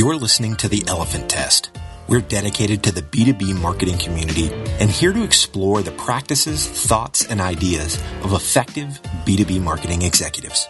You're 0.00 0.16
listening 0.16 0.56
to 0.56 0.66
The 0.66 0.82
Elephant 0.86 1.28
Test. 1.28 1.78
We're 2.08 2.22
dedicated 2.22 2.82
to 2.84 2.90
the 2.90 3.02
B2B 3.02 3.60
marketing 3.60 3.98
community 3.98 4.50
and 4.80 4.88
here 4.88 5.12
to 5.12 5.22
explore 5.22 5.82
the 5.82 5.90
practices, 5.90 6.66
thoughts, 6.66 7.26
and 7.26 7.38
ideas 7.38 7.96
of 8.22 8.32
effective 8.32 8.98
B2B 9.26 9.60
marketing 9.60 10.00
executives. 10.00 10.66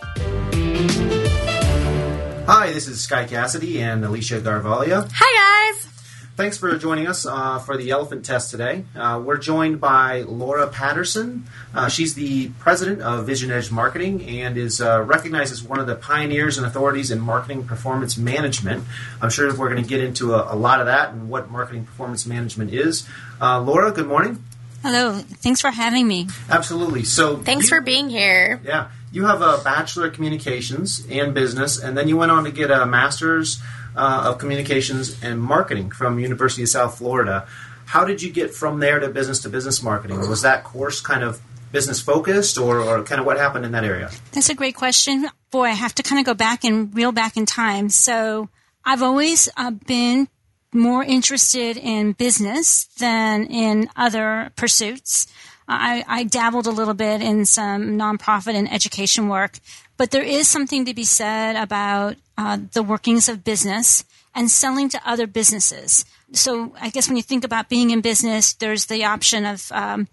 Hi, 2.49 2.73
this 2.73 2.89
is 2.89 3.01
Sky 3.03 3.25
Cassidy 3.25 3.81
and 3.81 4.05
Alicia 4.05 4.41
Garvalia. 4.41 5.09
Hi, 5.15 5.71
guys. 5.71 6.00
Thanks 6.41 6.57
for 6.57 6.75
joining 6.79 7.07
us 7.07 7.27
uh, 7.27 7.59
for 7.59 7.77
the 7.77 7.91
Elephant 7.91 8.25
Test 8.25 8.51
today. 8.51 8.87
Uh, 8.97 9.21
we're 9.23 9.37
joined 9.37 9.79
by 9.79 10.23
Laura 10.23 10.69
Patterson. 10.69 11.45
Uh, 11.75 11.91
she's 11.91 12.15
the 12.15 12.49
president 12.61 13.03
of 13.03 13.27
VisionEdge 13.27 13.71
Marketing 13.71 14.27
and 14.27 14.57
is 14.57 14.81
uh, 14.81 15.03
recognized 15.03 15.53
as 15.53 15.63
one 15.63 15.81
of 15.81 15.87
the 15.87 15.95
pioneers 15.95 16.57
and 16.57 16.67
authorities 16.67 17.11
in 17.11 17.21
marketing 17.21 17.65
performance 17.65 18.17
management. 18.17 18.85
I'm 19.21 19.29
sure 19.29 19.55
we're 19.55 19.69
going 19.69 19.83
to 19.83 19.89
get 19.89 20.01
into 20.01 20.33
a, 20.33 20.55
a, 20.55 20.57
lot 20.57 20.81
of 20.81 20.87
that 20.87 21.13
and 21.13 21.29
what 21.29 21.51
marketing 21.51 21.85
performance 21.85 22.25
management 22.25 22.73
is. 22.73 23.07
Uh, 23.39 23.61
Laura, 23.61 23.93
good 23.93 24.07
morning. 24.07 24.43
Hello. 24.81 25.19
Thanks 25.19 25.61
for 25.61 25.71
having 25.71 26.09
me. 26.09 26.29
Absolutely. 26.49 27.05
So, 27.05 27.37
thanks 27.37 27.65
you, 27.65 27.77
for 27.77 27.83
being 27.83 28.09
here. 28.09 28.63
Yeah, 28.65 28.89
you 29.13 29.27
have 29.27 29.43
a 29.43 29.59
bachelor 29.63 30.07
of 30.07 30.15
communications 30.15 31.07
and 31.11 31.35
business, 31.35 31.79
and 31.79 31.99
then 31.99 32.09
you 32.09 32.17
went 32.17 32.31
on 32.31 32.45
to 32.45 32.51
get 32.51 32.71
a 32.71 32.87
master's 32.87 33.61
uh, 33.97 34.25
of 34.27 34.39
Communications 34.39 35.23
and 35.23 35.41
Marketing 35.41 35.91
from 35.91 36.19
University 36.19 36.63
of 36.63 36.69
South 36.69 36.99
Florida. 36.99 37.47
How 37.87 38.05
did 38.05 38.23
you 38.23 38.31
get 38.31 38.55
from 38.55 38.81
there 38.81 39.01
to 39.01 39.09
business 39.09 39.41
to 39.41 39.49
business 39.49 39.83
marketing? 39.83 40.21
Was 40.29 40.43
that 40.43 40.65
course 40.65 41.01
kind 41.01 41.25
of 41.25 41.41
business 41.73 42.01
focused, 42.01 42.59
or, 42.59 42.81
or 42.81 43.03
kind 43.03 43.21
of 43.21 43.27
what 43.27 43.37
happened 43.37 43.65
in 43.65 43.73
that 43.73 43.85
area? 43.85 44.11
That's 44.33 44.49
a 44.49 44.55
great 44.55 44.75
question. 44.75 45.29
Boy, 45.51 45.65
I 45.65 45.71
have 45.71 45.95
to 45.97 46.03
kind 46.03 46.19
of 46.19 46.27
go 46.27 46.35
back 46.35 46.65
and 46.65 46.95
reel 46.95 47.13
back 47.13 47.37
in 47.37 47.47
time. 47.47 47.89
So 47.89 48.49
I've 48.85 49.03
always 49.03 49.49
uh, 49.57 49.71
been 49.71 50.29
more 50.73 51.03
interested 51.03 51.77
in 51.77 52.13
business 52.13 52.85
than 52.99 53.47
in 53.47 53.89
other 53.97 54.53
pursuits. 54.57 55.27
I, 55.67 56.05
I, 56.09 56.25
dabbled 56.25 56.67
a 56.67 56.73
little 56.73 56.95
bit 56.95 57.23
in 57.23 57.45
some 57.45 57.97
nonprofit 57.97 58.55
and 58.55 58.73
education 58.73 59.29
work, 59.29 59.59
but 59.97 60.11
there 60.11 60.23
is 60.23 60.49
something 60.49 60.85
to 60.87 60.95
be 60.95 61.05
said 61.05 61.55
about 61.55 62.17
uh, 62.41 62.59
the 62.73 62.83
workings 62.83 63.29
of 63.29 63.45
business 63.45 64.03
and 64.35 64.51
selling 64.51 64.89
to 64.89 65.01
other 65.05 65.27
businesses. 65.27 66.07
So 66.33 66.73
I 66.81 66.89
guess 66.89 67.07
when 67.07 67.19
you 67.19 67.23
think 67.23 67.45
about 67.45 67.69
being 67.69 67.91
in 67.91 68.01
business, 68.01 68.55
there's 68.55 68.87
the 68.87 69.05
option 69.05 69.45
of 69.45 69.71
um, 69.73 70.09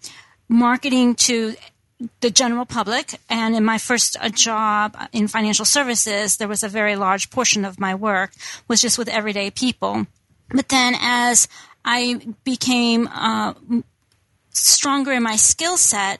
marketing 0.49 1.15
to 1.27 1.55
the 2.19 2.29
general 2.29 2.65
public. 2.65 3.17
And 3.29 3.55
in 3.55 3.63
my 3.63 3.77
first 3.77 4.17
uh, 4.19 4.27
job 4.27 4.97
in 5.13 5.29
financial 5.29 5.63
services, 5.63 6.35
there 6.35 6.49
was 6.49 6.63
a 6.63 6.67
very 6.67 6.97
large 6.97 7.29
portion 7.29 7.63
of 7.63 7.79
my 7.79 7.95
work 7.95 8.31
was 8.67 8.81
just 8.81 8.97
with 8.97 9.07
everyday 9.07 9.49
people. 9.49 10.05
But 10.49 10.67
then 10.67 10.95
as 10.99 11.47
I 11.85 12.19
became 12.43 13.07
uh, 13.07 13.53
stronger 14.51 15.13
in 15.13 15.23
my 15.23 15.37
skill 15.37 15.77
set, 15.77 16.19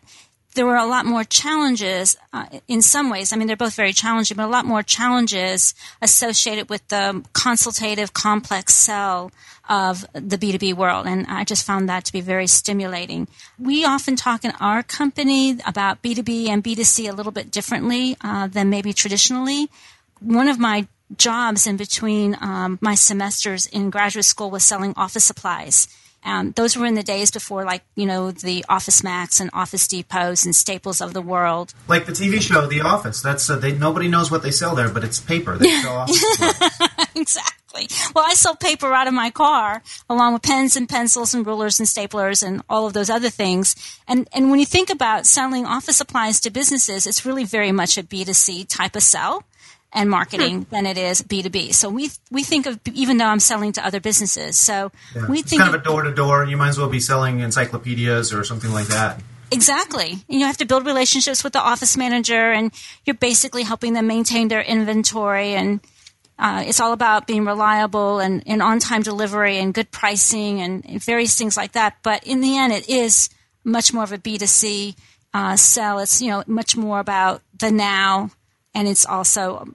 there 0.57 0.65
were 0.65 0.75
a 0.75 0.87
lot 0.87 1.05
more 1.05 1.23
challenges 1.23 2.17
uh, 2.33 2.47
in 2.67 2.81
some 2.81 3.11
ways. 3.11 3.31
I 3.31 3.35
mean, 3.37 3.47
they're 3.47 3.55
both 3.55 3.75
very 3.75 3.93
challenging, 3.93 4.35
but 4.35 4.45
a 4.45 4.47
lot 4.47 4.65
more 4.65 4.81
challenges 4.81 5.75
associated 6.01 6.67
with 6.67 6.85
the 6.87 7.23
consultative, 7.33 8.13
complex 8.13 8.73
sell 8.73 9.31
of 9.69 10.03
the 10.13 10.37
B2B 10.37 10.73
world. 10.73 11.05
And 11.05 11.27
I 11.27 11.43
just 11.43 11.63
found 11.63 11.87
that 11.89 12.05
to 12.05 12.11
be 12.11 12.21
very 12.21 12.47
stimulating. 12.47 13.27
We 13.59 13.85
often 13.85 14.15
talk 14.15 14.43
in 14.43 14.51
our 14.59 14.81
company 14.81 15.59
about 15.65 16.01
B2B 16.01 16.47
and 16.49 16.63
B2C 16.63 17.07
a 17.07 17.13
little 17.13 17.31
bit 17.31 17.51
differently 17.51 18.17
uh, 18.21 18.47
than 18.47 18.71
maybe 18.71 18.93
traditionally. 18.93 19.69
One 20.19 20.47
of 20.47 20.57
my 20.57 20.87
jobs 21.15 21.67
in 21.67 21.77
between 21.77 22.35
um, 22.41 22.79
my 22.81 22.95
semesters 22.95 23.67
in 23.67 23.91
graduate 23.91 24.25
school 24.25 24.49
was 24.49 24.63
selling 24.63 24.93
office 24.97 25.23
supplies. 25.23 25.87
Um, 26.27 26.51
those 26.51 26.75
were 26.75 26.85
in 26.85 26.95
the 26.95 27.03
days 27.03 27.31
before, 27.31 27.63
like 27.63 27.83
you 27.95 28.05
know, 28.05 28.31
the 28.31 28.65
Office 28.67 29.01
Max 29.01 29.39
and 29.39 29.49
Office 29.53 29.87
Depots 29.87 30.45
and 30.45 30.53
Staples 30.53 30.99
of 30.99 31.13
the 31.13 31.21
world. 31.21 31.73
Like 31.87 32.05
the 32.05 32.11
TV 32.11 32.41
show 32.41 32.67
The 32.67 32.81
Office. 32.81 33.21
That's 33.21 33.49
uh, 33.49 33.55
they, 33.55 33.71
nobody 33.71 34.09
knows 34.09 34.29
what 34.29 34.43
they 34.43 34.51
sell 34.51 34.75
there, 34.75 34.89
but 34.89 35.05
it's 35.05 35.21
paper. 35.21 35.57
They 35.57 35.69
sell 35.81 36.05
exactly. 37.15 37.87
Well, 38.13 38.25
I 38.27 38.33
sell 38.33 38.55
paper 38.55 38.93
out 38.93 39.07
of 39.07 39.13
my 39.13 39.29
car, 39.29 39.81
along 40.09 40.33
with 40.33 40.41
pens 40.41 40.75
and 40.75 40.89
pencils 40.89 41.33
and 41.33 41.47
rulers 41.47 41.79
and 41.79 41.87
staplers 41.87 42.45
and 42.45 42.61
all 42.69 42.87
of 42.87 42.93
those 42.93 43.09
other 43.09 43.29
things. 43.29 43.75
And 44.05 44.27
and 44.33 44.51
when 44.51 44.59
you 44.59 44.65
think 44.65 44.89
about 44.89 45.25
selling 45.25 45.65
office 45.65 45.95
supplies 45.95 46.41
to 46.41 46.49
businesses, 46.49 47.07
it's 47.07 47.25
really 47.25 47.45
very 47.45 47.71
much 47.71 47.97
a 47.97 48.03
B 48.03 48.25
two 48.25 48.33
C 48.33 48.65
type 48.65 48.97
of 48.97 49.03
sell 49.03 49.43
and 49.93 50.09
marketing 50.09 50.63
hmm. 50.63 50.69
than 50.69 50.85
it 50.85 50.97
is 50.97 51.21
B2B. 51.21 51.73
So 51.73 51.89
we 51.89 52.11
we 52.29 52.43
think 52.43 52.65
of 52.65 52.79
even 52.93 53.17
though 53.17 53.25
I'm 53.25 53.39
selling 53.39 53.71
to 53.73 53.85
other 53.85 53.99
businesses. 53.99 54.57
So 54.57 54.91
yeah. 55.15 55.27
we 55.27 55.39
it's 55.39 55.49
think 55.49 55.61
kind 55.61 55.73
of 55.73 55.81
a 55.81 55.83
door 55.83 56.03
to 56.03 56.13
door. 56.13 56.45
You 56.45 56.57
might 56.57 56.69
as 56.69 56.77
well 56.77 56.89
be 56.89 56.99
selling 56.99 57.39
encyclopedias 57.39 58.33
or 58.33 58.43
something 58.43 58.71
like 58.71 58.87
that. 58.87 59.21
Exactly. 59.49 60.17
You 60.27 60.45
have 60.45 60.57
to 60.57 60.65
build 60.65 60.85
relationships 60.85 61.43
with 61.43 61.53
the 61.53 61.61
office 61.61 61.95
manager 61.95 62.51
and 62.51 62.71
you're 63.05 63.15
basically 63.15 63.63
helping 63.63 63.93
them 63.93 64.07
maintain 64.07 64.49
their 64.49 64.61
inventory 64.61 65.53
and 65.53 65.79
uh, 66.39 66.63
it's 66.67 66.79
all 66.79 66.91
about 66.91 67.25
being 67.25 67.45
reliable 67.45 68.19
and, 68.19 68.43
and 68.45 68.61
on-time 68.61 69.01
delivery 69.01 69.57
and 69.57 69.73
good 69.73 69.89
pricing 69.89 70.61
and, 70.61 70.85
and, 70.85 71.03
various 71.03 71.35
things 71.35 71.57
like 71.57 71.71
that. 71.71 71.95
But 72.03 72.25
in 72.25 72.41
the 72.41 72.57
end, 72.57 72.73
it 72.73 72.87
is 72.87 73.29
much 73.63 73.91
more 73.91 74.03
of 74.03 74.11
a 74.11 74.19
B2C 74.19 74.95
uh, 75.33 75.55
sell. 75.55 75.97
It's, 75.97 76.21
you 76.21 76.29
know, 76.29 76.43
much 76.45 76.77
more 76.77 76.99
about 76.99 77.41
the 77.57 77.71
now 77.71 78.29
and 78.77 78.87
it's 78.87 79.07
also 79.07 79.67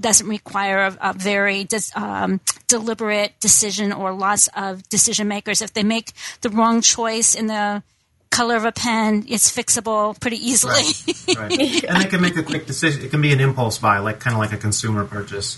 doesn't 0.00 0.26
require 0.26 0.86
a, 0.86 1.10
a 1.10 1.12
very 1.12 1.66
um, 1.94 2.40
deliberate 2.66 3.32
decision 3.38 3.92
or 3.92 4.12
lots 4.12 4.48
of 4.56 4.86
decision 4.88 5.28
makers. 5.28 5.62
If 5.62 5.72
they 5.72 5.84
make 5.84 6.12
the 6.40 6.50
wrong 6.50 6.80
choice 6.80 7.36
in 7.36 7.46
the 7.46 7.82
color 8.30 8.56
of 8.56 8.64
a 8.64 8.72
pen, 8.72 9.24
it's 9.28 9.54
fixable 9.56 10.18
pretty 10.18 10.36
easily. 10.36 10.82
Right. 11.28 11.50
right. 11.50 11.84
and 11.84 12.02
they 12.02 12.08
can 12.08 12.20
make 12.20 12.36
a 12.36 12.42
quick 12.42 12.66
decision. 12.66 13.04
It 13.04 13.10
can 13.10 13.22
be 13.22 13.32
an 13.32 13.40
impulse 13.40 13.78
buy, 13.78 13.98
like 13.98 14.18
kind 14.18 14.34
of 14.34 14.40
like 14.40 14.52
a 14.52 14.58
consumer 14.58 15.04
purchase. 15.04 15.56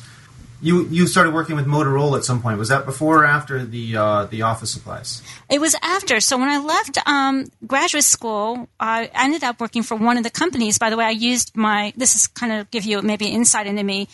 You 0.62 0.86
you 0.88 1.08
started 1.08 1.34
working 1.34 1.56
with 1.56 1.66
Motorola 1.66 2.18
at 2.18 2.24
some 2.24 2.40
point. 2.40 2.56
Was 2.56 2.68
that 2.68 2.86
before 2.86 3.24
or 3.24 3.24
after 3.26 3.64
the 3.64 3.96
uh, 3.96 4.24
the 4.26 4.42
office 4.42 4.70
supplies? 4.70 5.20
It 5.50 5.60
was 5.60 5.74
after. 5.82 6.20
So 6.20 6.38
when 6.38 6.48
I 6.48 6.58
left 6.58 6.98
um, 7.04 7.48
graduate 7.66 8.04
school, 8.04 8.68
I 8.78 9.10
ended 9.12 9.42
up 9.42 9.60
working 9.60 9.82
for 9.82 9.96
one 9.96 10.16
of 10.16 10.22
the 10.22 10.30
companies. 10.30 10.78
By 10.78 10.90
the 10.90 10.96
way, 10.96 11.04
I 11.04 11.10
used 11.10 11.56
my. 11.56 11.92
This 11.96 12.14
is 12.14 12.28
kind 12.28 12.52
of 12.52 12.70
give 12.70 12.84
you 12.84 13.02
maybe 13.02 13.26
insight 13.26 13.66
into 13.66 13.82
me. 13.82 14.06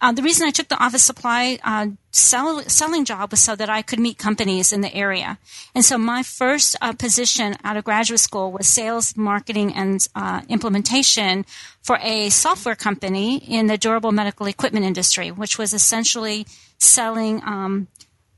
Uh, 0.00 0.12
the 0.12 0.22
reason 0.22 0.46
I 0.46 0.50
took 0.50 0.68
the 0.68 0.82
office 0.82 1.02
supply 1.02 1.58
uh, 1.64 1.88
sell, 2.10 2.62
selling 2.62 3.04
job 3.04 3.30
was 3.30 3.40
so 3.40 3.56
that 3.56 3.70
I 3.70 3.80
could 3.82 3.98
meet 3.98 4.18
companies 4.18 4.72
in 4.72 4.80
the 4.80 4.94
area. 4.94 5.38
And 5.74 5.84
so 5.84 5.96
my 5.96 6.22
first 6.22 6.76
uh, 6.82 6.92
position 6.92 7.56
out 7.64 7.76
of 7.76 7.84
graduate 7.84 8.20
school 8.20 8.52
was 8.52 8.66
sales, 8.66 9.16
marketing, 9.16 9.72
and 9.74 10.06
uh, 10.14 10.42
implementation 10.48 11.46
for 11.82 11.98
a 12.02 12.28
software 12.30 12.74
company 12.74 13.38
in 13.38 13.66
the 13.66 13.78
durable 13.78 14.12
medical 14.12 14.46
equipment 14.46 14.84
industry, 14.84 15.30
which 15.30 15.58
was 15.58 15.72
essentially 15.72 16.46
selling 16.78 17.42
um, 17.44 17.88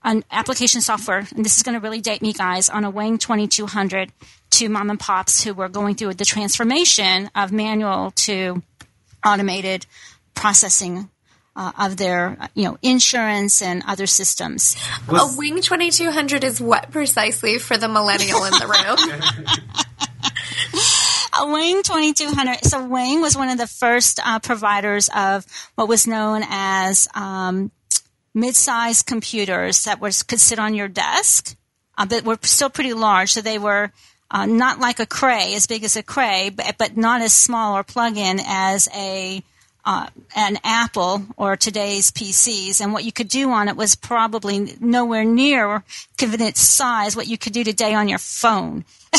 an 0.04 0.24
application 0.30 0.80
software. 0.80 1.26
And 1.34 1.44
this 1.44 1.56
is 1.56 1.62
going 1.62 1.74
to 1.74 1.80
really 1.80 2.00
date 2.00 2.22
me, 2.22 2.32
guys, 2.32 2.68
on 2.70 2.84
a 2.84 2.90
Wang 2.90 3.18
2200 3.18 4.12
to 4.50 4.68
mom 4.68 4.90
and 4.90 5.00
pops 5.00 5.42
who 5.42 5.52
were 5.52 5.68
going 5.68 5.96
through 5.96 6.14
the 6.14 6.24
transformation 6.24 7.28
of 7.34 7.50
manual 7.50 8.12
to 8.12 8.62
automated 9.24 9.84
processing 10.34 11.10
uh, 11.56 11.72
of 11.78 11.96
their 11.96 12.36
you 12.54 12.64
know 12.64 12.78
insurance 12.82 13.62
and 13.62 13.82
other 13.86 14.06
systems. 14.06 14.76
a 15.08 15.26
Wang 15.36 15.60
2200 15.62 16.44
is 16.44 16.60
what 16.60 16.90
precisely 16.90 17.58
for 17.58 17.76
the 17.76 17.88
millennial 17.88 18.44
in 18.44 18.52
the 18.52 18.66
room? 18.66 19.86
a 21.40 21.46
Wang 21.46 21.82
2200. 21.82 22.64
So 22.64 22.86
Wang 22.86 23.20
was 23.20 23.36
one 23.36 23.48
of 23.48 23.58
the 23.58 23.66
first 23.66 24.20
uh, 24.24 24.38
providers 24.38 25.08
of 25.14 25.46
what 25.74 25.88
was 25.88 26.06
known 26.06 26.42
as 26.48 27.08
um, 27.14 27.70
mid-sized 28.34 29.06
computers 29.06 29.84
that 29.84 30.00
was 30.00 30.22
could 30.22 30.40
sit 30.40 30.58
on 30.58 30.74
your 30.74 30.88
desk, 30.88 31.56
uh, 31.96 32.06
but 32.06 32.24
were 32.24 32.38
still 32.42 32.70
pretty 32.70 32.92
large. 32.92 33.32
So 33.32 33.40
they 33.40 33.58
were 33.58 33.92
uh, 34.30 34.46
not 34.46 34.78
like 34.80 35.00
a 35.00 35.06
Cray, 35.06 35.54
as 35.54 35.66
big 35.66 35.84
as 35.84 35.96
a 35.96 36.02
Cray, 36.02 36.50
but, 36.54 36.76
but 36.78 36.96
not 36.96 37.22
as 37.22 37.32
small 37.32 37.76
or 37.76 37.84
plug-in 37.84 38.40
as 38.44 38.88
a 38.94 39.42
uh, 39.86 40.08
an 40.34 40.58
Apple 40.64 41.22
or 41.36 41.56
today's 41.56 42.10
PCs, 42.10 42.80
and 42.80 42.92
what 42.92 43.04
you 43.04 43.12
could 43.12 43.28
do 43.28 43.52
on 43.52 43.68
it 43.68 43.76
was 43.76 43.94
probably 43.94 44.74
nowhere 44.80 45.24
near, 45.24 45.84
given 46.16 46.42
its 46.42 46.60
size, 46.60 47.14
what 47.14 47.28
you 47.28 47.38
could 47.38 47.52
do 47.52 47.62
today 47.62 47.94
on 47.94 48.08
your 48.08 48.18
phone. 48.18 48.84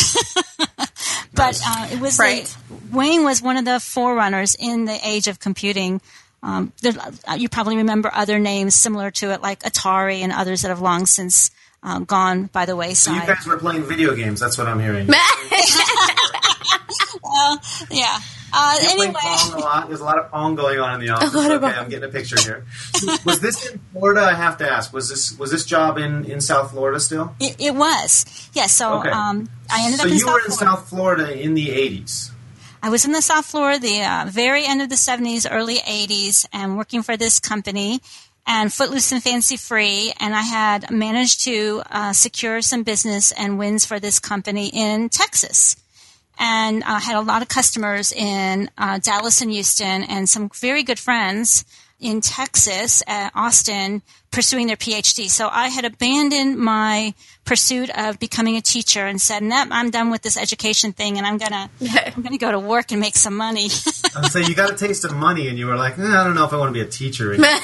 but 1.34 1.62
uh, 1.66 1.88
it 1.92 2.02
was 2.02 2.20
right. 2.20 2.44
the, 2.44 2.96
Wang 2.96 3.24
was 3.24 3.42
one 3.42 3.56
of 3.56 3.64
the 3.64 3.80
forerunners 3.80 4.58
in 4.60 4.84
the 4.84 5.00
age 5.08 5.30
of 5.30 5.40
computing. 5.40 6.02
Um, 6.44 6.74
there, 6.82 6.94
uh, 7.28 7.36
you 7.36 7.48
probably 7.48 7.78
remember 7.78 8.12
other 8.14 8.38
names 8.38 8.76
similar 8.76 9.10
to 9.12 9.32
it, 9.32 9.42
like 9.42 9.62
Atari 9.62 10.20
and 10.20 10.34
others 10.34 10.64
that 10.64 10.68
have 10.68 10.82
long 10.82 11.06
since 11.06 11.50
uh, 11.82 12.00
gone 12.00 12.48
by 12.48 12.66
the 12.66 12.76
wayside. 12.76 13.16
So 13.16 13.22
you 13.22 13.36
guys 13.36 13.48
were 13.48 13.58
playing 13.58 13.84
video 13.84 14.14
games. 14.16 14.42
That's 14.42 14.58
what 14.58 14.68
I'm 14.68 14.82
hearing. 14.82 15.08
well, 17.24 17.58
yeah. 17.90 18.20
Uh, 18.54 18.78
anyway, 18.82 19.12
a 19.54 19.58
lot. 19.58 19.88
There's 19.88 20.00
a 20.00 20.04
lot 20.06 20.18
of 20.20 20.32
Pong 20.32 20.56
going 20.56 20.80
on 20.80 20.96
in 21.02 21.06
the 21.08 21.10
office. 21.14 21.36
okay, 21.36 21.60
Pong. 21.60 21.64
I'm 21.74 21.90
getting 21.90 22.10
a 22.10 22.12
picture 22.12 22.40
here. 22.42 22.66
was 23.26 23.40
this 23.42 23.70
in 23.70 23.80
Florida? 23.92 24.22
I 24.22 24.34
have 24.34 24.58
to 24.60 24.70
ask. 24.72 24.94
Was 24.94 25.10
this 25.10 25.38
was 25.38 25.52
this 25.52 25.66
job 25.66 25.98
in, 25.98 26.26
in 26.26 26.40
South 26.42 26.72
Florida 26.72 27.00
still? 27.00 27.36
it, 27.40 27.56
it 27.60 27.76
was. 27.76 28.26
Yeah, 28.54 28.68
so 28.68 29.00
Okay. 29.00 29.10
um, 29.10 29.50
I 29.70 29.84
ended 29.86 30.00
So 30.00 30.04
up 30.06 30.08
in 30.08 30.14
you 30.14 30.20
South 30.20 30.34
were 30.34 30.40
in 30.40 30.46
Florida. 30.46 30.66
South 30.66 30.90
Florida 30.90 31.42
in 31.42 31.54
the 31.56 31.68
80s. 31.70 32.32
I 32.82 32.90
was 32.90 33.06
in 33.06 33.12
the 33.12 33.22
South 33.22 33.46
Florida, 33.46 33.80
the 33.80 34.02
uh, 34.04 34.26
very 34.30 34.66
end 34.66 34.82
of 34.82 34.90
the 34.90 34.96
70s, 34.96 35.48
early 35.50 35.78
80s, 35.78 36.46
and 36.54 36.78
working 36.78 37.02
for 37.02 37.18
this 37.18 37.40
company 37.40 38.00
and 38.46 38.72
Footloose 38.72 39.12
and 39.12 39.22
Fancy 39.22 39.58
Free. 39.58 40.14
And 40.22 40.34
I 40.36 40.42
had 40.44 40.90
managed 40.92 41.42
to 41.46 41.82
uh, 41.92 42.14
secure 42.14 42.62
some 42.62 42.84
business 42.84 43.32
and 43.34 43.58
wins 43.60 43.86
for 43.86 44.00
this 44.00 44.20
company 44.20 44.70
in 44.72 45.10
Texas. 45.10 45.76
And 46.40 46.84
I 46.84 47.00
had 47.00 47.16
a 47.16 47.22
lot 47.22 47.42
of 47.42 47.48
customers 47.48 48.12
in 48.12 48.70
uh, 48.78 49.00
Dallas 49.00 49.42
and 49.42 49.52
Houston 49.52 50.04
and 50.04 50.30
some 50.30 50.50
very 50.50 50.84
good 50.84 51.00
friends 51.00 51.66
in 52.00 52.22
Texas, 52.22 53.02
at 53.08 53.32
Austin, 53.34 54.04
pursuing 54.30 54.68
their 54.68 54.76
PhD. 54.76 55.30
So 55.30 55.50
I 55.52 55.70
had 55.70 55.84
abandoned 55.84 56.58
my 56.58 57.16
pursuit 57.44 57.90
of 57.98 58.20
becoming 58.20 58.56
a 58.56 58.62
teacher 58.62 59.06
and 59.08 59.20
said, 59.20 59.42
"Nope, 59.42 59.70
I'm 59.72 59.90
done 59.90 60.12
with 60.12 60.22
this 60.22 60.38
education 60.38 60.92
thing, 60.94 61.18
and 61.18 61.26
I'm 61.26 61.38
gonna 61.38 61.70
I'm 62.16 62.22
gonna 62.22 62.38
go 62.38 62.52
to 62.52 62.60
work 62.60 62.92
and 62.92 63.02
make 63.02 63.16
some 63.16 63.36
money." 63.36 63.70
So 64.32 64.40
you 64.40 64.56
got 64.56 64.72
a 64.72 64.76
taste 64.76 65.06
of 65.06 65.16
money, 65.16 65.48
and 65.48 65.60
you 65.60 65.68
were 65.68 65.76
like, 65.76 66.00
eh, 66.00 66.02
I 66.02 66.24
don't 66.24 66.34
know 66.34 66.44
if 66.44 66.52
I 66.52 66.58
want 66.58 66.70
to 66.70 66.74
be 66.74 66.82
a 66.82 66.90
teacher 66.90 67.34
anymore. 67.34 67.60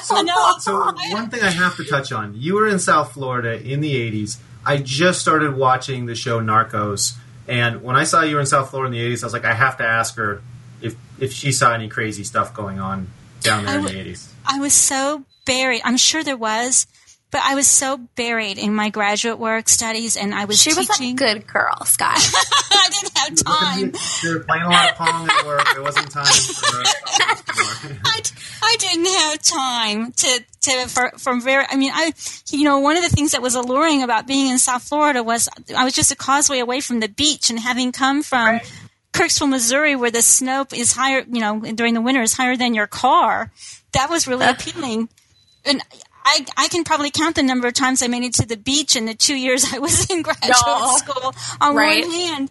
so, 0.00 0.22
no. 0.22 0.58
so 0.60 0.92
one 1.10 1.28
thing 1.28 1.42
I 1.42 1.50
have 1.50 1.76
to 1.76 1.84
touch 1.84 2.12
on: 2.12 2.34
you 2.36 2.54
were 2.54 2.68
in 2.68 2.78
South 2.78 3.12
Florida 3.12 3.60
in 3.60 3.80
the 3.80 3.94
'80s. 3.94 4.38
I 4.64 4.76
just 4.76 5.20
started 5.20 5.56
watching 5.56 6.06
the 6.06 6.14
show 6.14 6.40
Narcos, 6.40 7.14
and 7.48 7.82
when 7.82 7.96
I 7.96 8.04
saw 8.04 8.22
you 8.22 8.38
in 8.38 8.46
South 8.46 8.70
Florida 8.70 8.94
in 8.94 9.00
the 9.00 9.14
'80s, 9.14 9.22
I 9.22 9.26
was 9.26 9.32
like, 9.32 9.44
I 9.44 9.54
have 9.54 9.78
to 9.78 9.84
ask 9.84 10.16
her 10.16 10.42
if 10.82 10.94
if 11.18 11.32
she 11.32 11.50
saw 11.52 11.72
any 11.72 11.88
crazy 11.88 12.24
stuff 12.24 12.54
going 12.54 12.78
on 12.78 13.08
down 13.40 13.64
there 13.64 13.74
I 13.74 13.78
in 13.78 13.82
the 13.84 13.88
w- 13.88 14.12
'80s. 14.14 14.28
I 14.46 14.60
was 14.60 14.74
so 14.74 15.24
buried. 15.44 15.80
I'm 15.84 15.96
sure 15.96 16.22
there 16.22 16.36
was, 16.36 16.86
but 17.30 17.42
I 17.44 17.54
was 17.54 17.66
so 17.66 17.98
buried 18.16 18.58
in 18.58 18.74
my 18.74 18.88
graduate 18.88 19.38
work 19.38 19.68
studies, 19.68 20.16
and 20.16 20.34
I 20.34 20.46
was 20.46 20.60
She 20.60 20.74
was 20.74 20.88
a 21.00 21.12
good 21.12 21.46
girl, 21.46 21.84
Scott. 21.84 22.16
I 22.70 22.88
didn't 22.90 23.18
have 23.18 23.44
time. 23.44 23.92
You 24.22 24.38
were 24.38 24.44
playing 24.44 24.62
a 24.62 24.70
lot 24.70 24.90
of 24.90 24.96
Pong 24.96 25.28
at 25.28 25.46
work. 25.46 25.66
It 25.76 25.82
wasn't 25.82 26.10
time 26.10 26.24
for. 26.24 26.82
I, 28.04 28.20
I 28.62 28.76
didn't 28.78 29.06
have 29.06 29.42
time 29.42 30.12
to, 30.12 30.44
to 30.62 30.88
for, 30.88 31.12
from 31.18 31.40
very 31.42 31.64
I 31.68 31.76
mean 31.76 31.92
I 31.94 32.12
you 32.50 32.64
know 32.64 32.78
one 32.78 32.96
of 32.96 33.02
the 33.02 33.14
things 33.14 33.32
that 33.32 33.42
was 33.42 33.54
alluring 33.54 34.02
about 34.02 34.26
being 34.26 34.50
in 34.50 34.58
South 34.58 34.82
Florida 34.82 35.22
was 35.22 35.48
I 35.76 35.84
was 35.84 35.92
just 35.92 36.10
a 36.10 36.16
causeway 36.16 36.60
away 36.60 36.80
from 36.80 37.00
the 37.00 37.08
beach 37.08 37.50
and 37.50 37.58
having 37.58 37.92
come 37.92 38.22
from 38.22 38.60
Kirksville, 39.12 39.48
Missouri, 39.48 39.96
where 39.96 40.10
the 40.10 40.22
snow 40.22 40.64
is 40.72 40.92
higher, 40.92 41.24
you 41.28 41.40
know, 41.40 41.60
during 41.60 41.94
the 41.94 42.00
winter 42.00 42.22
is 42.22 42.34
higher 42.34 42.56
than 42.56 42.74
your 42.74 42.86
car. 42.86 43.50
That 43.92 44.10
was 44.10 44.28
really 44.28 44.46
appealing. 44.46 45.08
And 45.64 45.82
I, 46.30 46.44
I 46.56 46.68
can 46.68 46.84
probably 46.84 47.10
count 47.10 47.36
the 47.36 47.42
number 47.42 47.66
of 47.68 47.74
times 47.74 48.02
I 48.02 48.08
made 48.08 48.22
it 48.22 48.34
to 48.34 48.46
the 48.46 48.56
beach 48.58 48.96
in 48.96 49.06
the 49.06 49.14
two 49.14 49.34
years 49.34 49.64
I 49.72 49.78
was 49.78 50.10
in 50.10 50.20
graduate 50.28 50.52
No. 50.66 50.96
school 50.96 51.34
on 51.60 51.74
Right. 51.74 52.04
one 52.04 52.10
hand. 52.12 52.50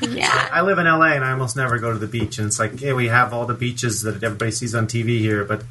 yeah. 0.00 0.48
I 0.52 0.62
live 0.62 0.78
in 0.78 0.86
LA 0.86 1.12
and 1.12 1.24
I 1.24 1.32
almost 1.32 1.56
never 1.56 1.78
go 1.78 1.92
to 1.92 1.98
the 1.98 2.06
beach. 2.06 2.38
And 2.38 2.46
it's 2.46 2.58
like, 2.58 2.80
yeah, 2.80 2.94
we 2.94 3.08
have 3.08 3.32
all 3.34 3.46
the 3.46 3.54
beaches 3.54 4.02
that 4.02 4.22
everybody 4.22 4.50
sees 4.50 4.74
on 4.74 4.86
TV 4.86 5.18
here, 5.18 5.44
but 5.44 5.62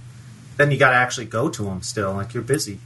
then 0.57 0.71
you 0.71 0.77
got 0.77 0.91
to 0.91 0.95
actually 0.95 1.25
go 1.25 1.49
to 1.49 1.63
them 1.63 1.81
still. 1.81 2.13
Like 2.13 2.33
you're 2.33 2.43
busy. 2.43 2.79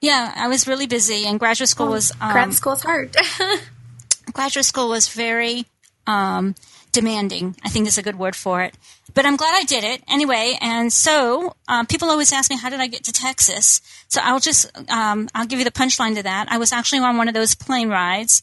Yeah, 0.00 0.32
I 0.36 0.46
was 0.46 0.68
really 0.68 0.86
busy, 0.86 1.26
and 1.26 1.40
graduate 1.40 1.68
school 1.68 1.88
was 1.88 2.12
um, 2.20 2.30
Grad 2.32 2.54
school's 2.54 2.82
hard. 2.84 3.16
graduate 4.32 4.64
school 4.64 4.88
was 4.90 5.08
very 5.08 5.66
um, 6.06 6.54
demanding. 6.92 7.56
I 7.64 7.68
think 7.68 7.86
is 7.86 7.98
a 7.98 8.02
good 8.02 8.18
word 8.18 8.36
for 8.36 8.62
it. 8.62 8.74
But 9.14 9.26
I'm 9.26 9.36
glad 9.36 9.54
I 9.56 9.64
did 9.64 9.84
it 9.84 10.02
anyway. 10.08 10.56
And 10.60 10.92
so 10.92 11.54
um, 11.66 11.86
people 11.86 12.10
always 12.10 12.32
ask 12.32 12.50
me, 12.50 12.56
how 12.56 12.70
did 12.70 12.80
I 12.80 12.86
get 12.86 13.04
to 13.04 13.12
Texas? 13.12 13.80
So 14.08 14.20
I'll 14.22 14.40
just 14.40 14.70
um, 14.90 15.28
I'll 15.34 15.46
give 15.46 15.58
you 15.58 15.64
the 15.64 15.70
punchline 15.70 16.14
to 16.16 16.22
that. 16.22 16.46
I 16.50 16.58
was 16.58 16.72
actually 16.72 17.00
on 17.00 17.16
one 17.16 17.28
of 17.28 17.34
those 17.34 17.54
plane 17.54 17.88
rides, 17.88 18.42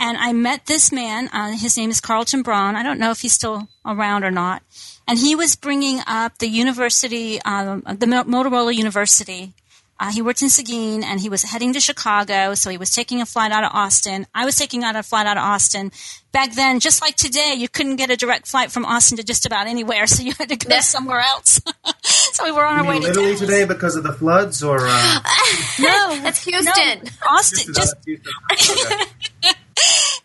and 0.00 0.16
I 0.16 0.32
met 0.32 0.66
this 0.66 0.92
man. 0.92 1.28
Uh, 1.32 1.52
his 1.52 1.76
name 1.76 1.90
is 1.90 2.00
Carlton 2.00 2.42
Braun. 2.42 2.76
I 2.76 2.82
don't 2.82 2.98
know 2.98 3.10
if 3.10 3.20
he's 3.20 3.32
still 3.32 3.68
around 3.84 4.24
or 4.24 4.30
not. 4.30 4.62
And 5.08 5.18
he 5.18 5.36
was 5.36 5.54
bringing 5.54 6.00
up 6.06 6.38
the 6.38 6.48
university, 6.48 7.40
um, 7.42 7.82
the 7.86 8.06
Motorola 8.06 8.74
University 8.74 9.54
uh, 9.98 10.10
he 10.12 10.20
worked 10.22 10.42
in 10.42 10.48
Seguin 10.50 11.02
and 11.02 11.18
he 11.20 11.28
was 11.28 11.42
heading 11.42 11.72
to 11.72 11.80
Chicago, 11.80 12.54
so 12.54 12.68
he 12.70 12.76
was 12.76 12.90
taking 12.90 13.20
a 13.22 13.26
flight 13.26 13.50
out 13.52 13.64
of 13.64 13.70
Austin. 13.72 14.26
I 14.34 14.44
was 14.44 14.56
taking 14.56 14.84
out 14.84 14.94
a 14.96 15.02
flight 15.02 15.26
out 15.26 15.36
of 15.36 15.42
Austin. 15.42 15.90
Back 16.32 16.54
then, 16.54 16.80
just 16.80 17.00
like 17.00 17.16
today, 17.16 17.54
you 17.56 17.66
couldn't 17.68 17.96
get 17.96 18.10
a 18.10 18.16
direct 18.16 18.46
flight 18.46 18.70
from 18.70 18.84
Austin 18.84 19.16
to 19.16 19.24
just 19.24 19.46
about 19.46 19.66
anywhere, 19.66 20.06
so 20.14 20.22
you 20.22 20.32
had 20.38 20.48
to 20.50 20.56
go 20.56 20.74
Yeah. 20.74 20.80
somewhere 20.80 21.20
else. 21.20 21.60
so 22.02 22.44
we 22.44 22.52
were 22.52 22.64
on 22.66 22.76
You 22.76 22.82
our 22.82 22.86
way 22.88 22.92
mean 22.94 23.02
to 23.02 23.08
literally 23.08 23.28
Dallas. 23.34 23.40
today 23.40 23.64
because 23.64 23.96
of 23.96 24.02
the 24.02 24.12
floods 24.12 24.62
or? 24.62 24.78
Uh, 24.80 25.20
No, 25.78 26.18
That's 26.22 26.44
Houston. 26.44 27.00
No, 27.04 27.10
Austin 27.30 27.72
just 27.74 27.94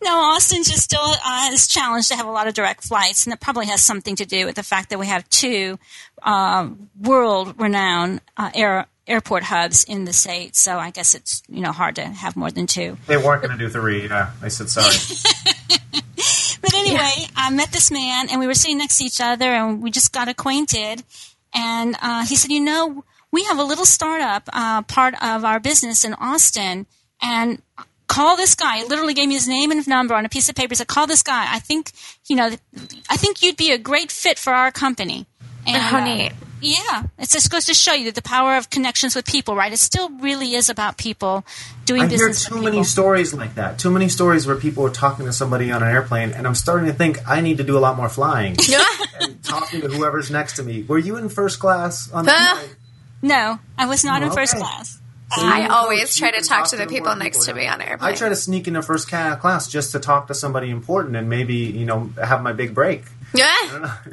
no, 0.03 0.09
Austin 0.19 0.63
just 0.63 0.79
still 0.81 1.00
uh, 1.25 1.50
is 1.51 1.67
challenged 1.67 2.07
to 2.07 2.15
have 2.15 2.25
a 2.25 2.31
lot 2.31 2.47
of 2.47 2.53
direct 2.53 2.83
flights, 2.83 3.25
and 3.25 3.31
that 3.31 3.39
probably 3.39 3.67
has 3.67 3.81
something 3.81 4.15
to 4.15 4.25
do 4.25 4.45
with 4.45 4.56
the 4.56 4.63
fact 4.63 4.89
that 4.89 4.97
we 5.00 5.07
have 5.07 5.27
two 5.29 5.77
um, 6.24 6.89
world-renowned 7.00 8.21
uh, 8.38 8.50
air, 8.56 8.88
airport 9.07 9.44
hubs 9.44 9.83
in 9.83 10.06
the 10.06 10.13
state. 10.13 10.56
So 10.56 10.77
I 10.77 10.92
guess 10.92 11.15
it's 11.15 11.44
you 11.50 11.62
know 11.62 11.71
hard 11.71 11.95
to 11.95 12.03
have 12.06 12.36
more 12.36 12.51
than 12.51 12.68
two. 12.68 12.98
they 13.07 13.18
weren't 13.18 13.42
going 13.42 13.57
to 13.57 13.63
do 13.63 13.69
three. 13.69 14.07
Yeah, 14.07 14.31
I 14.42 14.48
said 14.50 14.69
sorry. 14.69 14.95
But 16.62 16.75
anyway, 16.75 17.27
I 17.36 17.50
met 17.50 17.71
this 17.71 17.92
man, 17.92 18.30
and 18.30 18.39
we 18.39 18.48
were 18.48 18.53
sitting 18.53 18.77
next 18.77 19.00
to 19.00 19.03
each 19.03 19.19
other, 19.19 19.45
and 19.45 19.81
we 19.81 19.89
just 19.89 20.13
got 20.13 20.27
acquainted. 20.27 21.03
And 21.53 21.95
uh, 22.01 22.25
he 22.25 22.36
said, 22.36 22.51
"You 22.51 22.59
know, 22.59 23.03
we 23.31 23.44
have 23.45 23.57
a 23.57 23.63
little 23.63 23.86
startup 23.86 24.48
uh, 24.53 24.83
part 24.83 25.15
of 25.21 25.44
our 25.44 25.59
business 25.59 26.06
in 26.06 26.13
Austin, 26.13 26.86
and 27.21 27.62
call 28.07 28.38
this 28.38 28.56
guy." 28.56 28.77
He 28.77 28.83
literally 28.86 29.15
gave 29.15 29.27
me 29.27 29.33
his 29.33 29.48
name 29.48 29.71
and 29.71 29.86
number 29.88 30.13
on 30.13 30.25
a 30.25 30.30
piece 30.30 30.50
of 30.50 30.56
paper. 30.56 30.71
He 30.71 30.75
said, 30.75 30.88
"Call 30.88 31.07
this 31.07 31.24
guy. 31.24 31.48
I 31.51 31.59
think, 31.59 31.92
you 32.27 32.36
know, 32.36 32.51
I 33.09 33.18
think 33.18 33.42
you'd 33.42 33.57
be 33.57 33.71
a 33.71 33.77
great 33.77 34.12
fit 34.12 34.38
for 34.38 34.53
our 34.53 34.71
company." 34.71 35.25
And, 35.65 35.77
How 35.77 36.00
uh, 36.00 36.06
neat. 36.06 36.31
Yeah, 36.62 37.04
it 37.18 37.30
just 37.30 37.50
goes 37.52 37.66
to 37.66 37.74
show 37.74 37.94
you 37.94 38.06
that 38.06 38.16
the 38.16 38.22
power 38.22 38.56
of 38.56 38.69
connections 38.69 39.16
with 39.16 39.25
people, 39.25 39.56
right? 39.56 39.72
It 39.74 39.78
still 39.80 40.10
really 40.19 40.54
is 40.56 40.69
about 40.69 40.98
people 40.98 41.44
doing 41.86 42.04
I 42.04 42.08
hear 42.08 42.28
business. 42.30 42.46
too 42.46 42.56
with 42.56 42.63
many 42.63 42.84
stories 42.84 43.34
like 43.34 43.56
that. 43.56 43.80
Too 43.80 43.92
many 43.92 44.08
stories 44.10 44.46
where 44.48 44.56
people 44.56 44.86
are 44.86 44.90
talking 44.92 45.25
to 45.25 45.34
somebody 45.34 45.72
on 45.72 45.81
an 45.84 45.90
airplane, 45.90 46.31
and 46.31 46.46
I'm 46.48 46.56
starting 46.56 46.88
to 46.88 46.94
think 46.94 47.28
I 47.28 47.42
need 47.42 47.58
to 47.58 47.63
do 47.63 47.78
a 47.78 47.80
lot 47.81 47.98
more 47.98 48.10
flying 48.10 48.56
and 49.22 49.44
talking 49.44 49.81
to 49.81 49.88
whoever's 49.88 50.30
next 50.32 50.56
to 50.58 50.63
me. 50.63 50.84
Were 50.84 51.00
you 51.00 51.18
in 51.18 51.30
first 51.30 51.60
class 51.60 52.12
on 52.12 52.25
the 52.25 52.32
Huh? 52.32 52.56
flight? 52.58 52.75
No, 53.24 53.60
I 53.77 53.86
was 53.88 54.03
not 54.03 54.24
in 54.24 54.32
first 54.32 54.53
okay. 54.53 54.62
class. 54.62 55.00
So 55.34 55.44
I 55.46 55.68
always 55.68 56.15
try 56.15 56.30
to 56.32 56.38
can 56.38 56.46
talk 56.46 56.68
to 56.70 56.75
the 56.75 56.88
people 56.88 57.15
next 57.15 57.46
to 57.46 57.53
me 57.53 57.65
on 57.65 57.82
airplane. 57.82 58.12
I 58.13 58.15
try 58.15 58.27
to 58.30 58.36
sneak 58.36 58.68
into 58.68 58.82
first 58.82 59.08
class 59.08 59.68
just 59.70 59.94
to 59.94 60.00
talk 60.00 60.27
to 60.27 60.34
somebody 60.34 60.70
important 60.70 61.15
and 61.15 61.30
maybe 61.30 61.56
you 61.56 61.86
know 61.86 62.12
have 62.22 62.41
my 62.44 62.51
big 62.51 62.75
break. 62.75 63.03
Yeah. 63.33 63.97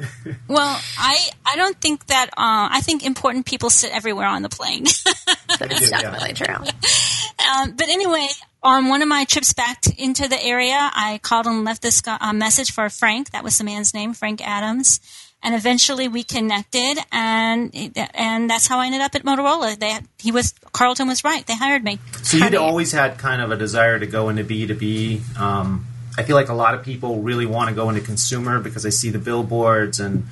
Well, 0.47 0.81
I 0.97 1.29
I 1.45 1.55
don't 1.57 1.79
think 1.79 2.07
that. 2.07 2.29
Uh, 2.29 2.69
I 2.71 2.81
think 2.81 3.05
important 3.05 3.45
people 3.45 3.69
sit 3.69 3.91
everywhere 3.95 4.25
on 4.25 4.41
the 4.41 4.49
plane. 4.49 4.85
That's 5.59 5.79
do, 5.79 5.85
yeah. 5.85 6.01
definitely 6.01 6.33
true. 6.33 6.55
um, 6.55 7.71
but 7.75 7.87
anyway, 7.87 8.27
on 8.63 8.87
one 8.87 9.03
of 9.03 9.07
my 9.07 9.25
trips 9.25 9.53
back 9.53 9.81
to, 9.81 9.93
into 10.01 10.27
the 10.27 10.43
area, 10.43 10.75
I 10.75 11.19
called 11.21 11.45
and 11.45 11.63
left 11.63 11.83
this 11.83 12.01
uh, 12.07 12.33
message 12.33 12.71
for 12.71 12.89
Frank. 12.89 13.29
That 13.29 13.43
was 13.43 13.59
the 13.59 13.63
man's 13.63 13.93
name, 13.93 14.13
Frank 14.15 14.41
Adams. 14.45 14.99
And 15.43 15.53
eventually 15.55 16.07
we 16.07 16.23
connected, 16.23 16.97
and 17.11 17.71
and 18.15 18.49
that's 18.49 18.65
how 18.67 18.79
I 18.79 18.87
ended 18.87 19.01
up 19.01 19.13
at 19.15 19.23
Motorola. 19.23 19.77
They 19.79 19.99
he 20.17 20.31
was 20.31 20.53
Carlton 20.73 21.07
was 21.07 21.23
right. 21.23 21.45
They 21.45 21.55
hired 21.55 21.83
me. 21.83 21.99
So 22.23 22.37
you'd 22.37 22.43
Honey. 22.43 22.57
always 22.57 22.91
had 22.91 23.17
kind 23.19 23.41
of 23.41 23.51
a 23.51 23.55
desire 23.55 23.99
to 23.99 24.07
go 24.07 24.29
into 24.29 24.43
B 24.43 24.65
two 24.65 24.73
B. 24.75 25.21
I 26.19 26.23
feel 26.23 26.35
like 26.35 26.49
a 26.49 26.53
lot 26.53 26.73
of 26.73 26.83
people 26.83 27.21
really 27.21 27.45
want 27.45 27.69
to 27.69 27.75
go 27.75 27.87
into 27.87 28.01
consumer 28.01 28.59
because 28.59 28.83
they 28.83 28.91
see 28.91 29.09
the 29.09 29.19
billboards 29.19 30.01
and 30.01 30.27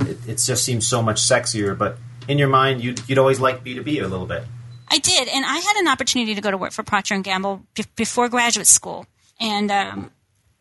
it, 0.00 0.28
it 0.28 0.38
just 0.38 0.64
seems 0.64 0.86
so 0.86 1.02
much 1.02 1.20
sexier. 1.20 1.76
But 1.76 1.98
in 2.28 2.38
your 2.38 2.48
mind, 2.48 2.80
you'd, 2.80 3.00
you'd 3.08 3.18
always 3.18 3.40
like 3.40 3.64
B 3.64 3.74
two 3.74 3.82
B 3.82 3.98
a 3.98 4.06
little 4.06 4.26
bit. 4.26 4.44
I 4.88 4.98
did, 4.98 5.26
and 5.26 5.44
I 5.44 5.56
had 5.58 5.76
an 5.78 5.88
opportunity 5.88 6.36
to 6.36 6.40
go 6.40 6.50
to 6.52 6.56
work 6.56 6.70
for 6.70 6.84
Procter 6.84 7.14
and 7.14 7.24
Gamble 7.24 7.62
be- 7.74 7.84
before 7.96 8.28
graduate 8.28 8.66
school, 8.66 9.06
and 9.40 9.70
um, 9.70 10.10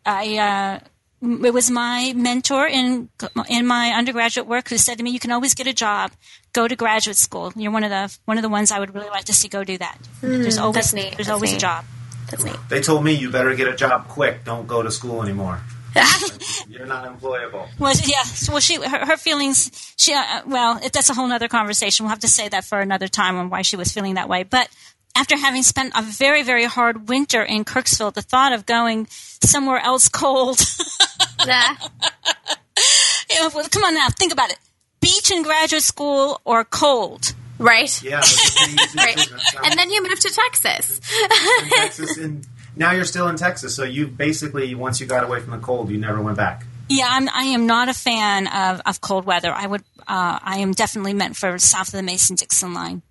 I. 0.05 0.37
Uh, 0.37 0.79
it 1.21 1.53
was 1.53 1.69
my 1.69 2.13
mentor 2.15 2.65
in 2.65 3.09
in 3.47 3.67
my 3.67 3.89
undergraduate 3.89 4.47
work 4.47 4.69
who 4.69 4.77
said 4.77 4.97
to 4.97 5.03
me, 5.03 5.11
"You 5.11 5.19
can 5.19 5.31
always 5.31 5.53
get 5.53 5.67
a 5.67 5.73
job. 5.73 6.11
Go 6.53 6.67
to 6.67 6.75
graduate 6.75 7.17
school. 7.17 7.53
You're 7.55 7.71
one 7.71 7.83
of 7.83 7.91
the 7.91 8.17
one 8.25 8.37
of 8.39 8.41
the 8.41 8.49
ones 8.49 8.71
I 8.71 8.79
would 8.79 8.95
really 8.95 9.09
like 9.09 9.25
to 9.25 9.33
see 9.33 9.47
go 9.47 9.63
do 9.63 9.77
that. 9.77 9.99
there's 10.21 10.57
always 10.57 10.91
there's 10.91 11.15
That's 11.17 11.29
always 11.29 11.53
a 11.53 11.57
job. 11.57 11.85
That's 12.31 12.43
neat. 12.43 12.57
They 12.69 12.81
told 12.81 13.03
me 13.03 13.13
you 13.13 13.29
better 13.29 13.53
get 13.55 13.67
a 13.67 13.75
job 13.75 14.07
quick. 14.07 14.43
Don't 14.43 14.67
go 14.67 14.81
to 14.81 14.91
school 14.91 15.21
anymore. 15.21 15.61
You're 16.69 16.85
not 16.85 17.05
employable. 17.05 17.67
Well, 17.77 17.93
yeah. 18.05 18.23
Well, 18.49 18.59
she 18.61 18.75
her, 18.75 19.05
her 19.05 19.17
feelings. 19.17 19.93
She 19.97 20.13
uh, 20.13 20.41
well, 20.45 20.79
it, 20.83 20.93
that's 20.93 21.09
a 21.09 21.13
whole 21.13 21.31
other 21.31 21.49
conversation. 21.49 22.05
We'll 22.05 22.11
have 22.11 22.19
to 22.19 22.29
say 22.29 22.47
that 22.49 22.63
for 22.65 22.79
another 22.79 23.07
time 23.09 23.35
on 23.37 23.49
why 23.49 23.61
she 23.61 23.75
was 23.75 23.91
feeling 23.91 24.15
that 24.15 24.29
way. 24.29 24.43
But 24.43 24.69
after 25.15 25.37
having 25.37 25.63
spent 25.63 25.91
a 25.95 26.01
very 26.01 26.43
very 26.43 26.63
hard 26.63 27.09
winter 27.09 27.43
in 27.43 27.65
Kirksville, 27.65 28.13
the 28.13 28.21
thought 28.21 28.53
of 28.53 28.65
going 28.65 29.07
somewhere 29.09 29.79
else 29.79 30.07
cold 30.07 30.61
Yeah. 31.45 31.75
well, 33.53 33.67
come 33.69 33.83
on 33.83 33.93
now, 33.93 34.07
think 34.09 34.31
about 34.31 34.51
it. 34.51 34.59
Beach 34.99 35.31
in 35.31 35.43
graduate 35.43 35.83
school 35.83 36.39
or 36.45 36.63
cold? 36.63 37.33
Right. 37.61 38.03
Yeah. 38.03 38.17
that's 38.17 38.49
a 38.49 38.57
pretty 38.57 38.73
easy 38.73 38.97
Right. 38.97 39.65
And 39.65 39.77
then 39.79 39.91
you 39.91 40.03
moved 40.03 40.21
to 40.21 40.29
Texas. 40.29 40.99
in 41.61 41.69
Texas, 41.69 42.17
and 42.17 42.47
now 42.75 42.91
you're 42.91 43.05
still 43.05 43.27
in 43.27 43.35
Texas. 43.35 43.75
So 43.75 43.83
you 43.83 44.07
basically, 44.07 44.73
once 44.75 44.99
you 44.99 45.05
got 45.05 45.23
away 45.23 45.39
from 45.39 45.51
the 45.51 45.59
cold, 45.59 45.89
you 45.89 45.97
never 45.97 46.21
went 46.21 46.37
back. 46.37 46.65
Yeah, 46.89 47.07
I'm, 47.09 47.29
I 47.29 47.43
am 47.43 47.67
not 47.67 47.87
a 47.87 47.93
fan 47.93 48.47
of, 48.47 48.81
of 48.85 48.99
cold 48.99 49.25
weather. 49.25 49.53
I 49.53 49.65
would, 49.65 49.81
uh, 50.07 50.39
I 50.41 50.57
am 50.57 50.73
definitely 50.73 51.13
meant 51.13 51.37
for 51.37 51.57
south 51.57 51.87
of 51.87 51.93
the 51.93 52.03
Mason 52.03 52.35
Dixon 52.35 52.73
line. 52.73 53.01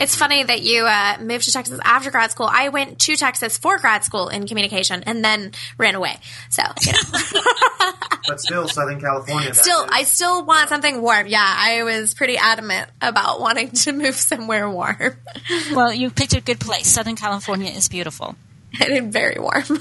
It's 0.00 0.14
funny 0.16 0.42
that 0.42 0.62
you 0.62 0.84
uh, 0.86 1.18
moved 1.20 1.44
to 1.44 1.52
Texas 1.52 1.78
after 1.84 2.10
grad 2.10 2.30
school. 2.30 2.48
I 2.50 2.68
went 2.68 2.98
to 3.00 3.16
Texas 3.16 3.58
for 3.58 3.78
grad 3.78 4.04
school 4.04 4.28
in 4.28 4.46
communication 4.46 5.02
and 5.04 5.24
then 5.24 5.52
ran 5.76 5.94
away. 5.94 6.16
So, 6.50 6.62
you 6.84 6.92
know, 6.92 7.40
But 8.28 8.40
still, 8.40 8.68
Southern 8.68 9.00
California. 9.00 9.54
still, 9.54 9.84
is- 9.84 9.90
I 9.92 10.02
still 10.02 10.44
want 10.44 10.68
something 10.68 11.00
warm. 11.00 11.26
Yeah, 11.26 11.42
I 11.44 11.82
was 11.82 12.12
pretty 12.14 12.36
adamant 12.36 12.90
about 13.00 13.40
wanting 13.40 13.70
to 13.70 13.92
move 13.92 14.14
somewhere 14.16 14.68
warm 14.70 15.16
Well, 15.72 15.92
you 15.92 16.10
picked 16.10 16.34
a 16.34 16.40
good 16.40 16.60
place. 16.60 16.86
Southern 16.88 17.16
California 17.16 17.70
is 17.70 17.88
beautiful. 17.88 18.36
and 18.80 19.12
very 19.12 19.38
warm. 19.38 19.62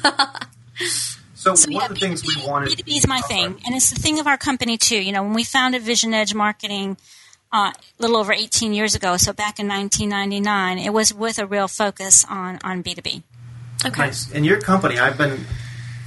So, 1.34 1.54
So 1.56 1.72
one 1.72 1.82
yeah, 1.82 1.86
of 1.86 1.94
the 1.94 2.00
things 2.00 2.24
we 2.26 2.34
B2B 2.36 2.48
wanted. 2.48 2.70
B2B 2.80 2.98
is 2.98 3.08
my 3.08 3.22
Oh, 3.24 3.28
thing, 3.28 3.44
sorry. 3.52 3.62
and 3.68 3.76
it's 3.76 3.92
the 3.92 4.00
thing 4.00 4.20
of 4.20 4.26
our 4.28 4.38
company 4.38 4.78
too. 4.78 4.98
You 5.02 5.12
know, 5.12 5.22
when 5.24 5.34
we 5.34 5.44
founded 5.44 5.84
VisionEdge 5.84 6.34
Marketing 6.34 6.98
a 7.52 7.74
little 8.00 8.18
over 8.18 8.34
18 8.34 8.74
years 8.74 8.96
ago, 8.96 9.18
so 9.18 9.34
back 9.34 9.60
in 9.60 9.68
1999, 9.68 10.78
it 10.80 10.92
was 10.92 11.14
with 11.14 11.40
a 11.40 11.46
real 11.46 11.68
focus 11.68 12.26
on 12.30 12.60
on 12.64 12.84
B2B. 12.84 13.24
okay. 13.86 14.02
Nice. 14.02 14.32
In 14.32 14.44
your 14.44 14.60
company, 14.62 15.00
I've 15.00 15.18
been 15.18 15.46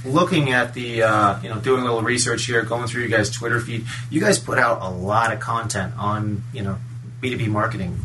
looking 0.05 0.51
at 0.51 0.73
the, 0.73 1.03
uh, 1.03 1.41
you 1.41 1.49
know, 1.49 1.59
doing 1.59 1.81
a 1.81 1.85
little 1.85 2.01
research 2.01 2.45
here, 2.45 2.63
going 2.63 2.87
through 2.87 3.03
you 3.03 3.09
guys' 3.09 3.29
Twitter 3.29 3.59
feed. 3.59 3.85
You 4.09 4.19
guys 4.19 4.39
put 4.39 4.57
out 4.57 4.81
a 4.81 4.89
lot 4.89 5.31
of 5.31 5.39
content 5.39 5.93
on, 5.97 6.43
you 6.53 6.61
know, 6.61 6.77
B2B 7.21 7.47
marketing. 7.47 7.97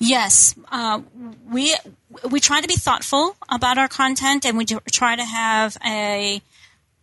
Yes, 0.00 0.54
uh, 0.70 1.00
we 1.50 1.74
we 2.30 2.38
try 2.38 2.60
to 2.60 2.68
be 2.68 2.76
thoughtful 2.76 3.36
about 3.48 3.78
our 3.78 3.88
content, 3.88 4.46
and 4.46 4.56
we 4.56 4.64
try 4.64 5.16
to 5.16 5.24
have 5.24 5.76
a 5.84 6.40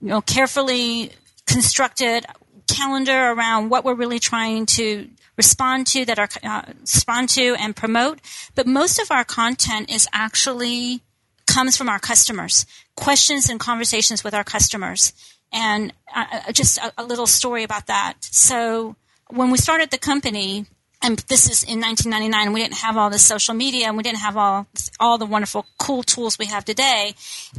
you 0.02 0.08
know 0.08 0.22
carefully 0.22 1.12
constructed 1.46 2.26
calendar 2.68 3.32
around 3.32 3.70
what 3.70 3.84
we're 3.84 3.96
really 3.96 4.20
trying 4.20 4.66
to 4.66 5.10
respond 5.38 5.88
to 5.88 6.06
that 6.06 6.20
are 6.20 6.30
uh, 6.44 6.64
respond 6.82 7.30
to 7.30 7.56
and 7.60 7.76
promote. 7.76 8.20
But 8.56 8.68
most 8.68 9.00
of 9.00 9.12
our 9.12 9.24
content 9.24 9.90
is 9.90 10.08
actually 10.14 11.02
comes 11.48 11.78
from 11.78 11.90
our 11.90 12.00
customers, 12.00 12.66
questions 12.96 13.50
and 13.50 13.60
conversations 13.60 14.24
with 14.24 14.34
our 14.34 14.44
customers. 14.44 15.14
And 15.54 15.94
uh, 16.14 16.26
uh, 16.32 16.52
just 16.52 16.78
a, 16.80 16.92
a 16.98 17.04
little 17.04 17.28
story 17.28 17.64
about 17.64 17.88
that. 17.88 18.16
So 18.20 18.96
when 19.30 19.52
we 19.52 19.58
started 19.58 19.92
the 19.92 19.98
company, 19.98 20.66
and 21.02 21.20
this 21.28 21.50
is 21.50 21.64
in 21.64 21.80
1999, 21.82 22.54
we 22.54 22.62
didn't 22.62 22.78
have 22.78 22.98
all 22.98 23.10
this 23.10 23.24
social 23.24 23.54
media, 23.54 23.88
and 23.88 23.98
we 23.98 24.04
didn't 24.04 24.20
have 24.20 24.38
all 24.38 24.68
all 25.00 25.18
the 25.18 25.26
wonderful, 25.26 25.66
cool 25.78 26.04
tools 26.04 26.40
we 26.40 26.48
have 26.48 26.66
today. 26.66 27.14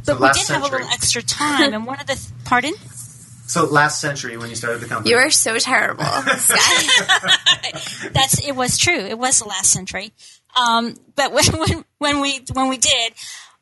But 0.05 0.19
we 0.19 0.29
did 0.33 0.47
have 0.47 0.61
a 0.61 0.65
little 0.65 0.87
extra 0.89 1.21
time. 1.21 1.73
and 1.73 1.85
one 1.85 1.99
of 1.99 2.07
the 2.07 2.19
pardon. 2.45 2.73
So, 3.47 3.65
last 3.65 4.01
century 4.01 4.37
when 4.37 4.49
you 4.49 4.55
started 4.55 4.81
the 4.81 4.87
company. 4.87 5.11
You 5.11 5.17
are 5.17 5.29
so 5.29 5.57
terrible, 5.57 6.03
That's 8.11 8.45
it 8.45 8.55
was 8.55 8.77
true. 8.77 8.99
It 8.99 9.17
was 9.17 9.39
the 9.39 9.47
last 9.47 9.71
century. 9.71 10.11
Um, 10.55 10.95
but 11.15 11.31
when, 11.31 11.45
when 11.45 11.85
when 11.97 12.21
we 12.21 12.41
when 12.53 12.67
we 12.67 12.77
did, 12.77 13.13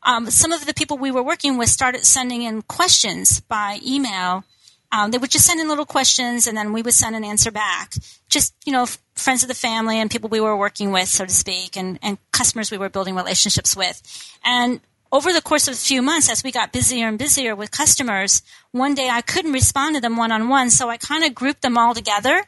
um, 0.04 0.30
some 0.30 0.52
of 0.52 0.66
the 0.66 0.74
people 0.74 0.98
we 0.98 1.12
were 1.12 1.24
working 1.24 1.58
with 1.58 1.70
started 1.70 2.06
sending 2.06 2.42
in 2.42 2.62
questions 2.64 3.40
by 3.42 3.80
email. 3.86 4.44
Um, 4.92 5.12
they 5.12 5.18
would 5.18 5.32
just 5.32 5.46
send 5.46 5.60
in 5.60 5.68
little 5.68 5.86
questions, 5.86 6.48
and 6.48 6.56
then 6.58 6.72
we 6.72 6.82
would 6.82 6.94
send 6.94 7.16
an 7.16 7.24
answer 7.24 7.52
back. 7.52 7.94
Just 8.30 8.54
you 8.66 8.72
know, 8.72 8.84
f- 8.84 8.98
friends 9.16 9.44
of 9.44 9.50
the 9.50 9.56
family 9.56 10.00
and 10.00 10.10
people 10.10 10.30
we 10.30 10.40
were 10.40 10.56
working 10.56 10.92
with, 10.92 11.10
so 11.10 11.26
to 11.26 11.34
speak, 11.34 11.76
and 11.76 12.00
and 12.02 12.18
customers 12.32 12.72
we 12.72 12.78
were 12.78 12.90
building 12.90 13.16
relationships 13.16 13.76
with. 13.76 14.02
And 14.44 14.80
over 15.12 15.32
the 15.32 15.42
course 15.42 15.68
of 15.68 15.74
a 15.74 15.78
few 15.78 16.02
months, 16.02 16.30
as 16.30 16.44
we 16.44 16.52
got 16.52 16.74
busier 16.74 17.08
and 17.08 17.18
busier 17.18 17.56
with 17.56 17.72
customers, 17.72 18.42
one 18.72 18.96
day 18.96 19.10
I 19.10 19.22
couldn't 19.22 19.54
respond 19.54 19.96
to 19.96 20.02
them 20.02 20.18
one 20.18 20.32
on 20.32 20.50
one, 20.50 20.70
so 20.70 20.90
I 20.90 20.98
kind 20.98 21.24
of 21.24 21.34
grouped 21.34 21.62
them 21.62 21.78
all 21.78 21.94
together 21.94 22.44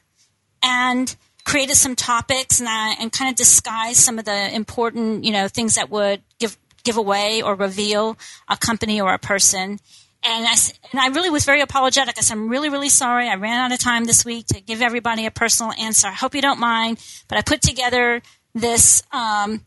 and 0.64 1.16
created 1.46 1.76
some 1.76 1.96
topics 1.96 2.60
and, 2.60 2.68
and 3.00 3.12
kind 3.12 3.30
of 3.30 3.36
disguised 3.36 4.00
some 4.00 4.20
of 4.20 4.26
the 4.26 4.54
important, 4.54 5.24
you 5.24 5.32
know, 5.32 5.48
things 5.48 5.76
that 5.76 5.90
would 5.90 6.22
give 6.40 6.58
give 6.84 6.98
away 6.98 7.42
or 7.42 7.54
reveal 7.56 8.18
a 8.48 8.58
company 8.58 9.02
or 9.02 9.14
a 9.14 9.20
person. 9.20 9.80
And 10.24 10.48
I, 10.48 10.56
and 10.92 11.00
I 11.00 11.08
really 11.08 11.30
was 11.30 11.46
very 11.46 11.62
apologetic. 11.62 12.18
I 12.18 12.22
said, 12.22 12.36
I'm 12.36 12.50
really, 12.50 12.70
really 12.70 12.90
sorry. 12.90 13.30
I 13.30 13.36
ran 13.36 13.60
out 13.60 13.72
of 13.72 13.80
time 13.80 14.06
this 14.06 14.26
week 14.26 14.48
to 14.48 14.62
give 14.62 14.82
everybody 14.82 15.26
a 15.26 15.32
personal 15.32 15.74
answer. 15.74 16.08
I 16.08 16.14
hope 16.14 16.34
you 16.34 16.42
don't 16.42 16.60
mind. 16.60 16.98
But 17.28 17.38
I 17.38 17.42
put 17.42 17.62
together 17.62 18.22
this 18.56 19.04
um, 19.12 19.62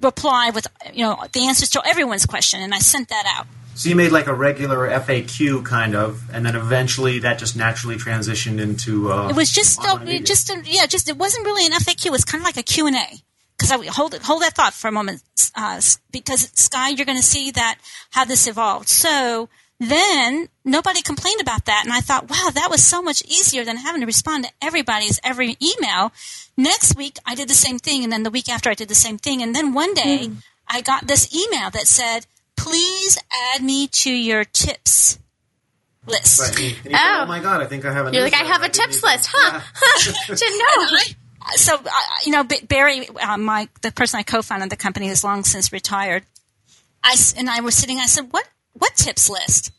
reply 0.00 0.50
with, 0.54 0.66
you 0.92 1.04
know, 1.04 1.18
the 1.32 1.46
answers 1.46 1.70
to 1.70 1.82
everyone's 1.86 2.26
question, 2.26 2.60
and 2.60 2.74
I 2.74 2.78
sent 2.78 3.08
that 3.08 3.24
out. 3.36 3.46
So 3.74 3.88
you 3.88 3.94
made 3.94 4.10
like 4.10 4.26
a 4.26 4.34
regular 4.34 4.88
FAQ 4.88 5.64
kind 5.64 5.94
of, 5.94 6.28
and 6.32 6.44
then 6.44 6.56
eventually 6.56 7.20
that 7.20 7.38
just 7.38 7.56
naturally 7.56 7.96
transitioned 7.96 8.60
into. 8.60 9.12
Uh, 9.12 9.28
It 9.28 9.36
was 9.36 9.50
just, 9.52 9.80
just 10.24 10.50
a, 10.50 10.62
yeah, 10.64 10.86
just 10.86 11.08
it 11.08 11.16
wasn't 11.16 11.46
really 11.46 11.64
an 11.64 11.72
FAQ. 11.72 12.06
It 12.06 12.12
was 12.12 12.24
kind 12.24 12.42
of 12.42 12.44
like 12.44 12.56
a 12.56 12.64
Q 12.64 12.88
and 12.88 12.96
A. 12.96 13.22
Because 13.56 13.72
I 13.72 13.86
hold 13.86 14.14
it, 14.14 14.22
hold 14.22 14.42
that 14.42 14.54
thought 14.54 14.72
for 14.72 14.86
a 14.86 14.92
moment, 14.92 15.22
uh, 15.56 15.80
because 16.12 16.50
Sky, 16.54 16.90
you're 16.90 17.06
going 17.06 17.18
to 17.18 17.24
see 17.24 17.50
that 17.52 17.78
how 18.10 18.24
this 18.24 18.46
evolved. 18.46 18.88
So 18.88 19.48
then 19.80 20.48
nobody 20.64 21.02
complained 21.02 21.40
about 21.40 21.66
that, 21.66 21.82
and 21.84 21.92
I 21.92 22.00
thought, 22.00 22.28
wow, 22.28 22.50
that 22.52 22.68
was 22.70 22.84
so 22.84 23.00
much 23.02 23.22
easier 23.24 23.64
than 23.64 23.76
having 23.76 24.00
to 24.00 24.06
respond 24.06 24.44
to 24.44 24.50
everybody's 24.60 25.20
every 25.22 25.56
email. 25.62 26.12
Next 26.56 26.96
week, 26.96 27.18
I 27.24 27.34
did 27.36 27.48
the 27.48 27.54
same 27.54 27.78
thing, 27.78 28.02
and 28.02 28.12
then 28.12 28.24
the 28.24 28.30
week 28.30 28.48
after, 28.48 28.68
I 28.70 28.74
did 28.74 28.88
the 28.88 28.94
same 28.96 29.18
thing, 29.18 29.42
and 29.42 29.54
then 29.54 29.72
one 29.74 29.94
day, 29.94 30.30
I 30.66 30.80
got 30.80 31.06
this 31.06 31.32
email 31.34 31.70
that 31.70 31.86
said, 31.86 32.26
"Please 32.56 33.18
add 33.54 33.62
me 33.62 33.86
to 33.88 34.10
your 34.10 34.44
tips 34.44 35.18
list." 36.06 36.40
Right. 36.40 36.50
And 36.50 36.58
you, 36.58 36.66
and 36.76 36.84
you 36.84 36.90
thought, 36.90 37.20
Oh. 37.20 37.22
oh 37.22 37.26
my 37.26 37.40
god, 37.40 37.60
I 37.62 37.66
think 37.66 37.84
I 37.84 37.92
have 37.92 38.08
a. 38.08 38.12
You're 38.12 38.24
like, 38.24 38.34
I 38.34 38.44
have 38.44 38.62
a 38.64 38.68
tips 38.68 39.02
list, 39.02 39.28
huh? 39.32 39.60
Didn't 40.26 40.58
know. 40.58 40.98
so 41.54 41.76
uh, 41.76 41.90
you 42.26 42.32
know 42.32 42.44
Barry, 42.68 43.08
uh, 43.08 43.38
my 43.38 43.68
the 43.82 43.92
person 43.92 44.18
I 44.18 44.24
co-founded 44.24 44.70
the 44.70 44.76
company 44.76 45.06
has 45.06 45.22
long 45.22 45.44
since 45.44 45.72
retired. 45.72 46.24
I 47.04 47.12
s- 47.12 47.34
and 47.38 47.48
I 47.48 47.60
was 47.60 47.76
sitting. 47.76 47.98
I 48.00 48.06
said, 48.06 48.32
"What 48.32 48.46
what 48.78 48.94
tips 48.96 49.28
list?" 49.28 49.70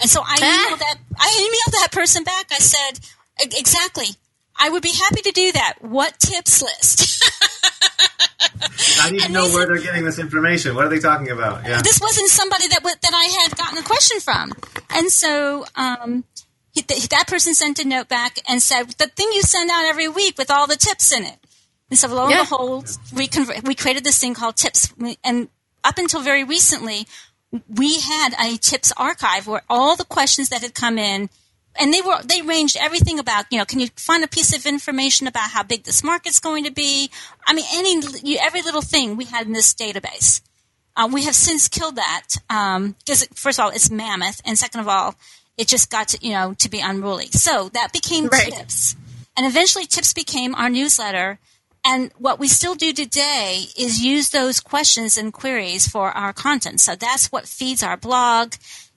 And 0.00 0.10
so 0.10 0.22
I 0.24 0.36
emailed 0.36 0.78
that 0.78 0.96
I 1.18 1.28
emailed 1.66 1.72
that 1.80 1.92
person 1.92 2.24
back. 2.24 2.46
I 2.50 2.58
said, 2.58 3.00
"E- 3.44 3.56
"Exactly. 3.58 4.16
I 4.58 4.68
would 4.68 4.82
be 4.82 4.92
happy 4.92 5.22
to 5.22 5.32
do 5.32 5.52
that. 5.52 5.74
What 5.80 6.18
tips 6.18 6.62
list?" 6.62 7.22
I 9.00 9.10
need 9.10 9.20
to 9.20 9.24
And 9.26 9.34
know 9.34 9.48
where 9.48 9.66
they're 9.66 9.78
getting 9.78 10.04
this 10.04 10.18
information. 10.18 10.74
What 10.74 10.84
are 10.84 10.88
they 10.88 10.98
talking 10.98 11.30
about? 11.30 11.64
Yeah. 11.66 11.80
this 11.82 12.00
wasn't 12.00 12.28
somebody 12.28 12.68
that 12.68 12.78
w- 12.78 12.96
that 13.00 13.12
I 13.14 13.24
had 13.42 13.56
gotten 13.56 13.78
a 13.78 13.82
question 13.82 14.20
from, 14.20 14.52
and 14.90 15.10
so 15.10 15.64
um, 15.76 16.24
he, 16.72 16.82
th- 16.82 17.08
that 17.08 17.26
person 17.26 17.54
sent 17.54 17.78
a 17.78 17.84
note 17.86 18.08
back 18.08 18.38
and 18.48 18.62
said, 18.62 18.90
"The 18.98 19.06
thing 19.08 19.28
you 19.32 19.42
send 19.42 19.70
out 19.70 19.84
every 19.84 20.08
week 20.08 20.38
with 20.38 20.50
all 20.50 20.66
the 20.66 20.76
tips 20.76 21.12
in 21.12 21.24
it." 21.24 21.38
And 21.90 21.98
so, 21.98 22.08
lo 22.08 22.22
and 22.24 22.30
Yeah. 22.32 22.42
behold, 22.42 22.96
we 23.12 23.28
conver- 23.28 23.62
we 23.66 23.74
created 23.74 24.04
this 24.04 24.18
thing 24.18 24.34
called 24.34 24.56
Tips, 24.56 24.92
and 25.24 25.48
up 25.84 25.98
until 25.98 26.20
very 26.20 26.44
recently, 26.44 27.06
we 27.68 28.00
had 28.00 28.30
a 28.40 28.56
tips 28.56 28.92
archive 28.96 29.46
where 29.46 29.62
all 29.68 29.96
the 29.96 30.04
questions 30.04 30.48
that 30.50 30.62
had 30.62 30.74
come 30.74 30.98
in. 30.98 31.28
And 31.74 31.92
they 31.92 32.02
were 32.02 32.22
they 32.22 32.42
ranged 32.42 32.76
everything 32.78 33.18
about 33.18 33.46
you 33.50 33.56
know 33.56 33.64
can 33.64 33.80
you 33.80 33.88
find 33.96 34.22
a 34.22 34.28
piece 34.28 34.54
of 34.54 34.66
information 34.66 35.26
about 35.26 35.48
how 35.52 35.62
big 35.62 35.84
this 35.84 36.04
market's 36.04 36.38
going 36.38 36.64
to 36.64 36.70
be? 36.70 37.10
I 37.46 37.54
mean 37.54 37.64
any 37.72 37.98
you- 38.22 38.38
every 38.42 38.60
little 38.60 38.82
thing 38.82 39.16
we 39.16 39.24
had 39.24 39.46
in 39.46 39.54
this 39.54 39.72
database. 39.72 40.42
Uh, 40.94 41.08
we 41.10 41.22
have 41.24 41.34
since 41.34 41.68
killed 41.68 41.96
that 41.96 42.26
because 42.98 43.26
first 43.34 43.58
of 43.58 43.64
all, 43.64 43.70
it's 43.70 43.90
mammoth, 43.90 44.42
and 44.44 44.58
second 44.58 44.80
of 44.80 44.88
all, 44.88 45.14
it 45.56 45.66
just 45.66 45.90
got 45.90 46.08
to 46.08 46.18
you 46.20 46.34
know 46.34 46.52
to 46.58 46.68
be 46.68 46.80
unruly. 46.80 47.28
So 47.28 47.70
that 47.70 47.90
became 47.94 48.26
Right. 48.26 48.52
Tips, 48.52 48.94
and 49.34 49.46
eventually 49.46 49.86
Tips 49.86 50.12
became 50.12 50.54
our 50.54 50.68
newsletter. 50.68 51.38
And 51.84 52.12
what 52.18 52.38
we 52.38 52.46
still 52.48 52.74
do 52.74 52.92
today 52.92 53.64
is 53.76 54.02
use 54.04 54.30
those 54.30 54.60
questions 54.60 55.18
and 55.18 55.32
queries 55.32 55.86
for 55.88 56.10
our 56.12 56.32
content. 56.32 56.80
So 56.80 56.94
that's 56.94 57.32
what 57.32 57.46
feeds 57.46 57.82
our 57.82 57.96
blog 57.96 58.54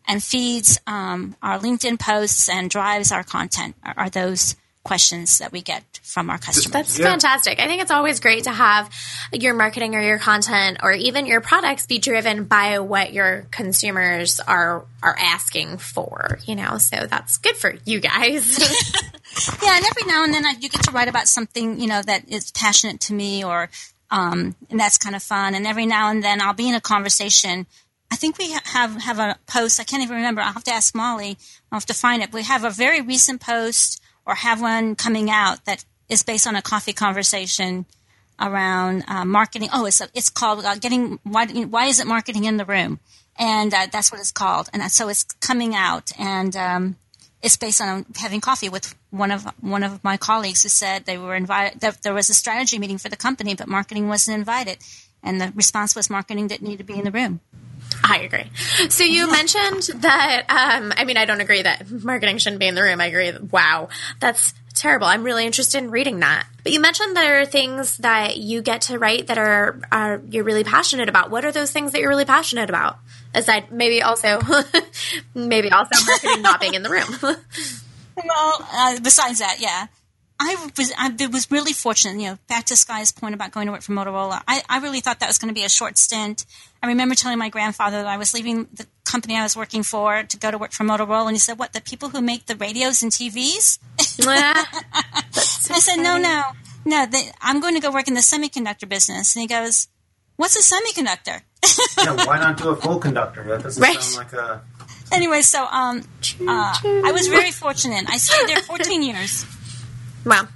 and 0.07 0.23
feeds 0.23 0.79
um, 0.85 1.35
our 1.41 1.57
LinkedIn 1.59 1.99
posts 1.99 2.47
and 2.47 2.69
drives 2.69 3.11
our 3.11 3.23
content. 3.23 3.75
Are, 3.83 3.93
are 3.97 4.09
those 4.09 4.55
questions 4.83 5.39
that 5.39 5.51
we 5.51 5.61
get 5.63 5.83
from 6.03 6.29
our 6.29 6.37
customers? 6.37 6.71
That's 6.71 6.99
Yeah. 6.99 7.07
fantastic. 7.09 7.59
I 7.59 7.65
think 7.65 7.81
it's 7.81 7.89
always 7.89 8.19
great 8.19 8.43
to 8.43 8.51
have 8.51 8.87
your 9.33 9.55
marketing 9.55 9.95
or 9.95 10.01
your 10.01 10.19
content 10.19 10.77
or 10.83 10.91
even 10.91 11.25
your 11.25 11.41
products 11.41 11.87
be 11.87 11.97
driven 11.97 12.43
by 12.43 12.77
what 12.77 13.11
your 13.11 13.47
consumers 13.49 14.39
are 14.39 14.85
are 15.01 15.15
asking 15.19 15.79
for, 15.79 16.37
you 16.45 16.55
know. 16.55 16.77
So 16.77 17.07
that's 17.07 17.39
good 17.39 17.57
for 17.57 17.73
you 17.85 17.99
guys. 17.99 18.59
Yeah, 19.61 19.75
and 19.75 19.85
every 19.85 20.03
now 20.05 20.23
and 20.23 20.33
then 20.33 20.45
I, 20.45 20.55
you 20.59 20.69
get 20.69 20.83
to 20.83 20.91
write 20.91 21.07
about 21.07 21.27
something 21.27 21.79
you 21.79 21.87
know 21.87 22.01
that 22.01 22.29
is 22.29 22.51
passionate 22.51 22.99
to 23.01 23.13
me, 23.13 23.43
or 23.43 23.69
um, 24.11 24.55
and 24.69 24.79
that's 24.79 24.97
kind 24.97 25.15
of 25.15 25.23
fun. 25.23 25.55
And 25.55 25.67
every 25.67 25.85
now 25.85 26.09
and 26.09 26.23
then 26.23 26.41
I'll 26.41 26.53
be 26.53 26.69
in 26.69 26.75
a 26.75 26.81
conversation 26.81 27.67
I 28.11 28.15
think 28.15 28.37
we 28.37 28.51
have 28.51 28.95
have 29.01 29.19
a 29.19 29.37
post. 29.47 29.79
I 29.79 29.83
can't 29.83 30.03
even 30.03 30.15
remember. 30.15 30.41
I'll 30.41 30.53
have 30.53 30.63
to 30.65 30.71
ask 30.71 30.95
Molly. 30.95 31.37
I'll 31.71 31.77
have 31.77 31.85
to 31.87 31.93
find 31.93 32.21
it. 32.23 32.31
We 32.31 32.43
have 32.43 32.63
a 32.63 32.69
very 32.69 33.01
recent 33.01 33.41
post, 33.41 34.01
or 34.25 34.35
have 34.35 34.61
one 34.61 34.95
coming 34.95 35.29
out 35.29 35.65
that 35.65 35.83
is 36.07 36.23
based 36.23 36.47
on 36.47 36.55
a 36.55 36.61
coffee 36.61 36.93
conversation 36.93 37.85
around 38.39 39.03
uh, 39.07 39.25
marketing. 39.25 39.69
Oh, 39.73 39.85
it's 39.85 40.01
it's 40.13 40.29
called 40.29 40.63
uh, 40.63 40.75
getting 40.75 41.19
why 41.23 41.47
why 41.47 41.87
is 41.87 41.99
it 41.99 42.07
marketing 42.07 42.45
in 42.45 42.57
the 42.57 42.65
room, 42.65 42.99
and 43.37 43.73
uh, 43.73 43.87
that's 43.91 44.11
what 44.11 44.21
it's 44.21 44.31
called. 44.31 44.69
And 44.71 44.89
so 44.91 45.09
it's 45.09 45.23
coming 45.23 45.75
out, 45.75 46.11
and 46.17 46.55
um, 46.55 46.95
it's 47.45 47.57
based 47.57 47.79
on 47.79 48.07
having 48.15 48.41
coffee 48.41 48.69
with 48.69 48.95
one 49.11 49.29
of 49.29 49.45
one 49.61 49.83
of 49.83 50.03
my 50.03 50.17
colleagues 50.17 50.63
who 50.63 50.69
said 50.69 51.05
they 51.05 51.19
were 51.19 51.35
invited. 51.35 51.79
That 51.81 52.01
there 52.01 52.13
was 52.13 52.29
a 52.31 52.33
strategy 52.33 52.79
meeting 52.79 52.97
for 52.97 53.07
the 53.07 53.15
company, 53.15 53.53
but 53.53 53.67
marketing 53.67 54.07
wasn't 54.07 54.39
invited, 54.39 54.79
and 55.21 55.39
the 55.39 55.53
response 55.55 55.95
was 55.95 56.09
marketing 56.09 56.47
didn't 56.47 56.67
need 56.67 56.79
to 56.79 56.83
be 56.83 56.97
in 56.97 57.05
the 57.05 57.11
room. 57.11 57.39
I 58.03 58.21
agree. 58.21 58.49
So 58.89 59.03
you 59.03 59.29
mentioned 59.31 60.01
that. 60.01 60.45
Um, 60.49 60.91
I 60.97 61.05
mean, 61.05 61.17
I 61.17 61.25
don't 61.25 61.39
agree 61.39 61.61
that 61.61 61.89
marketing 62.03 62.39
shouldn't 62.39 62.59
be 62.59 62.67
in 62.67 62.73
the 62.73 62.81
room. 62.81 62.99
I 62.99 63.05
agree. 63.05 63.29
That, 63.29 63.53
wow, 63.53 63.89
that's 64.19 64.55
terrible. 64.75 65.07
I'm 65.07 65.23
really 65.23 65.45
interested 65.45 65.79
in 65.79 65.89
reading 65.89 66.19
that. 66.19 66.45
But 66.63 66.71
you 66.71 66.79
mentioned 66.79 67.15
there 67.15 67.41
are 67.41 67.45
things 67.45 67.97
that 67.97 68.37
you 68.37 68.61
get 68.61 68.81
to 68.81 68.99
write 68.99 69.27
that 69.27 69.37
are 69.37 69.79
are 69.91 70.21
you're 70.29 70.43
really 70.43 70.63
passionate 70.63 71.09
about. 71.09 71.31
What 71.31 71.45
are 71.45 71.51
those 71.51 71.71
things 71.71 71.91
that 71.91 72.01
you're 72.01 72.09
really 72.09 72.25
passionate 72.25 72.69
about? 72.69 72.97
Aside, 73.33 73.71
maybe 73.71 74.01
also, 74.01 74.39
maybe 75.33 75.71
also 75.71 76.05
marketing 76.05 76.41
not 76.41 76.59
being 76.59 76.73
in 76.73 76.83
the 76.83 76.89
room. 76.89 77.17
well, 77.21 78.67
uh, 78.71 78.99
besides 79.01 79.39
that, 79.39 79.57
yeah. 79.59 79.87
I 80.37 80.69
was 80.77 80.91
I 80.97 81.27
was 81.31 81.49
really 81.49 81.71
fortunate. 81.71 82.21
You 82.21 82.31
know, 82.31 82.37
back 82.47 82.65
to 82.65 82.75
Sky's 82.75 83.11
point 83.11 83.35
about 83.35 83.51
going 83.51 83.67
to 83.67 83.71
work 83.71 83.81
for 83.81 83.93
Motorola. 83.93 84.41
I, 84.47 84.61
I 84.67 84.79
really 84.79 84.99
thought 84.99 85.21
that 85.21 85.27
was 85.27 85.37
going 85.37 85.47
to 85.47 85.53
be 85.53 85.63
a 85.63 85.69
short 85.69 85.97
stint. 85.97 86.45
I 86.83 86.87
remember 86.87 87.15
telling 87.15 87.37
my 87.37 87.49
grandfather 87.49 87.97
that 87.97 88.07
I 88.07 88.17
was 88.17 88.33
leaving 88.33 88.67
the 88.73 88.85
company 89.05 89.37
I 89.37 89.43
was 89.43 89.55
working 89.55 89.83
for 89.83 90.23
to 90.23 90.37
go 90.37 90.51
to 90.51 90.57
work 90.57 90.71
for 90.71 90.83
Motorola, 90.83 91.27
and 91.27 91.35
he 91.35 91.39
said, 91.39 91.57
"What? 91.57 91.73
The 91.73 91.81
people 91.81 92.09
who 92.09 92.21
make 92.21 92.45
the 92.45 92.55
radios 92.55 93.01
and 93.03 93.11
TVs?" 93.11 93.79
I 94.27 95.79
said, 95.79 95.97
"No, 95.97 96.17
no, 96.17 96.43
no. 96.83 97.05
They, 97.05 97.31
I'm 97.41 97.59
going 97.59 97.75
to 97.75 97.81
go 97.81 97.91
work 97.91 98.07
in 98.07 98.13
the 98.13 98.21
semiconductor 98.21 98.87
business." 98.89 99.35
And 99.35 99.41
he 99.41 99.47
goes, 99.47 99.87
"What's 100.35 100.55
a 100.55 100.75
semiconductor?" 100.75 101.41
yeah, 101.97 102.25
why 102.25 102.39
not 102.39 102.57
do 102.57 102.69
a 102.69 102.75
full 102.75 102.99
conductor? 102.99 103.43
That 103.43 103.63
doesn't 103.63 103.81
right. 103.81 104.01
sound 104.01 104.31
like 104.31 104.33
a. 104.33 104.61
Anyway, 105.11 105.41
so 105.41 105.65
um, 105.65 106.01
uh, 106.47 106.73
I 106.83 107.11
was 107.13 107.27
very 107.27 107.51
fortunate. 107.51 108.05
I 108.09 108.17
stayed 108.17 108.49
there 108.49 108.61
14 108.63 109.03
years. 109.03 109.45
Wow. 110.25 110.47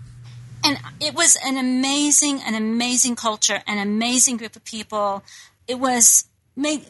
And 0.64 0.78
it 1.00 1.14
was 1.14 1.38
an 1.46 1.58
amazing, 1.58 2.42
an 2.42 2.56
amazing 2.56 3.16
culture, 3.16 3.62
an 3.68 3.78
amazing 3.78 4.38
group 4.38 4.56
of 4.56 4.66
people. 4.66 5.24
It 5.68 5.80
was 5.80 6.26
made 6.56 6.86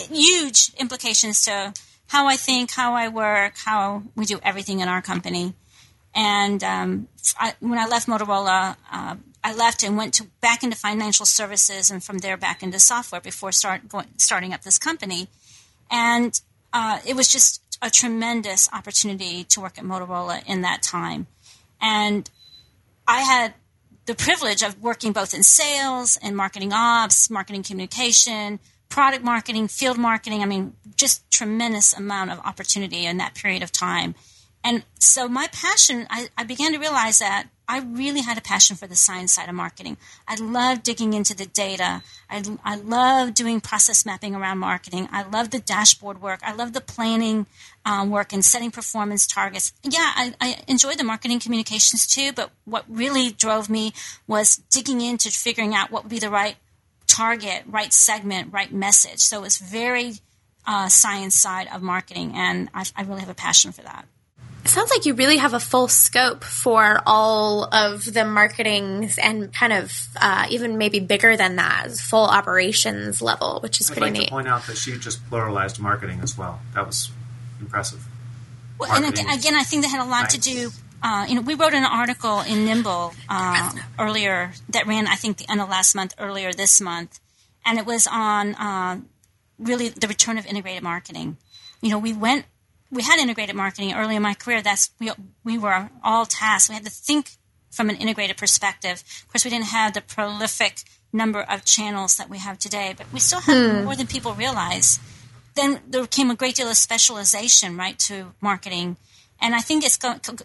huge 0.00 0.72
implications 0.78 1.42
to 1.42 1.72
how 2.08 2.26
I 2.26 2.36
think, 2.36 2.70
how 2.70 2.94
I 2.94 3.08
work, 3.08 3.54
how 3.56 4.02
we 4.14 4.24
do 4.24 4.38
everything 4.42 4.80
in 4.80 4.88
our 4.88 5.02
company. 5.02 5.54
And 6.14 6.62
um, 6.64 7.08
I, 7.38 7.54
when 7.60 7.78
I 7.78 7.86
left 7.86 8.06
Motorola, 8.08 8.76
uh, 8.90 9.16
I 9.44 9.54
left 9.54 9.82
and 9.82 9.96
went 9.96 10.14
to 10.14 10.24
back 10.40 10.62
into 10.62 10.76
financial 10.76 11.26
services, 11.26 11.90
and 11.90 12.02
from 12.02 12.18
there 12.18 12.36
back 12.36 12.62
into 12.62 12.78
software 12.78 13.20
before 13.20 13.52
start 13.52 13.88
going, 13.88 14.08
starting 14.16 14.52
up 14.52 14.62
this 14.62 14.78
company. 14.78 15.28
And 15.90 16.40
uh, 16.72 17.00
it 17.06 17.14
was 17.14 17.28
just 17.30 17.62
a 17.82 17.90
tremendous 17.90 18.68
opportunity 18.72 19.44
to 19.44 19.60
work 19.60 19.78
at 19.78 19.84
Motorola 19.84 20.42
in 20.46 20.62
that 20.62 20.82
time. 20.82 21.26
And 21.80 22.28
I 23.06 23.20
had 23.20 23.54
the 24.06 24.14
privilege 24.14 24.62
of 24.62 24.80
working 24.82 25.12
both 25.12 25.34
in 25.34 25.42
sales 25.42 26.18
and 26.22 26.36
marketing 26.36 26.72
ops, 26.72 27.28
marketing 27.28 27.62
communication, 27.62 28.58
product 28.88 29.24
marketing, 29.24 29.68
field 29.68 29.98
marketing. 29.98 30.42
I 30.42 30.46
mean, 30.46 30.74
just 30.96 31.28
tremendous 31.30 31.92
amount 31.92 32.30
of 32.30 32.38
opportunity 32.40 33.06
in 33.06 33.18
that 33.18 33.34
period 33.34 33.62
of 33.62 33.72
time. 33.72 34.14
And 34.64 34.84
so 34.98 35.28
my 35.28 35.46
passion, 35.52 36.06
I, 36.10 36.28
I, 36.36 36.42
began 36.42 36.72
to 36.72 36.78
realize 36.78 37.20
that 37.20 37.46
I 37.68 37.78
really 37.78 38.20
had 38.20 38.36
a 38.36 38.40
passion 38.40 38.74
for 38.74 38.88
the 38.88 38.96
science 38.96 39.30
side 39.30 39.48
of 39.48 39.54
marketing. 39.54 39.96
I 40.26 40.34
love 40.34 40.82
digging 40.82 41.12
into 41.12 41.36
the 41.36 41.46
data. 41.46 42.02
I, 42.28 42.42
I 42.64 42.74
love 42.74 43.32
doing 43.32 43.60
process 43.60 44.04
mapping 44.04 44.34
around 44.34 44.58
marketing. 44.58 45.08
I 45.12 45.22
love 45.22 45.50
the 45.50 45.60
dashboard 45.60 46.20
work. 46.20 46.40
I 46.42 46.52
love 46.52 46.72
the 46.72 46.80
planning 46.80 47.46
um, 47.84 48.10
work 48.10 48.32
and 48.32 48.44
setting 48.44 48.72
performance 48.72 49.24
targets. 49.24 49.72
Yeah, 49.84 50.00
I, 50.16 50.34
I 50.40 50.56
enjoy 50.66 50.94
the 50.94 51.04
marketing 51.04 51.38
communications 51.38 52.04
too, 52.04 52.32
but 52.32 52.50
what 52.64 52.84
really 52.88 53.30
drove 53.30 53.70
me 53.70 53.92
was 54.26 54.56
digging 54.56 55.00
into 55.00 55.30
figuring 55.30 55.76
out 55.76 55.92
what 55.92 56.02
would 56.02 56.10
be 56.10 56.18
the 56.18 56.30
right 56.30 56.56
target, 57.16 57.62
right 57.66 57.92
segment, 57.92 58.52
right 58.52 58.72
message. 58.72 59.20
So 59.20 59.44
it's 59.44 59.58
very 59.58 60.14
uh, 60.66 60.88
science 60.88 61.34
side 61.34 61.68
of 61.72 61.82
marketing, 61.82 62.32
and 62.34 62.68
I, 62.74 62.84
I 62.96 63.02
really 63.02 63.20
have 63.20 63.30
a 63.30 63.34
passion 63.34 63.72
for 63.72 63.82
that. 63.82 64.06
It 64.64 64.70
sounds 64.70 64.90
like 64.90 65.06
you 65.06 65.14
really 65.14 65.36
have 65.36 65.54
a 65.54 65.60
full 65.60 65.86
scope 65.86 66.42
for 66.42 67.00
all 67.06 67.72
of 67.72 68.12
the 68.12 68.24
marketing 68.24 69.08
and 69.22 69.54
kind 69.54 69.72
of 69.72 69.92
uh, 70.20 70.46
even 70.50 70.76
maybe 70.76 70.98
bigger 70.98 71.36
than 71.36 71.56
that, 71.56 71.92
full 71.92 72.24
operations 72.24 73.22
level, 73.22 73.60
which 73.60 73.80
is 73.80 73.88
I'd 73.88 73.96
pretty 73.96 74.06
like 74.06 74.20
neat. 74.20 74.24
To 74.26 74.30
point 74.32 74.48
out 74.48 74.66
that 74.66 74.76
she 74.76 74.98
just 74.98 75.24
pluralized 75.30 75.78
marketing 75.78 76.18
as 76.20 76.36
well. 76.36 76.60
That 76.74 76.84
was 76.84 77.12
impressive. 77.60 78.04
Well, 78.78 78.92
and 78.92 79.06
again, 79.06 79.54
I 79.54 79.62
think 79.62 79.84
that 79.84 79.88
had 79.88 80.04
a 80.04 80.10
lot 80.10 80.22
nice. 80.22 80.34
to 80.34 80.40
do. 80.40 80.70
Uh, 81.02 81.26
you 81.28 81.34
know, 81.34 81.40
we 81.40 81.54
wrote 81.54 81.74
an 81.74 81.84
article 81.84 82.40
in 82.40 82.64
Nimble 82.64 83.12
uh, 83.28 83.72
earlier 83.98 84.52
that 84.70 84.86
ran, 84.86 85.06
I 85.06 85.14
think, 85.14 85.36
the 85.36 85.50
end 85.50 85.60
of 85.60 85.68
last 85.68 85.94
month, 85.94 86.14
earlier 86.18 86.52
this 86.52 86.80
month, 86.80 87.20
and 87.64 87.78
it 87.78 87.86
was 87.86 88.08
on 88.10 88.54
uh, 88.54 89.00
really 89.58 89.88
the 89.88 90.08
return 90.08 90.38
of 90.38 90.46
integrated 90.46 90.82
marketing. 90.82 91.36
You 91.82 91.90
know, 91.90 91.98
we 91.98 92.12
went 92.12 92.46
we 92.90 93.02
had 93.02 93.18
integrated 93.18 93.56
marketing 93.56 93.94
early 93.94 94.16
in 94.16 94.22
my 94.22 94.34
career. 94.34 94.62
That's 94.62 94.90
we 94.98 95.10
we 95.44 95.58
were 95.58 95.90
all 96.02 96.26
tasked. 96.26 96.68
We 96.68 96.74
had 96.74 96.84
to 96.84 96.90
think 96.90 97.30
from 97.70 97.90
an 97.90 97.96
integrated 97.96 98.36
perspective. 98.36 99.02
Of 99.22 99.28
course, 99.28 99.44
we 99.44 99.50
didn't 99.50 99.66
have 99.66 99.92
the 99.92 100.00
prolific 100.00 100.82
number 101.12 101.42
of 101.42 101.64
channels 101.64 102.16
that 102.16 102.30
we 102.30 102.38
have 102.38 102.58
today, 102.58 102.94
but 102.96 103.06
we 103.12 103.20
still 103.20 103.40
have 103.40 103.76
hmm. 103.76 103.84
more 103.84 103.96
than 103.96 104.06
people 104.06 104.32
realize. 104.34 104.98
Then 105.54 105.80
there 105.86 106.06
came 106.06 106.30
a 106.30 106.34
great 106.34 106.56
deal 106.56 106.68
of 106.68 106.76
specialization, 106.76 107.76
right, 107.76 107.98
to 108.00 108.34
marketing, 108.40 108.96
and 109.40 109.54
I 109.54 109.60
think 109.60 109.84
it's 109.84 109.98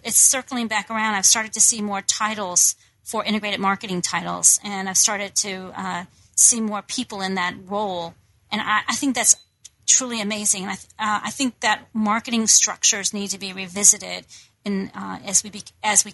it's 0.03 0.17
circling 0.17 0.67
back 0.67 0.89
around. 0.89 1.15
I've 1.15 1.25
started 1.25 1.53
to 1.53 1.61
see 1.61 1.81
more 1.81 2.01
titles 2.01 2.75
for 3.03 3.23
integrated 3.23 3.59
marketing 3.59 4.01
titles, 4.01 4.59
and 4.63 4.89
I've 4.89 4.97
started 4.97 5.35
to 5.37 5.71
uh, 5.75 6.05
see 6.35 6.61
more 6.61 6.81
people 6.81 7.21
in 7.21 7.35
that 7.35 7.55
role, 7.65 8.13
and 8.51 8.61
I, 8.61 8.81
I 8.87 8.95
think 8.95 9.15
that's 9.15 9.35
truly 9.87 10.21
amazing. 10.21 10.63
And 10.63 10.71
I, 10.71 10.75
uh, 11.03 11.21
I 11.25 11.31
think 11.31 11.59
that 11.61 11.87
marketing 11.93 12.47
structures 12.47 13.13
need 13.13 13.29
to 13.29 13.39
be 13.39 13.53
revisited 13.53 14.25
in, 14.63 14.91
uh, 14.95 15.19
as 15.25 15.43
we 15.43 15.49
be- 15.49 15.63
as 15.83 16.05
we 16.05 16.13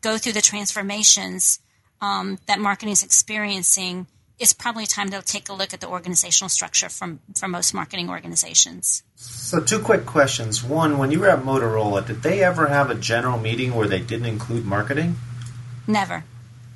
go 0.00 0.18
through 0.18 0.32
the 0.32 0.42
transformations 0.42 1.60
um, 2.00 2.38
that 2.46 2.58
marketing 2.58 2.92
is 2.92 3.02
experiencing. 3.02 4.06
It's 4.42 4.52
probably 4.52 4.86
time 4.86 5.10
to 5.10 5.22
take 5.22 5.48
a 5.48 5.52
look 5.52 5.72
at 5.72 5.80
the 5.80 5.88
organizational 5.88 6.48
structure 6.48 6.88
from 6.88 7.20
for 7.36 7.46
most 7.46 7.72
marketing 7.72 8.10
organizations. 8.10 9.04
So, 9.14 9.60
two 9.60 9.78
quick 9.78 10.04
questions. 10.04 10.64
One, 10.64 10.98
when 10.98 11.12
you 11.12 11.20
were 11.20 11.28
at 11.28 11.44
Motorola, 11.44 12.04
did 12.04 12.22
they 12.22 12.42
ever 12.42 12.66
have 12.66 12.90
a 12.90 12.96
general 12.96 13.38
meeting 13.38 13.72
where 13.74 13.86
they 13.86 14.00
didn't 14.00 14.26
include 14.26 14.64
marketing? 14.64 15.14
Never. 15.86 16.24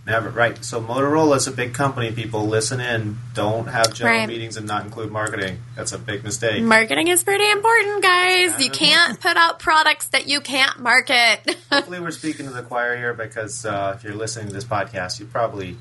Never 0.07 0.31
right. 0.31 0.65
So 0.65 0.81
Motorola 0.81 1.37
is 1.37 1.49
a 1.49 1.51
big 1.51 1.75
company. 1.75 2.13
People 2.13 2.47
listen 2.47 2.79
in. 2.79 3.19
Don't 3.35 3.67
have 3.67 3.93
general 3.93 4.19
right. 4.19 4.29
meetings 4.29 4.57
and 4.57 4.65
not 4.65 4.85
include 4.85 5.11
marketing. 5.11 5.59
That's 5.75 5.91
a 5.91 5.99
big 5.99 6.23
mistake. 6.23 6.63
Marketing 6.63 7.09
is 7.09 7.25
pretty 7.25 7.51
important, 7.51 8.05
guys. 8.05 8.53
Yeah. 8.53 8.59
You 8.59 8.71
can't 8.71 9.21
put 9.21 9.37
out 9.37 9.59
products 9.59 10.07
that 10.09 10.29
you 10.29 10.41
can't 10.41 10.79
market. 10.79 11.57
Hopefully, 11.73 11.99
we're 11.99 12.13
speaking 12.13 12.47
to 12.47 12.53
the 12.53 12.63
choir 12.63 12.97
here 12.97 13.15
because 13.15 13.67
uh, 13.67 13.95
if 13.97 14.05
you're 14.05 14.15
listening 14.15 14.47
to 14.47 14.53
this 14.53 14.65
podcast, 14.65 15.19
you 15.19 15.27
probably, 15.27 15.77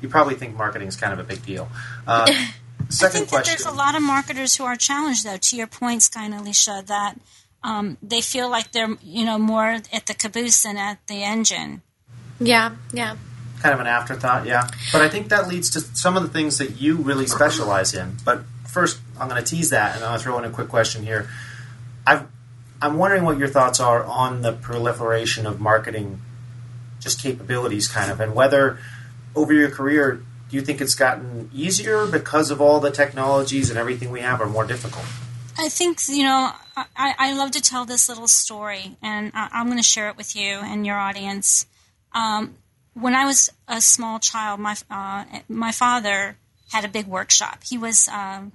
you 0.00 0.08
probably 0.08 0.34
think 0.34 0.56
marketing 0.56 0.88
is 0.88 0.96
kind 0.96 1.12
of 1.12 1.18
a 1.18 1.24
big 1.24 1.44
deal. 1.44 1.68
Uh, 2.06 2.26
second 2.26 2.36
I 3.02 3.08
think 3.08 3.28
question. 3.28 3.30
that 3.30 3.44
there's 3.44 3.66
a 3.66 3.76
lot 3.76 3.94
of 3.94 4.02
marketers 4.02 4.56
who 4.56 4.64
are 4.64 4.76
challenged, 4.76 5.24
though. 5.24 5.36
To 5.36 5.56
your 5.56 5.66
point, 5.66 6.02
Sky 6.02 6.24
and 6.24 6.34
Alicia, 6.34 6.84
that 6.86 7.16
um, 7.62 7.98
they 8.02 8.20
feel 8.20 8.50
like 8.50 8.72
they're 8.72 8.96
you 9.02 9.24
know 9.24 9.38
more 9.38 9.80
at 9.92 10.06
the 10.06 10.14
caboose 10.14 10.62
than 10.62 10.76
at 10.76 10.98
the 11.06 11.22
engine. 11.22 11.82
Yeah, 12.40 12.76
yeah. 12.92 13.16
Kind 13.60 13.74
of 13.74 13.80
an 13.80 13.86
afterthought, 13.86 14.46
yeah. 14.46 14.68
But 14.92 15.02
I 15.02 15.08
think 15.08 15.28
that 15.28 15.48
leads 15.48 15.70
to 15.70 15.80
some 15.80 16.16
of 16.16 16.22
the 16.22 16.28
things 16.28 16.58
that 16.58 16.80
you 16.80 16.96
really 16.96 17.26
specialize 17.26 17.94
in. 17.94 18.16
But 18.24 18.42
first, 18.68 18.98
I'm 19.18 19.28
going 19.28 19.42
to 19.42 19.48
tease 19.48 19.70
that, 19.70 19.96
and 19.96 20.04
I'll 20.04 20.18
throw 20.18 20.38
in 20.38 20.44
a 20.44 20.50
quick 20.50 20.68
question 20.68 21.02
here. 21.02 21.28
I've, 22.06 22.26
I'm 22.80 22.98
wondering 22.98 23.24
what 23.24 23.38
your 23.38 23.48
thoughts 23.48 23.80
are 23.80 24.04
on 24.04 24.42
the 24.42 24.52
proliferation 24.52 25.46
of 25.46 25.58
marketing, 25.58 26.20
just 27.00 27.22
capabilities, 27.22 27.88
kind 27.88 28.12
of, 28.12 28.20
and 28.20 28.34
whether 28.34 28.78
over 29.36 29.52
your 29.52 29.70
career, 29.70 30.22
do 30.48 30.56
you 30.56 30.62
think 30.62 30.80
it's 30.80 30.94
gotten 30.94 31.50
easier 31.52 32.06
because 32.06 32.50
of 32.50 32.60
all 32.60 32.80
the 32.80 32.90
technologies 32.90 33.70
and 33.70 33.78
everything 33.78 34.10
we 34.10 34.20
have, 34.20 34.40
or 34.40 34.46
more 34.46 34.64
difficult? 34.64 35.04
I 35.58 35.68
think 35.68 36.00
you 36.08 36.24
know 36.24 36.52
I, 36.76 37.14
I 37.18 37.32
love 37.32 37.52
to 37.52 37.60
tell 37.60 37.84
this 37.84 38.08
little 38.08 38.28
story, 38.28 38.96
and 39.02 39.32
I, 39.34 39.60
am 39.60 39.66
going 39.66 39.78
to 39.78 39.82
share 39.82 40.08
it 40.08 40.16
with 40.16 40.36
you 40.36 40.58
and 40.58 40.86
your 40.86 40.96
audience. 40.96 41.66
Um, 42.12 42.54
when 42.94 43.14
I 43.14 43.24
was 43.24 43.50
a 43.68 43.80
small 43.80 44.18
child, 44.18 44.60
my 44.60 44.76
uh, 44.90 45.24
my 45.48 45.72
father 45.72 46.36
had 46.72 46.84
a 46.84 46.88
big 46.88 47.06
workshop. 47.06 47.62
He 47.64 47.78
was 47.78 48.08
um, 48.08 48.52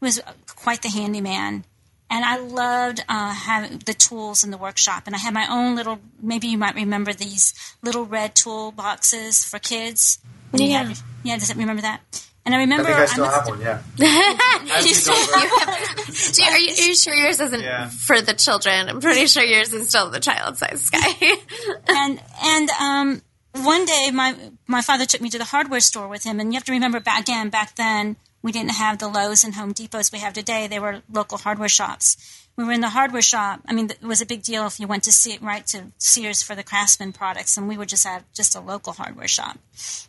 was 0.00 0.20
quite 0.46 0.82
the 0.82 0.88
handyman. 0.88 1.64
And 2.08 2.24
I 2.24 2.36
loved 2.38 3.02
uh, 3.08 3.32
having 3.34 3.78
the 3.84 3.92
tools 3.94 4.44
in 4.44 4.50
the 4.52 4.58
workshop. 4.58 5.04
And 5.06 5.14
I 5.16 5.18
had 5.18 5.34
my 5.34 5.46
own 5.50 5.74
little, 5.74 5.98
maybe 6.22 6.46
you 6.46 6.56
might 6.58 6.76
remember 6.76 7.12
these 7.12 7.52
little 7.82 8.04
red 8.04 8.34
tool 8.36 8.70
boxes 8.70 9.42
for 9.44 9.58
kids. 9.58 10.18
Yeah. 10.52 10.84
Had, 10.84 10.98
yeah, 11.24 11.36
does 11.36 11.50
it 11.50 11.56
remember 11.56 11.82
that? 11.82 12.00
And 12.44 12.54
I 12.54 12.58
remember. 12.58 12.84
I 12.88 12.94
think 12.94 13.00
I 13.00 13.06
still 13.06 13.24
must- 13.24 13.36
have 13.36 13.48
one. 13.48 13.60
Yeah. 13.60 13.82
You 14.86 14.94
still- 14.94 15.14
have- 15.14 16.38
you- 16.38 16.44
are, 16.44 16.58
you, 16.58 16.68
are 16.70 16.86
you 16.88 16.94
sure 16.94 17.14
yours 17.14 17.40
isn't 17.40 17.60
Yeah. 17.60 17.88
for 17.88 18.20
the 18.20 18.34
children? 18.34 18.88
I'm 18.88 19.00
pretty 19.00 19.26
sure 19.26 19.42
yours 19.42 19.72
is 19.72 19.88
still 19.88 20.08
the 20.10 20.20
child 20.20 20.56
size 20.58 20.82
sky. 20.82 21.12
and 21.88 22.20
and 22.44 22.70
um, 22.80 23.22
one 23.64 23.84
day 23.84 24.10
my 24.12 24.36
my 24.68 24.80
father 24.80 25.06
took 25.06 25.20
me 25.20 25.28
to 25.30 25.38
the 25.38 25.44
hardware 25.44 25.80
store 25.80 26.06
with 26.06 26.22
him, 26.24 26.38
and 26.38 26.52
you 26.52 26.56
have 26.56 26.64
to 26.64 26.72
remember 26.72 27.00
back 27.00 27.22
again 27.22 27.48
back 27.50 27.74
then 27.74 28.14
we 28.46 28.52
didn't 28.52 28.70
have 28.78 28.98
the 28.98 29.08
Lowe's 29.08 29.42
and 29.42 29.56
Home 29.56 29.72
Depots 29.72 30.12
we 30.12 30.20
have 30.20 30.32
today. 30.32 30.68
They 30.68 30.78
were 30.78 31.02
local 31.12 31.36
hardware 31.36 31.68
shops. 31.68 32.16
We 32.56 32.62
were 32.64 32.70
in 32.72 32.80
the 32.80 32.88
hardware 32.90 33.20
shop. 33.20 33.60
I 33.66 33.72
mean, 33.74 33.90
it 33.90 34.00
was 34.00 34.20
a 34.22 34.26
big 34.26 34.42
deal 34.44 34.66
if 34.68 34.78
you 34.78 34.86
went 34.86 35.02
to 35.04 35.12
see 35.12 35.36
right 35.42 35.66
to 35.66 35.86
Sears 35.98 36.44
for 36.44 36.54
the 36.54 36.62
Craftsman 36.62 37.12
products, 37.12 37.56
and 37.56 37.66
we 37.68 37.76
would 37.76 37.88
just 37.88 38.06
have 38.06 38.22
just 38.32 38.54
a 38.54 38.60
local 38.60 38.92
hardware 38.92 39.26
shop. 39.28 39.58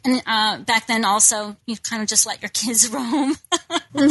And 0.06 0.22
uh, 0.28 0.60
back 0.60 0.86
then, 0.86 1.04
also, 1.04 1.58
you 1.66 1.78
kind 1.78 2.04
of 2.04 2.08
just 2.08 2.28
let 2.28 2.42
your 2.44 2.50
kids 2.54 2.88
roam. 2.90 3.34
so 3.74 3.74
I'm 3.98 4.10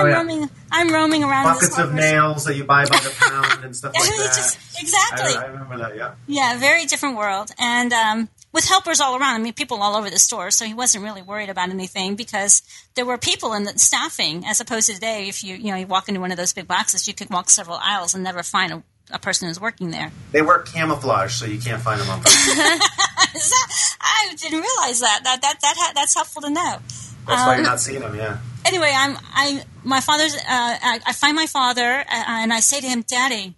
Oh, 0.00 0.06
yeah. 0.06 0.14
roaming. 0.14 0.50
I'm 0.72 0.88
roaming 0.92 1.22
around. 1.22 1.44
this 1.54 1.68
Buckets 1.68 1.78
of 1.78 1.84
hardware 1.90 2.02
store. 2.08 2.18
nails 2.20 2.44
that 2.46 2.56
you 2.56 2.64
buy 2.64 2.84
by 2.86 2.96
the 2.98 3.14
pound 3.20 3.64
and 3.64 3.76
stuff 3.76 3.92
like 3.94 4.08
Just- 4.08 4.72
that. 4.72 4.82
exactly. 4.82 5.34
I, 5.36 5.42
I 5.42 5.46
remember 5.48 5.78
that. 5.78 5.94
Yeah. 5.96 6.14
Yeah, 6.26 6.58
very 6.58 6.86
different 6.86 7.16
world. 7.18 7.50
And 7.58 7.92
um, 7.92 8.28
with 8.52 8.66
helpers 8.66 9.00
all 9.00 9.14
around, 9.16 9.34
I 9.34 9.38
mean, 9.38 9.52
people 9.52 9.82
all 9.82 9.96
over 9.96 10.08
the 10.10 10.18
store, 10.18 10.50
so 10.50 10.64
he 10.64 10.74
wasn't 10.74 11.04
really 11.04 11.22
worried 11.22 11.50
about 11.50 11.68
anything 11.70 12.16
because 12.16 12.62
there 12.94 13.04
were 13.04 13.18
people 13.18 13.52
in 13.52 13.64
the 13.64 13.78
staffing, 13.78 14.44
as 14.46 14.60
opposed 14.60 14.86
to 14.88 14.94
today, 14.94 15.28
if 15.28 15.44
you, 15.44 15.54
you 15.56 15.70
know, 15.70 15.76
you 15.76 15.86
walk 15.86 16.08
into 16.08 16.20
one 16.20 16.30
of 16.30 16.36
those 16.38 16.52
big 16.52 16.66
boxes, 16.66 17.06
you 17.06 17.14
could 17.14 17.30
walk 17.30 17.50
several 17.50 17.78
aisles 17.82 18.14
and 18.14 18.24
never 18.24 18.42
find 18.42 18.72
a, 18.72 18.82
a 19.10 19.18
person 19.18 19.48
who's 19.48 19.60
working 19.60 19.90
there. 19.90 20.10
They 20.32 20.40
wear 20.42 20.60
camouflage, 20.60 21.34
so 21.34 21.44
you 21.46 21.58
can't 21.60 21.82
find 21.82 22.00
them 22.00 22.08
on 22.10 22.18
purpose. 22.20 22.46
That- 23.34 23.70
I 24.00 24.34
didn't 24.36 24.60
realize 24.60 25.00
that. 25.00 25.20
That, 25.24 25.42
that, 25.42 25.60
that 25.60 25.74
ha- 25.78 25.92
That's 25.94 26.14
helpful 26.14 26.42
to 26.42 26.50
know. 26.50 26.78
That's 27.26 27.46
why 27.46 27.54
you're 27.56 27.64
not 27.64 27.78
seeing 27.80 28.00
them. 28.00 28.14
Yeah. 28.16 28.38
anyway, 28.64 28.90
I'm 28.96 29.16
I 29.34 29.62
my 29.84 30.00
father's. 30.00 30.34
Uh, 30.34 30.40
I, 30.48 31.00
I 31.06 31.12
find 31.12 31.36
my 31.36 31.46
father 31.46 31.82
uh, 32.00 32.04
and 32.10 32.52
I 32.52 32.60
say 32.60 32.80
to 32.80 32.86
him, 32.86 33.02
"Daddy, 33.02 33.54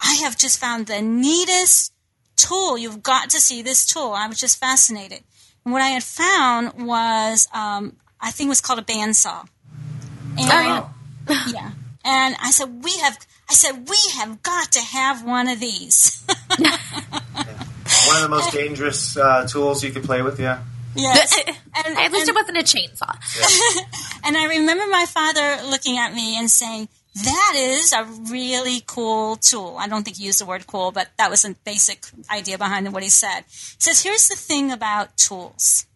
I 0.00 0.14
have 0.24 0.36
just 0.38 0.58
found 0.58 0.86
the 0.86 1.02
neatest 1.02 1.91
tool. 2.36 2.76
You've 2.78 3.02
got 3.02 3.30
to 3.30 3.40
see 3.40 3.62
this 3.62 3.84
tool." 3.86 4.12
I 4.12 4.26
was 4.26 4.38
just 4.38 4.58
fascinated. 4.58 5.20
And 5.64 5.72
what 5.72 5.82
I 5.82 5.88
had 5.88 6.02
found 6.02 6.86
was, 6.86 7.46
um, 7.54 7.96
I 8.20 8.30
think 8.30 8.48
it 8.48 8.50
was 8.50 8.60
called 8.60 8.78
a 8.80 8.82
bandsaw. 8.82 9.46
And, 10.38 10.48
Wow. 10.48 10.90
Yeah, 11.48 11.70
and 12.04 12.34
I 12.42 12.50
said, 12.50 12.82
"We 12.82 12.96
have." 12.98 13.18
I 13.50 13.54
said, 13.54 13.88
"We 13.88 13.96
have 14.14 14.42
got 14.42 14.72
to 14.72 14.80
have 14.80 15.24
one 15.24 15.48
of 15.48 15.60
these." 15.60 16.24
One 18.06 18.16
of 18.16 18.22
the 18.22 18.28
most 18.28 18.52
dangerous 18.52 19.16
uh, 19.16 19.46
tools 19.46 19.84
you 19.84 19.90
could 19.92 20.02
play 20.04 20.22
with. 20.22 20.40
Yeah. 20.40 20.62
yes. 20.94 21.38
And, 21.84 21.96
At 21.98 22.10
least 22.12 22.28
and- 22.28 22.36
it 22.36 22.40
wasn't 22.40 22.58
a 22.58 22.62
chainsaw. 22.62 23.14
And 24.24 24.36
I 24.36 24.46
remember 24.46 24.84
my 24.88 25.04
father 25.06 25.62
looking 25.68 25.98
at 25.98 26.14
me 26.14 26.38
and 26.38 26.48
saying, 26.50 26.88
That 27.14 27.54
is 27.56 27.92
a 27.92 28.04
really 28.04 28.82
cool 28.86 29.36
tool. 29.36 29.76
I 29.78 29.86
don't 29.86 30.02
think 30.02 30.16
he 30.16 30.24
used 30.24 30.40
the 30.40 30.46
word 30.46 30.66
cool, 30.66 30.92
but 30.92 31.08
that 31.18 31.30
was 31.30 31.44
a 31.44 31.54
basic 31.64 32.06
idea 32.30 32.56
behind 32.56 32.90
what 32.92 33.02
he 33.02 33.10
said. 33.10 33.40
He 33.50 33.76
says, 33.78 34.02
Here's 34.02 34.28
the 34.28 34.36
thing 34.36 34.72
about 34.72 35.16
tools. 35.18 35.86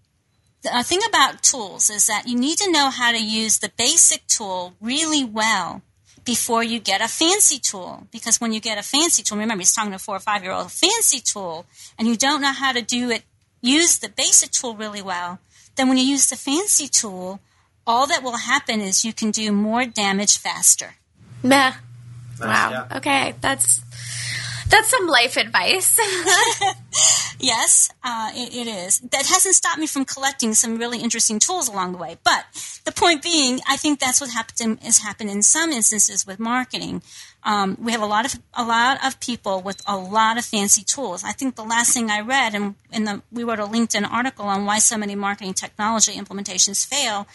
The 0.62 0.76
uh, 0.76 0.82
thing 0.82 1.00
about 1.08 1.42
tools 1.42 1.88
is 1.90 2.06
that 2.08 2.26
you 2.26 2.38
need 2.38 2.58
to 2.58 2.70
know 2.70 2.90
how 2.90 3.12
to 3.12 3.24
use 3.24 3.58
the 3.58 3.70
basic 3.76 4.26
tool 4.26 4.74
really 4.80 5.24
well 5.24 5.82
before 6.24 6.62
you 6.62 6.80
get 6.80 7.00
a 7.00 7.08
fancy 7.08 7.58
tool. 7.58 8.08
Because 8.10 8.40
when 8.40 8.52
you 8.52 8.60
get 8.60 8.76
a 8.76 8.82
fancy 8.82 9.22
tool, 9.22 9.38
remember 9.38 9.62
he's 9.62 9.74
talking 9.74 9.92
to 9.92 9.96
a 9.96 9.98
four 9.98 10.16
or 10.16 10.20
five 10.20 10.42
year 10.42 10.52
old, 10.52 10.70
fancy 10.70 11.20
tool, 11.20 11.64
and 11.98 12.08
you 12.08 12.16
don't 12.16 12.42
know 12.42 12.52
how 12.52 12.72
to 12.72 12.82
do 12.82 13.10
it, 13.10 13.22
use 13.62 13.98
the 13.98 14.08
basic 14.10 14.50
tool 14.50 14.74
really 14.74 15.02
well, 15.02 15.38
then 15.76 15.88
when 15.88 15.96
you 15.96 16.04
use 16.04 16.26
the 16.26 16.36
fancy 16.36 16.88
tool, 16.88 17.40
all 17.86 18.06
that 18.08 18.22
will 18.22 18.36
happen 18.36 18.80
is 18.80 19.04
you 19.04 19.12
can 19.12 19.30
do 19.30 19.52
more 19.52 19.86
damage 19.86 20.36
faster. 20.36 20.96
Meh. 21.42 21.72
Nice, 22.38 22.40
Wow. 22.40 22.70
yeah. 22.70 22.96
Okay, 22.98 23.34
that's 23.40 23.80
that's 24.68 24.88
some 24.88 25.06
life 25.06 25.36
advice. 25.36 25.98
Yes, 27.38 27.90
uh, 28.02 28.30
it, 28.34 28.54
it 28.54 28.66
is. 28.66 29.00
That 29.00 29.26
hasn't 29.26 29.54
stopped 29.54 29.78
me 29.78 29.86
from 29.86 30.06
collecting 30.06 30.54
some 30.54 30.78
really 30.78 31.00
interesting 31.00 31.38
tools 31.38 31.68
along 31.68 31.92
the 31.92 31.98
way. 31.98 32.16
But 32.24 32.46
the 32.84 32.92
point 32.92 33.22
being, 33.22 33.60
I 33.68 33.76
think 33.76 34.00
that's 34.00 34.20
what 34.22 34.30
happened 34.30 34.80
has 34.82 34.98
happened 34.98 35.28
in 35.30 35.42
some 35.42 35.70
instances 35.70 36.26
with 36.26 36.38
marketing. 36.40 37.02
Um, 37.44 37.76
we 37.80 37.92
have 37.92 38.00
a 38.00 38.06
lot 38.06 38.24
of 38.24 38.40
a 38.54 38.64
lot 38.64 39.04
of 39.06 39.20
people 39.20 39.60
with 39.60 39.82
a 39.86 39.96
lot 39.96 40.38
of 40.38 40.44
fancy 40.46 40.82
tools. 40.82 41.24
I 41.24 41.32
think 41.32 41.56
the 41.56 41.62
last 41.64 41.92
thing 41.92 42.10
I 42.10 42.20
read, 42.20 42.54
and 42.54 42.74
in 42.90 43.04
the 43.04 43.22
we 43.30 43.44
wrote 43.44 43.60
a 43.60 43.66
LinkedIn 43.66 44.10
article 44.10 44.46
on 44.46 44.64
why 44.64 44.78
so 44.78 44.96
many 44.96 45.14
marketing 45.14 45.52
technology 45.52 46.12
implementations 46.14 46.86
fail. 46.86 47.26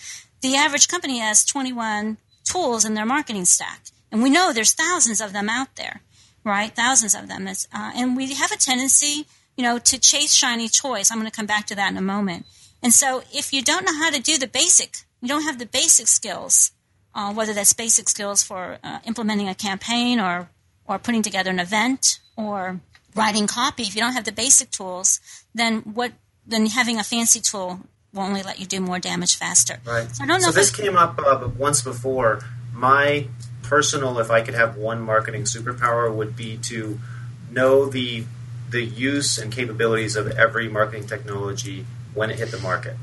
The 0.41 0.55
average 0.55 0.87
company 0.87 1.19
has 1.19 1.45
21 1.45 2.17
tools 2.43 2.85
in 2.85 2.93
their 2.93 3.05
marketing 3.05 3.45
stack, 3.45 3.83
and 4.11 4.21
we 4.21 4.29
know 4.29 4.53
there's 4.53 4.73
thousands 4.73 5.21
of 5.21 5.33
them 5.33 5.49
out 5.49 5.75
there 5.75 6.01
right? 6.43 6.75
Thousands 6.75 7.15
of 7.15 7.27
them. 7.27 7.47
Uh, 7.47 7.91
and 7.95 8.15
we 8.15 8.33
have 8.33 8.51
a 8.51 8.57
tendency, 8.57 9.25
you 9.55 9.63
know, 9.63 9.77
to 9.79 9.99
chase 9.99 10.33
shiny 10.33 10.67
toys. 10.67 11.11
I'm 11.11 11.19
going 11.19 11.29
to 11.29 11.35
come 11.35 11.45
back 11.45 11.67
to 11.67 11.75
that 11.75 11.91
in 11.91 11.97
a 11.97 12.01
moment. 12.01 12.45
And 12.83 12.93
so 12.93 13.23
if 13.31 13.53
you 13.53 13.61
don't 13.61 13.85
know 13.85 13.93
how 13.93 14.09
to 14.09 14.21
do 14.21 14.37
the 14.37 14.47
basic, 14.47 14.97
you 15.21 15.27
don't 15.27 15.43
have 15.43 15.59
the 15.59 15.65
basic 15.65 16.07
skills, 16.07 16.71
uh, 17.13 17.33
whether 17.33 17.53
that's 17.53 17.73
basic 17.73 18.09
skills 18.09 18.43
for 18.43 18.79
uh, 18.83 18.99
implementing 19.05 19.49
a 19.49 19.55
campaign 19.55 20.19
or, 20.19 20.49
or 20.85 20.97
putting 20.97 21.21
together 21.21 21.51
an 21.51 21.59
event 21.59 22.19
or 22.35 22.79
writing 23.15 23.45
copy, 23.45 23.83
if 23.83 23.95
you 23.95 24.01
don't 24.01 24.13
have 24.13 24.23
the 24.23 24.31
basic 24.31 24.71
tools, 24.71 25.19
then 25.53 25.81
what, 25.81 26.13
then 26.47 26.65
having 26.65 26.97
a 26.97 27.03
fancy 27.03 27.39
tool 27.39 27.81
will 28.13 28.23
only 28.23 28.43
let 28.43 28.59
you 28.59 28.65
do 28.65 28.79
more 28.79 28.99
damage 28.99 29.35
faster. 29.35 29.79
Right. 29.85 30.13
So 30.13 30.23
I 30.23 30.27
don't 30.27 30.41
know 30.41 30.47
So 30.47 30.51
this 30.51 30.71
came 30.71 30.97
up 30.97 31.19
uh, 31.19 31.49
once 31.57 31.81
before. 31.81 32.41
My 32.73 33.27
personal, 33.63 34.19
if 34.19 34.29
I 34.31 34.41
could 34.41 34.55
have 34.55 34.75
one 34.77 35.01
marketing 35.01 35.43
superpower, 35.43 36.13
would 36.13 36.35
be 36.35 36.57
to 36.57 36.99
know 37.49 37.85
the 37.85 38.25
the 38.69 38.83
use 38.83 39.37
and 39.37 39.51
capabilities 39.51 40.15
of 40.15 40.31
every 40.31 40.69
marketing 40.69 41.05
technology 41.05 41.85
when 42.13 42.29
it 42.29 42.39
hit 42.39 42.51
the 42.51 42.59
market, 42.59 42.95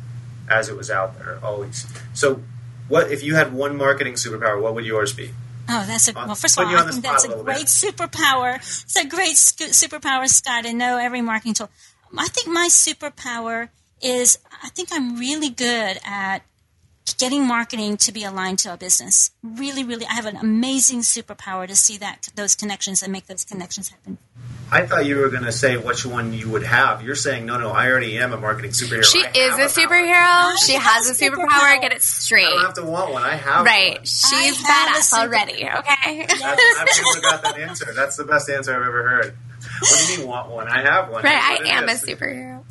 as 0.48 0.68
it 0.68 0.76
was 0.76 0.90
out 0.90 1.18
there 1.18 1.38
always. 1.42 1.86
So, 2.14 2.42
what 2.88 3.10
if 3.10 3.22
you 3.22 3.34
had 3.34 3.52
one 3.52 3.76
marketing 3.76 4.14
superpower? 4.14 4.60
What 4.60 4.74
would 4.74 4.86
yours 4.86 5.12
be? 5.12 5.30
Oh, 5.68 5.84
that's 5.86 6.08
a 6.08 6.12
well. 6.12 6.34
First 6.34 6.58
of 6.58 6.66
all, 6.66 6.74
I 6.74 6.90
think 6.90 7.02
that's 7.02 7.24
a 7.24 7.32
a 7.32 7.42
great 7.42 7.58
bit. 7.58 7.66
superpower. 7.66 8.56
It's 8.56 8.96
a 8.96 9.06
great 9.06 9.36
sc- 9.36 9.72
superpower, 9.72 10.26
Scott, 10.26 10.64
to 10.64 10.72
know 10.72 10.96
every 10.96 11.20
marketing 11.20 11.54
tool. 11.54 11.70
I 12.16 12.26
think 12.28 12.48
my 12.48 12.68
superpower 12.70 13.68
is 14.00 14.38
I 14.62 14.68
think 14.70 14.88
I'm 14.92 15.16
really 15.18 15.50
good 15.50 15.98
at 16.04 16.40
getting 17.18 17.46
marketing 17.46 17.96
to 17.96 18.12
be 18.12 18.22
aligned 18.24 18.58
to 18.60 18.72
a 18.72 18.76
business. 18.76 19.30
Really, 19.42 19.82
really, 19.82 20.04
I 20.06 20.12
have 20.12 20.26
an 20.26 20.36
amazing 20.36 21.00
superpower 21.00 21.66
to 21.66 21.74
see 21.74 21.96
that 21.98 22.28
those 22.34 22.54
connections 22.54 23.02
and 23.02 23.10
make 23.12 23.26
those 23.26 23.44
connections 23.44 23.88
happen. 23.88 24.18
I 24.70 24.84
thought 24.86 25.06
you 25.06 25.16
were 25.16 25.30
going 25.30 25.44
to 25.44 25.52
say 25.52 25.78
which 25.78 26.04
one 26.04 26.34
you 26.34 26.50
would 26.50 26.62
have. 26.64 27.02
You're 27.02 27.14
saying 27.14 27.46
no, 27.46 27.58
no. 27.58 27.70
I 27.70 27.88
already 27.90 28.18
am 28.18 28.34
a 28.34 28.36
marketing 28.36 28.72
superhero. 28.72 29.02
she 29.02 29.24
I 29.24 29.30
is 29.30 29.56
have 29.56 29.70
a 29.70 29.74
power. 29.74 29.86
superhero. 29.88 30.58
She 30.66 30.74
has 30.74 31.08
a 31.08 31.12
a 31.24 31.30
superpower. 31.30 31.46
superpower. 31.48 31.80
Get 31.80 31.92
it 31.92 32.02
straight. 32.02 32.44
I 32.46 32.50
don't 32.50 32.64
have 32.66 32.74
to 32.74 32.84
want 32.84 33.12
one. 33.12 33.22
I 33.22 33.36
have 33.36 33.64
Right. 33.64 33.96
one. 33.96 34.04
She's 34.04 34.60
have 34.66 34.88
badass 34.94 35.02
super- 35.04 35.22
already. 35.22 35.64
Okay. 35.64 36.26
That's, 36.28 36.42
I've 36.42 36.86
never 36.86 37.20
got 37.22 37.42
that 37.44 37.58
answer. 37.58 37.94
That's 37.94 38.16
the 38.16 38.24
best 38.24 38.50
answer 38.50 38.74
I've 38.74 38.86
ever 38.86 39.08
heard. 39.08 39.38
What 39.80 39.98
do 40.06 40.12
you 40.12 40.18
mean 40.18 40.28
want 40.28 40.50
one? 40.50 40.68
I 40.68 40.82
have 40.82 41.08
one. 41.08 41.24
Right. 41.24 41.34
I 41.34 41.52
what 41.54 41.60
it 41.62 41.68
am 41.68 41.88
a 41.88 41.92
is. 41.92 42.02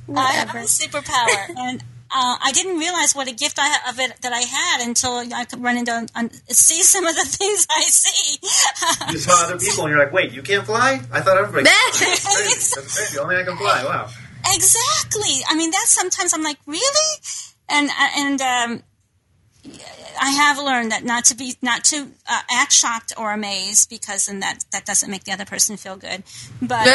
Superhero. 0.08 0.18
I 0.18 0.32
have 0.34 0.56
a 0.56 0.60
superpower, 0.60 1.56
and 1.58 1.84
uh, 2.10 2.38
I 2.42 2.52
didn't 2.54 2.80
realize 2.80 3.14
what 3.14 3.28
a 3.28 3.34
gift 3.34 3.58
I 3.60 3.90
of 3.90 4.00
it 4.00 4.22
that 4.22 4.32
I 4.32 4.40
had 4.40 4.88
until 4.88 5.24
I 5.34 5.46
could 5.46 5.62
run 5.62 5.78
into 5.78 6.08
and 6.16 6.34
see 6.50 6.82
some 6.82 7.06
of 7.06 7.16
the 7.16 7.26
things 7.26 7.68
I 7.70 7.84
see. 7.84 8.40
You 9.12 9.20
saw 9.20 9.46
other 9.46 9.58
people 9.60 9.86
and 9.86 9.92
you're 9.92 10.04
like, 10.04 10.14
wait, 10.14 10.32
you 10.32 10.42
can't 10.42 10.66
fly? 10.66 11.02
I 11.12 11.22
thought 11.22 11.38
everybody 11.38 11.66
could 11.66 11.74
fly. 11.74 12.08
That's 12.10 12.26
crazy. 12.26 12.72
That's 12.76 12.98
crazy. 12.98 13.20
Only 13.20 13.36
I 13.36 13.44
can 13.44 13.58
fly. 13.58 13.84
Wow. 13.84 14.10
Exactly. 14.54 15.44
I 15.50 15.56
mean, 15.56 15.72
that's 15.72 15.92
sometimes 15.92 16.34
I'm 16.34 16.44
like, 16.44 16.58
really? 16.66 17.22
And 17.70 17.90
and 18.18 18.42
um, 18.42 18.84
I 20.20 20.30
have 20.32 20.58
learned 20.58 20.92
that 20.92 21.04
not 21.04 21.26
to 21.26 21.36
be 21.36 21.56
not 21.62 21.84
to 21.86 22.08
uh, 22.30 22.42
act 22.52 22.72
shocked 22.74 23.14
or 23.18 23.32
amazed 23.34 23.90
because 23.90 24.26
then 24.28 24.40
that 24.42 24.64
that 24.72 24.86
doesn't 24.86 25.10
make 25.10 25.24
the 25.24 25.32
other 25.32 25.46
person 25.46 25.78
feel 25.78 25.96
good. 25.98 26.24
But 26.62 26.86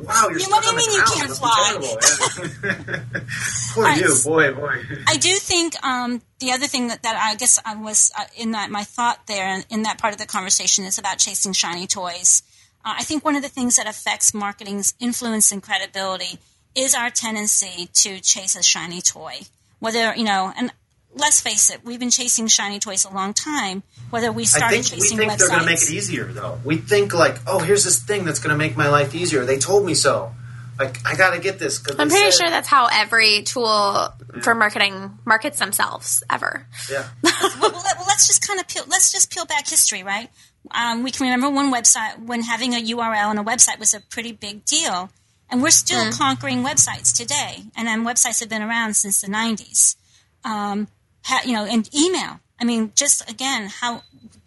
Wow, 0.00 0.28
you're 0.28 0.32
You- 0.32 0.40
stuck 0.40 0.50
what 0.52 0.62
do 0.64 0.70
you 0.70 0.76
mean 0.76 0.92
you 0.92 1.02
can't 1.14 1.30
fly? 1.30 1.78
Yeah. 1.80 3.00
Poor 3.74 3.84
Right. 3.84 4.00
you, 4.00 4.14
boy, 4.24 4.52
boy. 4.54 4.82
I 5.06 5.16
do 5.16 5.34
think 5.34 5.74
um, 5.84 6.22
the 6.38 6.52
other 6.52 6.66
thing 6.66 6.88
that, 6.88 7.02
that 7.02 7.16
I 7.16 7.34
guess 7.34 7.58
I 7.64 7.76
was 7.76 8.10
uh, 8.18 8.24
in 8.36 8.52
that 8.52 8.70
my 8.70 8.84
thought 8.84 9.26
there 9.26 9.54
in, 9.54 9.64
in 9.70 9.82
that 9.82 9.98
part 9.98 10.12
of 10.14 10.18
the 10.18 10.26
conversation 10.26 10.84
is 10.84 10.98
about 10.98 11.18
chasing 11.18 11.52
shiny 11.52 11.86
toys. 11.86 12.42
Uh, 12.84 12.94
I 12.98 13.02
think 13.04 13.24
one 13.24 13.36
of 13.36 13.42
the 13.42 13.48
things 13.48 13.76
that 13.76 13.86
affects 13.86 14.32
marketing's 14.32 14.94
influence 15.00 15.52
and 15.52 15.62
credibility 15.62 16.38
is 16.74 16.94
our 16.94 17.10
tendency 17.10 17.88
to 17.92 18.20
chase 18.20 18.54
a 18.56 18.62
shiny 18.62 19.00
toy. 19.02 19.40
Whether 19.78 20.14
you 20.16 20.24
know, 20.24 20.52
and 20.56 20.72
let's 21.16 21.40
face 21.40 21.70
it, 21.70 21.80
we've 21.84 21.98
been 21.98 22.10
chasing 22.10 22.46
shiny 22.46 22.78
toys 22.78 23.04
a 23.04 23.10
long 23.12 23.34
time. 23.34 23.82
Whether 24.10 24.30
we 24.30 24.42
I 24.42 24.46
started 24.46 24.84
think 24.84 24.92
we 24.92 25.00
chasing 25.02 25.18
think 25.18 25.32
websites, 25.32 25.38
they're 25.38 25.48
going 25.48 25.60
to 25.60 25.66
make 25.66 25.82
it 25.82 25.90
easier, 25.90 26.24
though. 26.26 26.60
We 26.64 26.76
think 26.76 27.12
like, 27.14 27.38
oh, 27.46 27.58
here's 27.58 27.84
this 27.84 27.98
thing 28.02 28.24
that's 28.24 28.38
going 28.38 28.52
to 28.52 28.56
make 28.56 28.76
my 28.76 28.88
life 28.88 29.14
easier. 29.14 29.44
They 29.44 29.58
told 29.58 29.84
me 29.84 29.94
so. 29.94 30.32
Like, 30.78 30.98
I 31.06 31.16
got 31.16 31.32
to 31.34 31.40
get 31.40 31.58
this. 31.58 31.78
Cause 31.78 31.96
I'm 31.98 32.08
pretty 32.10 32.30
said- 32.30 32.42
sure 32.44 32.50
that's 32.50 32.68
how 32.68 32.86
every 32.92 33.42
tool 33.42 34.08
for 34.42 34.54
marketing 34.54 35.18
markets 35.24 35.58
themselves 35.58 36.22
ever. 36.30 36.66
Yeah. 36.90 37.08
well, 37.22 37.32
well, 37.60 37.72
let- 37.72 37.96
well, 37.96 38.06
let's 38.06 38.26
just 38.26 38.46
kind 38.46 38.60
of 38.60 38.68
peel. 38.68 38.84
Let's 38.86 39.10
just 39.10 39.32
peel 39.32 39.46
back 39.46 39.66
history, 39.66 40.02
right? 40.02 40.28
Um, 40.70 41.02
we 41.02 41.10
can 41.10 41.24
remember 41.24 41.48
one 41.48 41.72
website 41.72 42.18
when 42.26 42.42
having 42.42 42.74
a 42.74 42.78
URL 42.82 43.28
on 43.28 43.38
a 43.38 43.44
website 43.44 43.78
was 43.78 43.94
a 43.94 44.00
pretty 44.00 44.32
big 44.32 44.64
deal, 44.64 45.10
and 45.48 45.62
we're 45.62 45.70
still 45.70 46.10
conquering 46.12 46.62
websites 46.62 47.16
today. 47.16 47.62
And 47.76 47.86
then 47.88 48.04
websites 48.04 48.40
have 48.40 48.48
been 48.48 48.62
around 48.62 48.94
since 48.94 49.20
the 49.20 49.28
'90s. 49.28 49.96
Um, 50.44 50.88
ha, 51.26 51.42
you 51.44 51.52
know, 51.52 51.64
and 51.64 51.88
email. 51.94 52.40
I 52.58 52.64
mean, 52.64 52.92
just 52.94 53.28
again, 53.30 53.68
how 53.80 54.02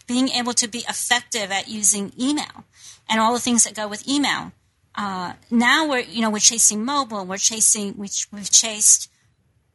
being 0.07 0.29
able 0.29 0.53
to 0.53 0.67
be 0.67 0.79
effective 0.89 1.51
at 1.51 1.67
using 1.67 2.11
email 2.19 2.65
and 3.09 3.19
all 3.19 3.33
the 3.33 3.39
things 3.39 3.63
that 3.63 3.75
go 3.75 3.87
with 3.87 4.07
email. 4.07 4.51
Uh, 4.95 5.33
now 5.51 5.87
we're 5.87 5.99
you 5.99 6.21
know 6.21 6.29
we're 6.29 6.39
chasing 6.39 6.83
mobile. 6.83 7.25
We're 7.25 7.37
chasing 7.37 7.95
we, 7.97 8.09
we've 8.31 8.49
chased 8.49 9.09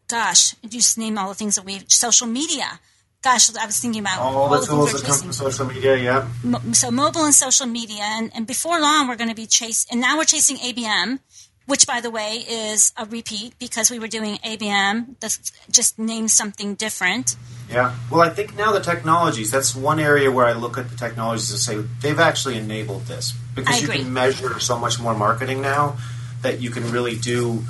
gosh, 0.08 0.54
just 0.68 0.98
name 0.98 1.18
all 1.18 1.28
the 1.28 1.34
things 1.34 1.56
that 1.56 1.64
we've 1.64 1.84
social 1.88 2.26
media. 2.26 2.80
Gosh, 3.22 3.54
I 3.56 3.64
was 3.64 3.78
thinking 3.78 4.02
about 4.02 4.20
All 4.20 4.50
the 4.50 4.58
things 4.58 4.68
tools 4.68 4.92
that 4.92 5.04
come 5.04 5.18
from 5.18 5.32
social 5.32 5.66
media, 5.66 5.96
yeah. 5.96 6.28
Mo- 6.42 6.60
so 6.72 6.90
mobile 6.90 7.24
and 7.24 7.34
social 7.34 7.66
media, 7.66 8.02
and, 8.02 8.30
and 8.34 8.46
before 8.46 8.78
long 8.78 9.08
we're 9.08 9.16
going 9.16 9.30
to 9.30 9.34
be 9.34 9.46
chasing. 9.46 9.88
And 9.92 10.00
now 10.02 10.18
we're 10.18 10.24
chasing 10.24 10.58
ABM, 10.58 11.20
which 11.66 11.86
by 11.86 12.00
the 12.00 12.10
way 12.10 12.44
is 12.48 12.92
a 12.96 13.06
repeat 13.06 13.58
because 13.58 13.90
we 13.90 13.98
were 13.98 14.08
doing 14.08 14.36
ABM. 14.38 15.16
That's 15.20 15.52
just 15.70 15.98
name 15.98 16.28
something 16.28 16.74
different. 16.74 17.36
Yeah. 17.70 17.94
Well, 18.10 18.20
I 18.20 18.28
think 18.28 18.56
now 18.56 18.72
the 18.72 18.80
technologies, 18.80 19.50
that's 19.50 19.74
one 19.74 19.98
area 19.98 20.30
where 20.30 20.46
I 20.46 20.52
look 20.52 20.76
at 20.76 20.90
the 20.90 20.96
technologies 20.96 21.50
and 21.50 21.58
say 21.58 21.76
they've 22.00 22.18
actually 22.18 22.58
enabled 22.58 23.06
this. 23.06 23.32
Because 23.54 23.76
I 23.76 23.78
you 23.78 23.84
agree. 23.84 23.98
can 23.98 24.12
measure 24.12 24.60
so 24.60 24.78
much 24.78 25.00
more 25.00 25.14
marketing 25.14 25.62
now 25.62 25.96
that 26.42 26.60
you 26.60 26.70
can 26.70 26.90
really 26.90 27.16
do, 27.16 27.64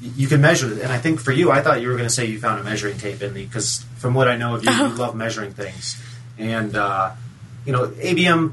you 0.00 0.28
can 0.28 0.40
measure 0.40 0.70
it. 0.70 0.80
And 0.82 0.92
I 0.92 0.98
think 0.98 1.20
for 1.20 1.32
you, 1.32 1.50
I 1.50 1.62
thought 1.62 1.80
you 1.80 1.88
were 1.88 1.96
going 1.96 2.08
to 2.08 2.14
say 2.14 2.26
you 2.26 2.38
found 2.38 2.60
a 2.60 2.64
measuring 2.64 2.98
tape 2.98 3.22
in 3.22 3.34
the, 3.34 3.44
because 3.44 3.84
from 3.96 4.14
what 4.14 4.28
I 4.28 4.36
know 4.36 4.54
of 4.54 4.64
you, 4.64 4.70
you 4.70 4.88
love 4.96 5.16
measuring 5.16 5.54
things. 5.54 6.00
And, 6.36 6.76
uh, 6.76 7.12
you 7.64 7.72
know, 7.72 7.88
ABM, 7.88 8.52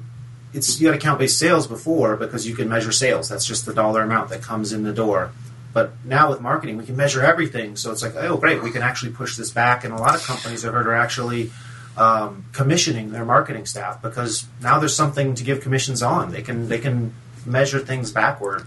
it's 0.55 0.79
you 0.79 0.87
had 0.87 0.95
account 0.95 1.19
based 1.19 1.37
sales 1.37 1.67
before 1.67 2.15
because 2.15 2.47
you 2.47 2.55
can 2.55 2.69
measure 2.69 2.91
sales. 2.91 3.29
That's 3.29 3.45
just 3.45 3.65
the 3.65 3.73
dollar 3.73 4.01
amount 4.01 4.29
that 4.29 4.41
comes 4.41 4.71
in 4.71 4.83
the 4.83 4.93
door. 4.93 5.31
But 5.73 5.91
now 6.05 6.29
with 6.29 6.39
marketing, 6.39 6.77
we 6.77 6.85
can 6.85 6.95
measure 6.95 7.21
everything. 7.21 7.75
So 7.75 7.91
it's 7.91 8.01
like, 8.01 8.15
oh, 8.15 8.37
great, 8.37 8.63
we 8.63 8.71
can 8.71 8.81
actually 8.81 9.11
push 9.11 9.35
this 9.35 9.51
back. 9.51 9.83
And 9.83 9.93
a 9.93 9.97
lot 9.97 10.15
of 10.15 10.23
companies 10.23 10.63
I've 10.63 10.73
heard 10.73 10.87
are 10.87 10.93
actually 10.93 11.51
um, 11.97 12.45
commissioning 12.53 13.11
their 13.11 13.25
marketing 13.25 13.65
staff 13.65 14.01
because 14.01 14.45
now 14.61 14.79
there's 14.79 14.95
something 14.95 15.35
to 15.35 15.43
give 15.43 15.61
commissions 15.61 16.01
on. 16.01 16.31
They 16.31 16.41
can 16.41 16.69
they 16.69 16.79
can 16.79 17.13
measure 17.45 17.79
things 17.79 18.11
backward. 18.11 18.65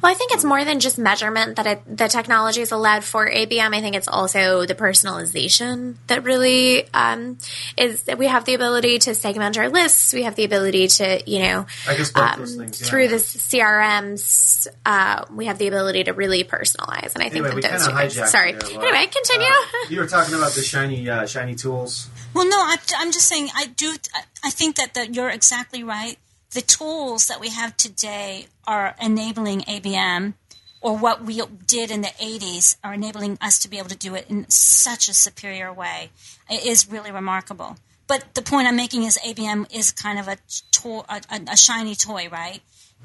Well, 0.00 0.12
I 0.12 0.14
think 0.14 0.32
it's 0.32 0.44
more 0.44 0.64
than 0.64 0.78
just 0.78 0.96
measurement 0.96 1.56
that 1.56 1.66
it, 1.66 1.96
the 1.96 2.08
technology 2.08 2.60
is 2.60 2.70
allowed 2.70 3.02
for 3.02 3.28
ABM. 3.28 3.74
I 3.74 3.80
think 3.80 3.96
it's 3.96 4.06
also 4.06 4.64
the 4.64 4.76
personalization 4.76 5.96
that 6.06 6.22
really 6.22 6.92
um, 6.94 7.38
is. 7.76 8.04
We 8.16 8.28
have 8.28 8.44
the 8.44 8.54
ability 8.54 9.00
to 9.00 9.14
segment 9.14 9.58
our 9.58 9.68
lists. 9.68 10.12
We 10.12 10.22
have 10.22 10.36
the 10.36 10.44
ability 10.44 10.86
to, 10.88 11.22
you 11.28 11.40
know, 11.40 11.66
I 11.88 11.96
guess 11.96 12.12
both 12.12 12.24
um, 12.24 12.38
those 12.38 12.54
things. 12.54 12.80
Yeah. 12.80 12.86
through 12.86 13.08
the 13.08 13.16
CRMs, 13.16 14.68
uh, 14.86 15.24
we 15.34 15.46
have 15.46 15.58
the 15.58 15.66
ability 15.66 16.04
to 16.04 16.12
really 16.12 16.44
personalize. 16.44 17.14
And 17.14 17.22
I 17.22 17.28
think 17.28 17.44
Anyway, 17.44 17.54
we 17.56 17.62
that 17.62 17.80
kind 17.80 18.08
those 18.08 18.16
of 18.16 18.24
two 18.24 18.28
Sorry. 18.28 18.52
there, 18.52 18.70
Laura. 18.70 18.88
Anyway, 18.88 19.10
continue. 19.12 19.48
Uh, 19.48 19.90
you 19.90 19.98
were 20.00 20.06
talking 20.06 20.34
about 20.34 20.52
the 20.52 20.62
shiny 20.62 21.08
uh, 21.10 21.26
shiny 21.26 21.56
tools. 21.56 22.08
Well, 22.34 22.48
no, 22.48 22.56
I, 22.56 22.76
I'm 22.98 23.10
just 23.10 23.26
saying. 23.26 23.48
I 23.56 23.66
do. 23.66 23.96
I 24.44 24.50
think 24.50 24.76
that 24.76 24.94
that 24.94 25.14
you're 25.14 25.30
exactly 25.30 25.82
right. 25.82 26.18
The 26.52 26.62
tools 26.62 27.28
that 27.28 27.40
we 27.40 27.50
have 27.50 27.76
today 27.76 28.46
are 28.66 28.94
enabling 29.00 29.62
ABM, 29.62 30.34
or 30.80 30.96
what 30.96 31.22
we 31.24 31.42
did 31.66 31.90
in 31.90 32.00
the 32.00 32.08
'80s 32.20 32.76
are 32.82 32.94
enabling 32.94 33.38
us 33.40 33.58
to 33.60 33.68
be 33.68 33.78
able 33.78 33.90
to 33.90 33.96
do 33.96 34.14
it 34.14 34.26
in 34.30 34.48
such 34.48 35.08
a 35.08 35.14
superior 35.14 35.72
way. 35.72 36.10
It 36.48 36.64
is 36.64 36.90
really 36.90 37.12
remarkable. 37.12 37.76
But 38.06 38.34
the 38.34 38.42
point 38.42 38.66
I'm 38.66 38.76
making 38.76 39.02
is 39.02 39.18
ABM 39.18 39.72
is 39.74 39.92
kind 39.92 40.18
of 40.18 40.28
a 40.28 40.38
toy, 40.72 41.02
a, 41.08 41.20
a, 41.30 41.40
a 41.52 41.56
shiny 41.56 41.94
toy, 41.94 42.28
right? 42.30 42.60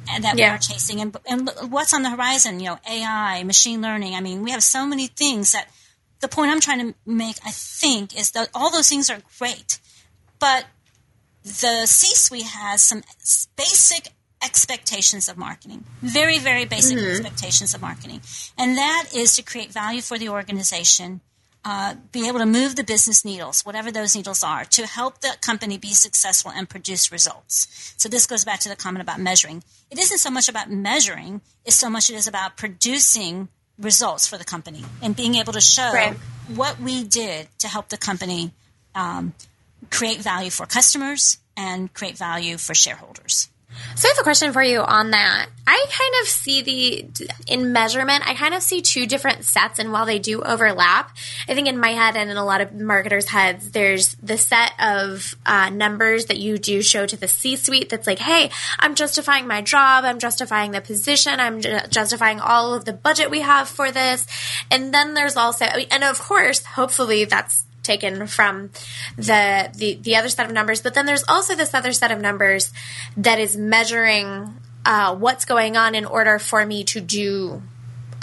And 0.10 0.23
that 0.23 0.38
Yeah. 0.38 0.51
we 0.51 0.56
are 0.56 0.60
chasing. 0.60 1.01
And, 1.01 1.17
and 1.25 1.49
what's 1.69 1.93
on 1.93 2.03
the 2.03 2.10
horizon? 2.10 2.60
You 2.62 2.67
know, 2.69 2.79
AI, 2.89 3.43
machine 3.43 3.82
learning. 3.82 4.15
I 4.15 4.21
mean, 4.21 4.43
we 4.43 4.51
have 4.51 4.63
so 4.63 4.86
many 4.86 5.08
things 5.08 5.51
that 5.51 5.67
the 6.21 6.29
point 6.29 6.51
I'm 6.51 6.62
trying 6.62 6.79
to 6.93 6.95
make, 7.06 7.36
I 7.45 7.51
think, 7.51 8.17
is 8.17 8.32
that 8.32 8.49
all 8.53 8.71
those 8.71 8.88
things 8.88 9.10
are 9.10 9.19
great, 9.38 9.79
but 10.39 10.65
the 11.43 11.86
C-suite 11.86 12.43
has 12.43 12.82
some 12.82 13.03
basic 13.56 14.10
expectations 14.43 15.29
of 15.29 15.38
marketing, 15.38 15.84
very, 16.01 16.38
very 16.38 16.65
basic 16.65 16.97
expectations 16.97 17.73
of 17.73 17.82
marketing, 17.82 18.21
and 18.58 18.77
that 18.77 19.06
is 19.15 19.36
to 19.36 19.41
create 19.41 19.71
value 19.71 20.01
for 20.01 20.17
the 20.17 20.29
organization, 20.29 21.21
uh, 21.65 21.95
be 22.12 22.27
able 22.27 22.39
to 22.39 22.45
move 22.45 22.75
the 22.75 22.84
business 22.84 23.23
needles, 23.23 23.62
whatever 23.65 23.89
those 23.89 24.15
needles 24.15 24.43
are, 24.43 24.65
to 24.65 24.86
help 24.86 25.21
the 25.21 25.36
company 25.41 25.77
be 25.77 25.93
successful 25.93 26.51
and 26.53 26.67
produce 26.67 27.10
results. 27.12 27.93
So 27.97 28.10
this 28.10 28.25
goes 28.27 28.43
back 28.43 28.60
to 28.62 28.69
the 28.69 28.75
comment 28.75 29.01
about 29.01 29.19
measuring. 29.19 29.63
It 29.89 29.97
isn't 29.97 30.17
so 30.17 30.29
much 30.29 30.49
about 30.49 30.69
measuring; 30.69 31.39
it's 31.65 31.77
so 31.77 31.89
much 31.89 32.10
it 32.10 32.15
is 32.15 32.27
about 32.27 32.58
producing 32.58 33.47
results 33.79 34.27
for 34.27 34.38
the 34.38 34.43
company 34.43 34.84
and 35.01 35.15
being 35.15 35.36
able 35.36 35.53
to 35.53 35.62
show 35.62 35.91
Right. 35.93 36.15
what 36.53 36.79
we 36.79 37.03
did 37.06 37.47
to 37.60 37.67
help 37.67 37.89
the 37.89 37.97
company 37.97 38.51
um, 38.93 39.34
create 39.89 40.19
value 40.19 40.49
for 40.49 40.65
customers 40.65 41.37
and 41.55 41.93
create 41.93 42.17
value 42.17 42.57
for 42.57 42.73
shareholders. 42.73 43.49
So 43.95 44.07
I 44.07 44.11
have 44.11 44.19
a 44.19 44.23
question 44.23 44.53
for 44.53 44.61
you 44.61 44.81
on 44.81 45.11
that. 45.11 45.47
I 45.65 45.85
kind 45.89 46.13
of 46.21 46.27
see 46.27 46.61
the 46.61 47.27
in 47.47 47.73
measurement. 47.73 48.27
I 48.27 48.35
kind 48.35 48.53
of 48.53 48.61
see 48.61 48.81
two 48.81 49.07
different 49.07 49.45
sets, 49.45 49.79
and 49.79 49.91
while 49.91 50.05
they 50.05 50.19
do 50.19 50.43
overlap, 50.43 51.15
I 51.47 51.55
think 51.55 51.67
in 51.67 51.79
my 51.79 51.89
head 51.89 52.15
and 52.15 52.29
in 52.29 52.37
a 52.37 52.45
lot 52.45 52.61
of 52.61 52.73
marketers' 52.73 53.29
heads, 53.29 53.71
there's 53.71 54.13
the 54.15 54.37
set 54.37 54.73
of 54.79 55.35
uh, 55.45 55.69
numbers 55.69 56.25
that 56.27 56.37
you 56.37 56.59
do 56.59 56.81
show 56.81 57.05
to 57.05 57.17
the 57.17 57.27
C-suite. 57.27 57.89
That's 57.89 58.05
like, 58.05 58.19
hey, 58.19 58.51
I'm 58.77 58.93
justifying 58.93 59.47
my 59.47 59.61
job. 59.61 60.05
I'm 60.05 60.19
justifying 60.19 60.71
the 60.71 60.81
position. 60.81 61.39
I'm 61.39 61.61
ju- 61.61 61.79
justifying 61.89 62.39
all 62.39 62.75
of 62.75 62.85
the 62.85 62.93
budget 62.93 63.31
we 63.31 63.41
have 63.41 63.67
for 63.67 63.91
this. 63.91 64.27
And 64.69 64.93
then 64.93 65.15
there's 65.15 65.35
also, 65.35 65.65
and 65.65 66.03
of 66.03 66.19
course, 66.19 66.63
hopefully 66.63 67.25
that's 67.25 67.63
taken 67.83 68.27
from 68.27 68.69
the, 69.17 69.69
the 69.75 69.95
the 69.95 70.15
other 70.15 70.29
set 70.29 70.45
of 70.45 70.51
numbers 70.51 70.81
but 70.81 70.93
then 70.93 71.05
there's 71.05 71.23
also 71.27 71.55
this 71.55 71.73
other 71.73 71.93
set 71.93 72.11
of 72.11 72.19
numbers 72.19 72.71
that 73.17 73.39
is 73.39 73.55
measuring 73.55 74.53
uh, 74.85 75.15
what's 75.15 75.45
going 75.45 75.77
on 75.77 75.95
in 75.95 76.05
order 76.05 76.39
for 76.39 76.65
me 76.65 76.83
to 76.83 76.99
do 76.99 77.61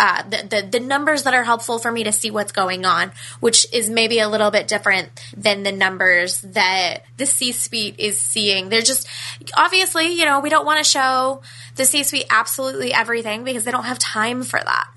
uh, 0.00 0.22
the, 0.22 0.36
the 0.48 0.78
the 0.78 0.80
numbers 0.80 1.24
that 1.24 1.34
are 1.34 1.44
helpful 1.44 1.78
for 1.78 1.92
me 1.92 2.04
to 2.04 2.10
see 2.10 2.30
what's 2.30 2.52
going 2.52 2.86
on, 2.86 3.12
which 3.40 3.66
is 3.70 3.90
maybe 3.90 4.18
a 4.18 4.30
little 4.30 4.50
bit 4.50 4.66
different 4.66 5.10
than 5.36 5.62
the 5.62 5.72
numbers 5.72 6.40
that 6.40 7.04
the 7.18 7.26
C 7.26 7.52
suite 7.52 7.96
is 7.98 8.18
seeing. 8.18 8.70
They're 8.70 8.80
just 8.80 9.06
obviously, 9.54 10.14
you 10.14 10.24
know, 10.24 10.40
we 10.40 10.48
don't 10.48 10.64
want 10.64 10.82
to 10.82 10.90
show 10.90 11.42
the 11.76 11.85
C 11.85 12.02
suite 12.02 12.26
absolutely 12.30 12.92
everything 12.92 13.44
because 13.44 13.64
they 13.64 13.70
don't 13.70 13.85
have 13.85 13.98
time 13.98 14.42
for 14.42 14.61
that. 14.62 14.88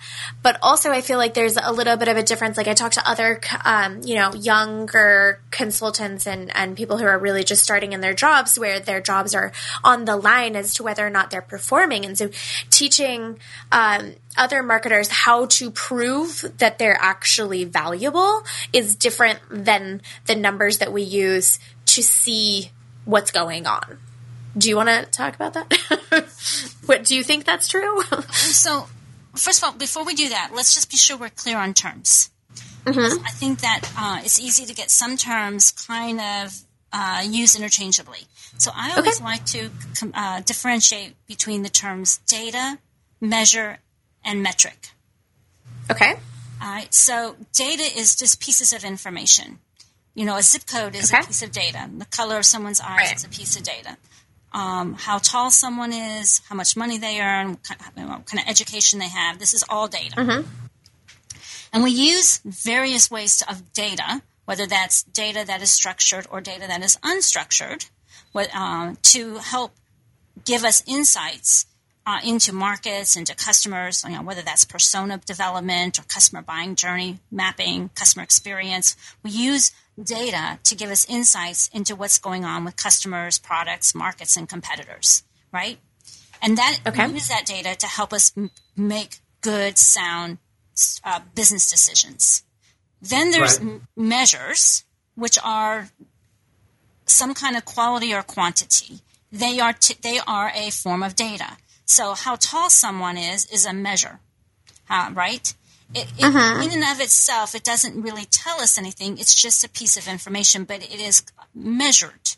But 0.41 0.57
also, 0.61 0.91
I 0.91 1.01
feel 1.01 1.17
like 1.17 1.33
there's 1.33 1.57
a 1.57 1.71
little 1.71 1.97
bit 1.97 2.07
of 2.07 2.17
a 2.17 2.23
difference. 2.23 2.57
Like 2.57 2.67
I 2.67 2.73
talk 2.73 2.93
to 2.93 3.09
other, 3.09 3.39
um, 3.63 4.01
you 4.03 4.15
know, 4.15 4.33
younger 4.33 5.39
consultants 5.51 6.27
and 6.27 6.55
and 6.55 6.75
people 6.75 6.97
who 6.97 7.05
are 7.05 7.17
really 7.17 7.43
just 7.43 7.63
starting 7.63 7.93
in 7.93 8.01
their 8.01 8.13
jobs, 8.13 8.57
where 8.57 8.79
their 8.79 9.01
jobs 9.01 9.35
are 9.35 9.51
on 9.83 10.05
the 10.05 10.15
line 10.15 10.55
as 10.55 10.73
to 10.75 10.83
whether 10.83 11.05
or 11.05 11.09
not 11.09 11.31
they're 11.31 11.41
performing, 11.41 12.05
and 12.05 12.17
so 12.17 12.29
teaching. 12.69 13.39
Um, 13.71 14.15
other 14.35 14.63
marketers 14.63 15.09
how 15.09 15.45
to 15.45 15.69
prove 15.69 16.43
that 16.57 16.79
they're 16.79 16.97
actually 16.99 17.65
valuable 17.65 18.41
is 18.71 18.95
different 18.95 19.39
than 19.49 20.01
the 20.25 20.35
numbers 20.35 20.79
that 20.79 20.91
we 20.91 21.03
use 21.03 21.59
to 21.85 22.01
see 22.01 22.71
what's 23.05 23.29
going 23.31 23.67
on. 23.67 23.99
Do 24.57 24.69
you 24.69 24.75
want 24.75 24.89
to 24.89 25.05
talk 25.09 25.35
about 25.35 25.53
that? 25.53 26.25
what 26.85 27.03
do 27.05 27.15
you 27.15 27.23
think 27.23 27.45
that's 27.45 27.67
true? 27.67 28.01
So, 28.31 28.87
first 29.35 29.59
of 29.63 29.63
all, 29.63 29.71
before 29.77 30.03
we 30.05 30.13
do 30.13 30.29
that, 30.29 30.51
let's 30.53 30.73
just 30.75 30.91
be 30.91 30.97
sure 30.97 31.17
we're 31.17 31.29
clear 31.29 31.57
on 31.57 31.73
terms. 31.73 32.29
I 32.85 33.31
think 33.31 33.61
that 33.61 33.81
uh, 33.97 34.19
it's 34.23 34.39
easy 34.39 34.65
to 34.65 34.73
get 34.73 34.91
some 34.91 35.15
terms 35.17 35.71
kind 35.71 36.19
of 36.19 36.53
uh, 36.91 37.23
used 37.25 37.55
interchangeably. 37.55 38.27
So 38.57 38.71
I 38.75 38.91
always 38.95 39.15
Okay. 39.17 39.23
like 39.23 39.45
to 39.47 39.69
uh, 40.13 40.41
differentiate 40.41 41.15
between 41.25 41.63
the 41.63 41.69
terms 41.69 42.17
data, 42.27 42.77
measure, 43.21 43.79
and 44.23 44.43
metric. 44.43 44.89
okay. 45.89 46.13
All 46.61 46.69
right. 46.69 46.93
So 46.93 47.35
data 47.53 47.83
is 47.83 48.15
just 48.15 48.39
pieces 48.41 48.71
of 48.73 48.83
information. 48.83 49.59
You 50.13 50.25
know, 50.25 50.35
a 50.37 50.41
zip 50.43 50.65
code 50.67 50.93
is 50.95 51.11
Okay. 51.11 51.23
a 51.23 51.25
piece 51.25 51.41
of 51.41 51.51
data. 51.51 51.89
The 51.97 52.05
color 52.05 52.37
of 52.37 52.45
someone's 52.45 52.79
eyes 52.81 52.97
Right. 52.97 53.15
is 53.15 53.23
a 53.25 53.29
piece 53.29 53.55
of 53.55 53.63
data. 53.63 53.97
Um, 54.53 54.93
how 54.93 55.17
tall 55.17 55.49
someone 55.49 55.91
is, 55.91 56.41
how 56.47 56.55
much 56.55 56.77
money 56.77 56.99
they 56.99 57.19
earn, 57.19 57.49
what 57.49 57.63
kind, 57.63 57.81
know, 57.97 58.07
what 58.07 58.25
kind 58.27 58.39
of 58.39 58.47
education 58.47 58.99
they 58.99 59.09
have. 59.09 59.39
This 59.39 59.55
is 59.55 59.63
all 59.67 59.87
data. 59.87 60.13
And 61.73 61.83
we 61.83 61.89
use 61.89 62.39
various 62.45 63.09
ways 63.09 63.37
to, 63.37 63.49
of 63.49 63.73
data 63.73 64.21
whether 64.45 64.65
that's 64.65 65.03
data 65.03 65.43
that 65.45 65.61
is 65.61 65.71
structured 65.71 66.27
or 66.29 66.41
data 66.41 66.67
that 66.67 66.83
is 66.83 66.97
unstructured, 66.97 67.89
what, 68.31 68.53
um, 68.55 68.97
to 69.01 69.37
help 69.37 69.71
give 70.45 70.63
us 70.63 70.83
insights 70.85 71.65
uh, 72.05 72.19
into 72.25 72.51
markets, 72.51 73.15
into 73.15 73.33
customers, 73.35 74.03
you 74.03 74.15
know, 74.15 74.23
whether 74.23 74.41
that's 74.41 74.65
persona 74.65 75.19
development 75.25 75.99
or 75.99 76.03
customer 76.03 76.41
buying 76.41 76.75
journey 76.75 77.19
mapping, 77.31 77.89
customer 77.95 78.23
experience. 78.23 78.97
We 79.23 79.31
use 79.31 79.71
data 80.01 80.59
to 80.63 80.75
give 80.75 80.89
us 80.89 81.05
insights 81.09 81.69
into 81.73 81.95
what's 81.95 82.17
going 82.17 82.45
on 82.45 82.65
with 82.65 82.75
customers, 82.75 83.37
products, 83.37 83.93
markets, 83.93 84.37
and 84.37 84.49
competitors, 84.49 85.23
right? 85.51 85.77
And 86.41 86.57
that 86.57 86.79
okay. 86.85 87.07
we 87.07 87.13
use 87.13 87.27
that 87.29 87.45
data 87.45 87.75
to 87.75 87.87
help 87.87 88.11
us 88.11 88.33
m- 88.35 88.51
make 88.75 89.19
good, 89.41 89.77
sound 89.77 90.39
uh, 91.03 91.19
business 91.35 91.69
decisions. 91.69 92.43
Then 93.01 93.31
there's 93.31 93.59
right. 93.59 93.67
m- 93.67 93.87
measures, 93.95 94.83
which 95.15 95.37
are 95.43 95.89
some 97.05 97.33
kind 97.33 97.55
of 97.55 97.65
quality 97.65 98.13
or 98.13 98.23
quantity. 98.23 98.99
They 99.31 99.59
are 99.59 99.73
t- 99.73 99.97
they 100.01 100.19
are 100.25 100.51
a 100.55 100.69
form 100.69 101.03
of 101.03 101.15
data. 101.15 101.57
So 101.85 102.13
how 102.13 102.35
tall 102.35 102.69
someone 102.69 103.17
is 103.17 103.45
is 103.45 103.65
a 103.65 103.73
measure, 103.73 104.19
uh, 104.89 105.11
right? 105.13 105.53
It, 105.95 106.07
it, 106.17 106.23
uh-huh. 106.23 106.63
In 106.63 106.71
and 106.71 106.83
of 106.83 106.99
itself, 106.99 107.55
it 107.55 107.63
doesn't 107.63 108.01
really 108.01 108.25
tell 108.25 108.59
us 108.59 108.77
anything. 108.77 109.17
It's 109.17 109.35
just 109.35 109.63
a 109.63 109.69
piece 109.69 109.97
of 109.97 110.07
information, 110.07 110.63
but 110.63 110.83
it 110.83 110.99
is 110.99 111.23
measured. 111.53 112.35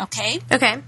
Okay. 0.00 0.40
Okay. 0.50 0.82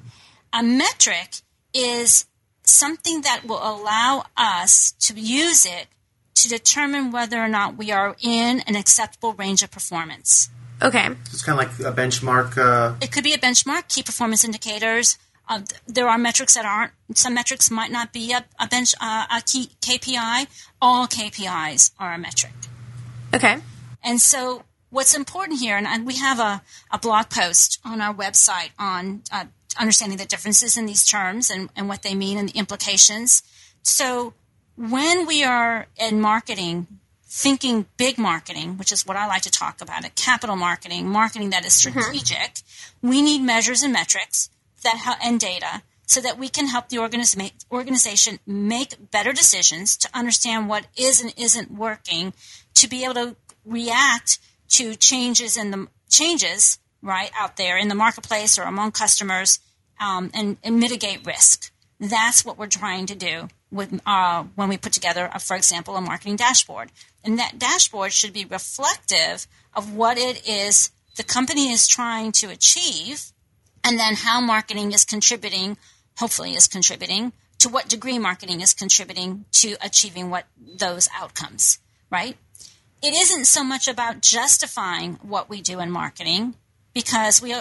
A 0.53 0.63
metric 0.63 1.37
is 1.73 2.27
something 2.63 3.23
that 3.23 3.43
will 3.47 3.61
allow 3.63 4.25
us 4.37 4.93
to 5.01 5.19
use 5.19 5.67
it 5.67 5.87
to 6.35 6.49
determine 6.49 7.11
whether 7.11 7.39
or 7.39 7.49
not 7.49 7.77
we 7.77 7.91
are 7.91 8.17
in 8.21 8.61
an 8.61 8.77
acceptable 8.77 9.33
range 9.35 9.63
of 9.63 9.71
performance. 9.71 10.51
Okay. 10.83 11.09
It's 11.27 11.43
kind 11.43 11.59
of 11.59 11.67
like 11.67 11.79
a 11.87 11.97
benchmark. 11.97 12.59
Uh... 12.59 12.97
It 13.01 13.13
could 13.13 13.25
be 13.25 13.33
a 13.33 13.39
benchmark, 13.39 13.89
key 13.89 14.03
performance 14.03 14.45
indicators. 14.45 15.17
Uh, 15.49 15.61
there 15.87 16.09
are 16.09 16.19
metrics 16.19 16.55
that 16.55 16.65
aren't. 16.65 16.93
Some 17.15 17.35
metrics 17.35 17.71
might 17.71 17.91
not 17.91 18.13
be 18.13 18.33
a, 18.33 18.45
a 18.59 18.67
bench 18.67 18.95
uh, 19.01 19.27
a 19.31 19.43
key 19.43 19.71
KPI. 19.81 20.47
All 20.81 21.07
KPIs 21.07 21.93
are 21.99 22.15
a 22.15 22.19
metric. 22.19 22.53
Okay. 23.35 23.59
And 24.03 24.21
so, 24.21 24.65
what's 24.91 25.15
important 25.15 25.61
here, 25.61 25.77
and 25.77 26.07
we 26.07 26.17
have 26.17 26.39
a, 26.39 26.63
a 26.91 26.99
blog 26.99 27.29
post 27.29 27.79
on 27.85 28.01
our 28.01 28.15
website 28.15 28.71
on 28.79 29.23
uh, 29.31 29.45
understanding 29.79 30.19
the 30.19 30.25
differences 30.25 30.77
in 30.77 30.87
these 30.87 31.05
terms 31.05 31.51
and, 31.51 31.69
and 31.77 31.89
what 31.89 32.03
they 32.03 32.15
mean 32.15 32.39
and 32.39 32.49
the 32.49 32.59
implications. 32.59 33.43
So, 33.83 34.33
when 34.77 35.27
we 35.27 35.45
are 35.45 35.87
in 35.97 36.21
marketing, 36.21 36.87
thinking 37.25 37.87
big 37.97 38.17
marketing, 38.17 38.79
which 38.79 38.93
is 38.93 39.07
what 39.07 39.17
I 39.17 39.27
like 39.27 39.43
to 39.43 39.51
talk 39.51 39.81
about, 39.81 40.05
it 40.05 40.15
capital 40.15 40.57
marketing, 40.57 41.09
marketing 41.09 41.51
that 41.51 41.67
is 41.67 41.75
mm-hmm. 41.75 41.99
strategic, 42.01 42.55
mm-hmm. 42.55 43.09
we 43.09 43.21
need 43.21 43.43
measures 43.43 43.83
and 43.83 43.93
metrics 43.93 44.49
that 44.85 45.19
and 45.23 45.41
data 45.41 45.83
so 46.07 46.21
that 46.21 46.39
we 46.39 46.49
can 46.49 46.69
help 46.69 46.89
the 46.89 46.99
organization 46.99 48.39
make 48.47 49.11
better 49.11 49.33
decisions 49.33 49.97
to 49.97 50.09
understand 50.15 50.69
what 50.69 50.87
is 50.97 51.23
and 51.23 51.35
isn't 51.37 51.71
working 51.71 52.33
to 52.75 52.89
be 52.89 53.05
able 53.05 53.15
to 53.15 53.37
react 53.65 54.39
to 54.69 54.95
changes 54.95 55.57
in 55.57 55.71
the 55.71 55.89
changes 56.11 56.79
right 57.03 57.31
out 57.37 57.57
there 57.57 57.77
in 57.77 57.89
the 57.89 57.95
marketplace 57.95 58.59
or 58.59 58.63
among 58.63 58.93
customers 58.93 59.59
um, 60.01 60.31
and, 60.35 60.57
and, 60.63 60.81
mitigate 60.81 61.25
risk. 61.25 61.73
That's 62.01 62.45
what 62.45 62.59
we're 62.59 62.67
trying 62.67 63.07
to 63.07 63.15
do 63.15 63.49
with 63.71 64.01
uh, 64.05 64.45
when 64.55 64.69
we 64.69 64.77
put 64.77 64.93
together 64.93 65.31
a, 65.33 65.39
for 65.39 65.57
example 65.57 65.97
a 65.97 66.01
marketing 66.01 66.37
dashboard. 66.37 66.91
And 67.23 67.39
that 67.39 67.59
dashboard 67.59 68.13
should 68.13 68.33
be 68.33 68.45
reflective 68.45 69.47
of 69.75 69.95
what 69.95 70.19
it 70.19 70.47
is 70.49 70.91
the 71.17 71.23
company 71.23 71.71
is 71.73 71.87
trying 71.87 72.33
to 72.33 72.51
achieve 72.51 73.33
and 73.85 73.99
then 73.99 74.15
how 74.15 74.41
marketing 74.41 74.93
is 74.93 75.05
contributing, 75.05 75.77
hopefully, 76.17 76.55
is 76.55 76.67
contributing 76.67 77.33
to 77.59 77.69
what 77.69 77.89
degree 77.89 78.19
marketing 78.19 78.61
is 78.61 78.73
contributing 78.73 79.45
to 79.53 79.77
achieving 79.83 80.31
what 80.31 80.47
those 80.59 81.09
outcomes, 81.15 81.79
right? 82.11 82.37
It 83.03 83.15
isn't 83.15 83.45
so 83.45 83.63
much 83.63 83.87
about 83.87 84.23
justifying 84.23 85.15
what 85.23 85.51
we 85.51 85.61
do 85.61 85.79
in 85.81 85.91
marketing 85.91 86.55
because 86.95 87.43
we 87.43 87.55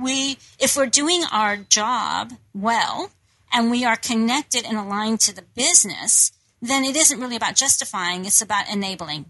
we 0.00 0.38
if 0.58 0.76
we're 0.76 0.86
doing 0.86 1.24
our 1.32 1.56
job 1.56 2.32
well 2.52 3.10
and 3.52 3.70
we 3.70 3.84
are 3.84 3.96
connected 3.96 4.64
and 4.64 4.76
aligned 4.76 5.20
to 5.20 5.34
the 5.34 5.44
business, 5.54 6.32
then 6.60 6.84
it 6.84 6.96
isn't 6.96 7.20
really 7.20 7.36
about 7.36 7.54
justifying, 7.54 8.24
it's 8.24 8.42
about 8.42 8.68
enabling. 8.68 9.26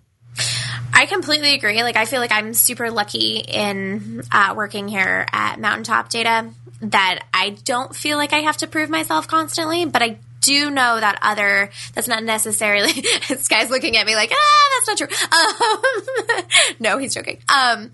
I 0.94 1.06
completely 1.06 1.54
agree. 1.54 1.82
Like, 1.82 1.96
I 1.96 2.04
feel 2.04 2.20
like 2.20 2.32
I'm 2.32 2.54
super 2.54 2.90
lucky 2.90 3.38
in 3.38 4.22
uh, 4.30 4.54
working 4.56 4.86
here 4.86 5.26
at 5.32 5.58
Mountaintop 5.58 6.08
Data 6.08 6.48
that 6.82 7.24
I 7.34 7.50
don't 7.64 7.94
feel 7.94 8.16
like 8.16 8.32
I 8.32 8.40
have 8.40 8.58
to 8.58 8.68
prove 8.68 8.90
myself 8.90 9.26
constantly, 9.26 9.86
but 9.86 10.02
I 10.02 10.18
do 10.40 10.70
know 10.70 11.00
that 11.00 11.18
other 11.22 11.70
that's 11.94 12.06
not 12.06 12.22
necessarily 12.22 12.92
this 13.28 13.48
guy's 13.48 13.70
looking 13.70 13.96
at 13.96 14.06
me 14.06 14.14
like 14.14 14.30
ah 14.30 14.84
that's 14.86 15.00
not 15.00 15.08
true 15.08 16.36
um, 16.36 16.44
no 16.80 16.98
he's 16.98 17.14
joking 17.14 17.38
um, 17.48 17.90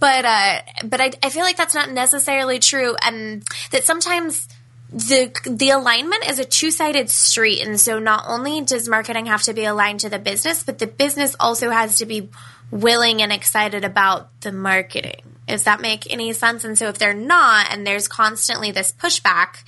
but 0.00 0.24
uh, 0.24 0.62
but 0.84 1.02
I, 1.02 1.12
I 1.22 1.28
feel 1.28 1.42
like 1.42 1.58
that's 1.58 1.74
not 1.74 1.90
necessarily 1.90 2.60
true 2.60 2.96
and 3.02 3.44
that 3.72 3.84
sometimes 3.84 4.48
the 4.92 5.32
the 5.48 5.70
alignment 5.70 6.28
is 6.28 6.38
a 6.38 6.44
two-sided 6.44 7.08
street 7.08 7.66
and 7.66 7.80
so 7.80 7.98
not 7.98 8.24
only 8.28 8.60
does 8.60 8.88
marketing 8.88 9.26
have 9.26 9.42
to 9.42 9.54
be 9.54 9.64
aligned 9.64 10.00
to 10.00 10.10
the 10.10 10.18
business 10.18 10.62
but 10.62 10.78
the 10.78 10.86
business 10.86 11.34
also 11.40 11.70
has 11.70 11.96
to 11.96 12.06
be 12.06 12.28
willing 12.70 13.22
and 13.22 13.32
excited 13.32 13.84
about 13.84 14.28
the 14.40 14.52
marketing. 14.52 15.22
Does 15.46 15.64
that 15.64 15.80
make 15.80 16.10
any 16.10 16.32
sense? 16.32 16.64
And 16.64 16.78
so 16.78 16.88
if 16.88 16.98
they're 16.98 17.14
not 17.14 17.70
and 17.70 17.86
there's 17.86 18.08
constantly 18.08 18.70
this 18.70 18.92
pushback 18.92 19.64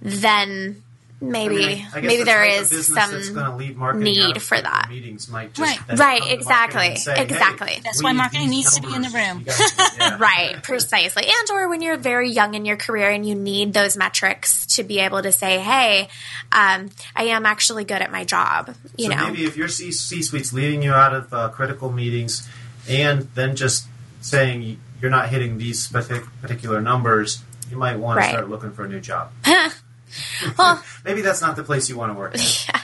then 0.00 0.82
maybe 1.20 1.56
I 1.56 1.58
mean, 1.58 1.86
I, 1.92 1.98
I 1.98 2.00
maybe 2.00 2.22
there 2.24 2.44
is 2.44 2.86
some 2.86 4.00
need 4.00 4.40
for 4.42 4.60
that. 4.60 4.86
Meetings 4.88 5.28
might 5.28 5.52
just 5.52 5.80
right, 5.88 5.98
right, 5.98 6.32
exactly, 6.32 6.96
say, 6.96 7.22
exactly. 7.22 7.72
Hey, 7.72 7.80
That's 7.82 8.02
why 8.02 8.12
marketing 8.12 8.50
needs 8.50 8.76
to 8.76 8.82
be 8.82 8.94
in 8.94 9.02
the 9.02 9.08
room. 9.08 9.44
yeah. 9.98 10.18
right, 10.18 10.62
precisely. 10.62 11.24
And 11.26 11.50
or 11.50 11.68
when 11.68 11.82
you're 11.82 11.96
very 11.96 12.30
young 12.30 12.54
in 12.54 12.64
your 12.64 12.76
career 12.76 13.10
and 13.10 13.26
you 13.26 13.34
need 13.34 13.72
those 13.72 13.96
metrics 13.96 14.66
to 14.76 14.84
be 14.84 15.00
able 15.00 15.22
to 15.22 15.32
say, 15.32 15.58
"Hey, 15.58 16.08
um, 16.52 16.90
I 17.16 17.24
am 17.24 17.46
actually 17.46 17.84
good 17.84 18.02
at 18.02 18.12
my 18.12 18.24
job." 18.24 18.74
You 18.96 19.10
so 19.10 19.16
know, 19.16 19.26
maybe 19.26 19.44
if 19.44 19.56
your 19.56 19.68
C 19.68 19.90
suite's 19.90 20.52
leaving 20.52 20.82
you 20.82 20.92
out 20.92 21.14
of 21.14 21.34
uh, 21.34 21.48
critical 21.48 21.90
meetings, 21.90 22.48
and 22.88 23.22
then 23.34 23.56
just 23.56 23.86
saying 24.20 24.78
you're 25.00 25.10
not 25.10 25.28
hitting 25.28 25.58
these 25.58 25.88
particular 25.88 26.80
numbers, 26.80 27.42
you 27.70 27.76
might 27.76 27.96
want 27.96 28.18
right. 28.18 28.26
to 28.26 28.30
start 28.30 28.48
looking 28.48 28.72
for 28.72 28.84
a 28.84 28.88
new 28.88 29.00
job. 29.00 29.30
well, 30.56 30.82
maybe 31.04 31.22
that's 31.22 31.40
not 31.40 31.56
the 31.56 31.64
place 31.64 31.88
you 31.88 31.96
want 31.96 32.12
to 32.12 32.18
work. 32.18 32.36
Yeah. 32.68 32.80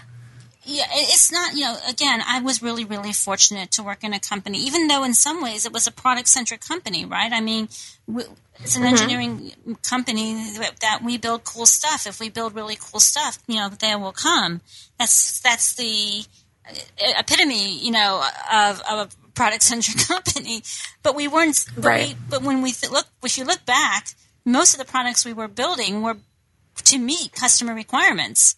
Yeah, 0.66 0.86
it's 0.92 1.30
not, 1.30 1.52
you 1.54 1.60
know, 1.60 1.76
again, 1.86 2.22
I 2.26 2.40
was 2.40 2.62
really, 2.62 2.86
really 2.86 3.12
fortunate 3.12 3.70
to 3.72 3.82
work 3.82 4.02
in 4.02 4.14
a 4.14 4.20
company, 4.20 4.58
even 4.60 4.88
though 4.88 5.04
in 5.04 5.12
some 5.12 5.42
ways 5.42 5.66
it 5.66 5.72
was 5.72 5.86
a 5.86 5.92
product 5.92 6.26
centric 6.26 6.62
company, 6.62 7.04
right? 7.04 7.30
I 7.30 7.42
mean, 7.42 7.68
it's 8.08 8.74
an 8.74 8.82
mm-hmm. 8.82 8.84
engineering 8.84 9.52
company 9.82 10.34
that 10.80 11.00
we 11.04 11.18
build 11.18 11.44
cool 11.44 11.66
stuff. 11.66 12.06
If 12.06 12.18
we 12.18 12.30
build 12.30 12.54
really 12.54 12.78
cool 12.80 13.00
stuff, 13.00 13.38
you 13.46 13.56
know, 13.56 13.68
they 13.68 13.94
will 13.96 14.12
come. 14.12 14.62
That's, 14.98 15.40
that's 15.40 15.74
the 15.74 16.24
uh, 16.66 17.12
epitome, 17.18 17.78
you 17.78 17.90
know, 17.90 18.26
of, 18.50 18.80
of 18.90 18.98
a 19.06 19.30
product 19.34 19.64
centric 19.64 19.98
company. 20.08 20.62
But 21.02 21.14
we 21.14 21.28
weren't, 21.28 21.62
but, 21.74 21.84
right. 21.84 22.08
we, 22.08 22.16
but 22.30 22.42
when 22.42 22.62
we 22.62 22.72
th- 22.72 22.90
look, 22.90 23.06
if 23.22 23.36
you 23.36 23.44
look 23.44 23.66
back, 23.66 24.14
most 24.46 24.72
of 24.72 24.78
the 24.78 24.90
products 24.90 25.26
we 25.26 25.34
were 25.34 25.48
building 25.48 26.00
were 26.00 26.16
to 26.76 26.98
meet 26.98 27.32
customer 27.32 27.74
requirements. 27.74 28.56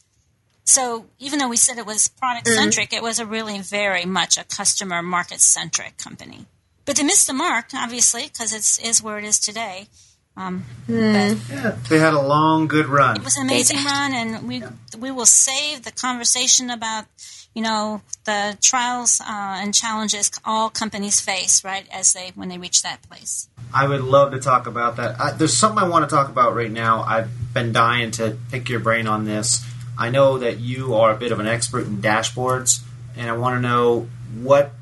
So 0.65 1.07
even 1.19 1.39
though 1.39 1.49
we 1.49 1.57
said 1.57 1.79
it 1.79 1.87
was 1.87 2.09
product 2.09 2.49
centric, 2.49 2.89
mm-hmm. 2.89 2.97
it 2.97 3.03
was 3.03 3.19
a 3.21 3.27
really 3.27 3.61
very 3.61 4.05
much 4.05 4.37
a 4.37 4.45
customer 4.45 5.01
market 5.03 5.41
centric 5.41 5.97
company. 5.97 6.47
But 6.85 6.97
they 6.97 7.03
missed 7.03 7.27
the 7.27 7.33
mark, 7.33 7.67
obviously, 7.75 8.25
because 8.25 8.53
it 8.53 8.87
is 8.87 9.03
where 9.03 9.19
it 9.19 9.25
is 9.25 9.39
today. 9.39 9.89
Um, 10.37 10.65
mm. 10.89 11.51
Yeah, 11.51 11.77
they 11.89 11.99
had 11.99 12.13
a 12.13 12.21
long, 12.21 12.69
good 12.69 12.87
run. 12.87 13.17
It 13.17 13.25
was 13.25 13.37
an 13.37 13.47
amazing 13.47 13.85
run, 13.85 14.13
and 14.13 14.47
we 14.47 14.59
yeah. 14.59 14.71
we 14.99 15.11
will 15.11 15.27
save 15.27 15.83
the 15.83 15.93
conversation 15.93 16.69
about 16.69 17.07
you 17.55 17.63
know 17.63 18.03
the 18.25 18.59
trials 18.61 19.21
uh, 19.21 19.25
and 19.27 19.73
challenges 19.73 20.31
all 20.45 20.69
companies 20.69 21.21
face 21.21 21.65
right 21.65 21.87
as 21.91 22.13
they 22.13 22.33
when 22.35 22.51
they 22.51 22.59
reach 22.59 22.83
that 22.83 23.01
place. 23.09 23.49
I 23.75 23.87
would 23.87 24.03
love 24.03 24.33
to 24.33 24.39
talk 24.39 24.67
about 24.67 24.97
that. 24.97 25.21
I, 25.21 25.33
there's 25.33 25.57
something 25.57 25.83
I 25.83 25.89
want 25.89 26.09
to 26.09 26.15
talk 26.15 26.29
about 26.29 26.55
right 26.55 26.71
now. 26.71 27.03
I've 27.03 27.31
been 27.53 27.73
dying 27.73 28.11
to 28.13 28.37
pick 28.51 28.69
your 28.69 28.81
brain 28.81 29.07
on 29.07 29.25
this. 29.25 29.65
I 29.99 30.11
know 30.11 30.39
that 30.39 30.59
you 30.61 30.95
are 30.95 31.13
a 31.13 31.17
bit 31.17 31.33
of 31.33 31.41
an 31.41 31.47
expert 31.47 31.87
in 31.87 31.99
dashboards, 31.99 32.83
and 33.17 33.29
I 33.29 33.37
want 33.37 33.57
to 33.57 33.61
know 33.61 34.09
what 34.35 34.73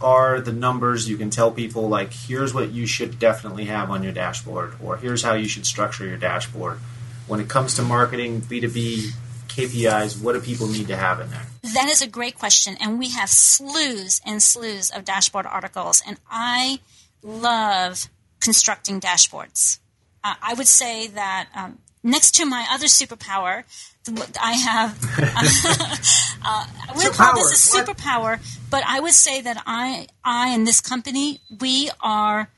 are 0.00 0.40
the 0.40 0.52
numbers 0.52 1.08
you 1.08 1.16
can 1.16 1.30
tell 1.30 1.50
people 1.50 1.88
like 1.88 2.12
here's 2.12 2.52
what 2.52 2.70
you 2.70 2.86
should 2.86 3.18
definitely 3.18 3.64
have 3.64 3.90
on 3.90 4.02
your 4.02 4.12
dashboard 4.12 4.74
or 4.82 4.98
here's 4.98 5.22
how 5.22 5.32
you 5.32 5.48
should 5.48 5.64
structure 5.64 6.04
your 6.04 6.18
dashboard 6.18 6.76
when 7.26 7.40
it 7.40 7.48
comes 7.48 7.74
to 7.76 7.82
marketing 7.82 8.42
b2b 8.42 9.14
KPIs, 9.56 10.22
what 10.22 10.34
do 10.34 10.40
people 10.40 10.66
need 10.68 10.88
to 10.88 10.96
have 10.96 11.18
in 11.18 11.30
there? 11.30 11.46
that 11.74 11.88
is 11.88 12.02
a 12.02 12.06
great 12.06 12.38
question, 12.38 12.76
and 12.80 12.98
we 12.98 13.10
have 13.10 13.28
slews 13.28 14.20
and 14.24 14.40
slews 14.40 14.96
of 14.96 15.04
dashboard 15.04 15.46
articles, 15.46 16.02
and 16.06 16.18
I 16.30 16.80
love 17.22 18.08
constructing 18.40 19.00
dashboards. 19.00 19.78
Uh, 20.22 20.34
I 20.42 20.54
would 20.54 20.66
say 20.66 21.06
that 21.08 21.48
um, 21.54 21.78
next 22.02 22.34
to 22.36 22.46
my 22.46 22.66
other 22.70 22.86
superpower, 22.86 23.64
I 24.40 24.52
have. 24.52 25.02
uh, 26.44 26.66
I 26.88 26.92
wouldn't 26.94 27.14
call 27.14 27.34
this 27.34 27.74
a 27.74 27.78
superpower, 27.78 28.40
but 28.70 28.84
I 28.86 29.00
would 29.00 29.12
say 29.12 29.40
that 29.40 29.62
I, 29.66 30.06
I 30.24 30.48
and 30.48 30.66
this 30.66 30.80
company, 30.80 31.40
we 31.60 31.90
are 32.00 32.48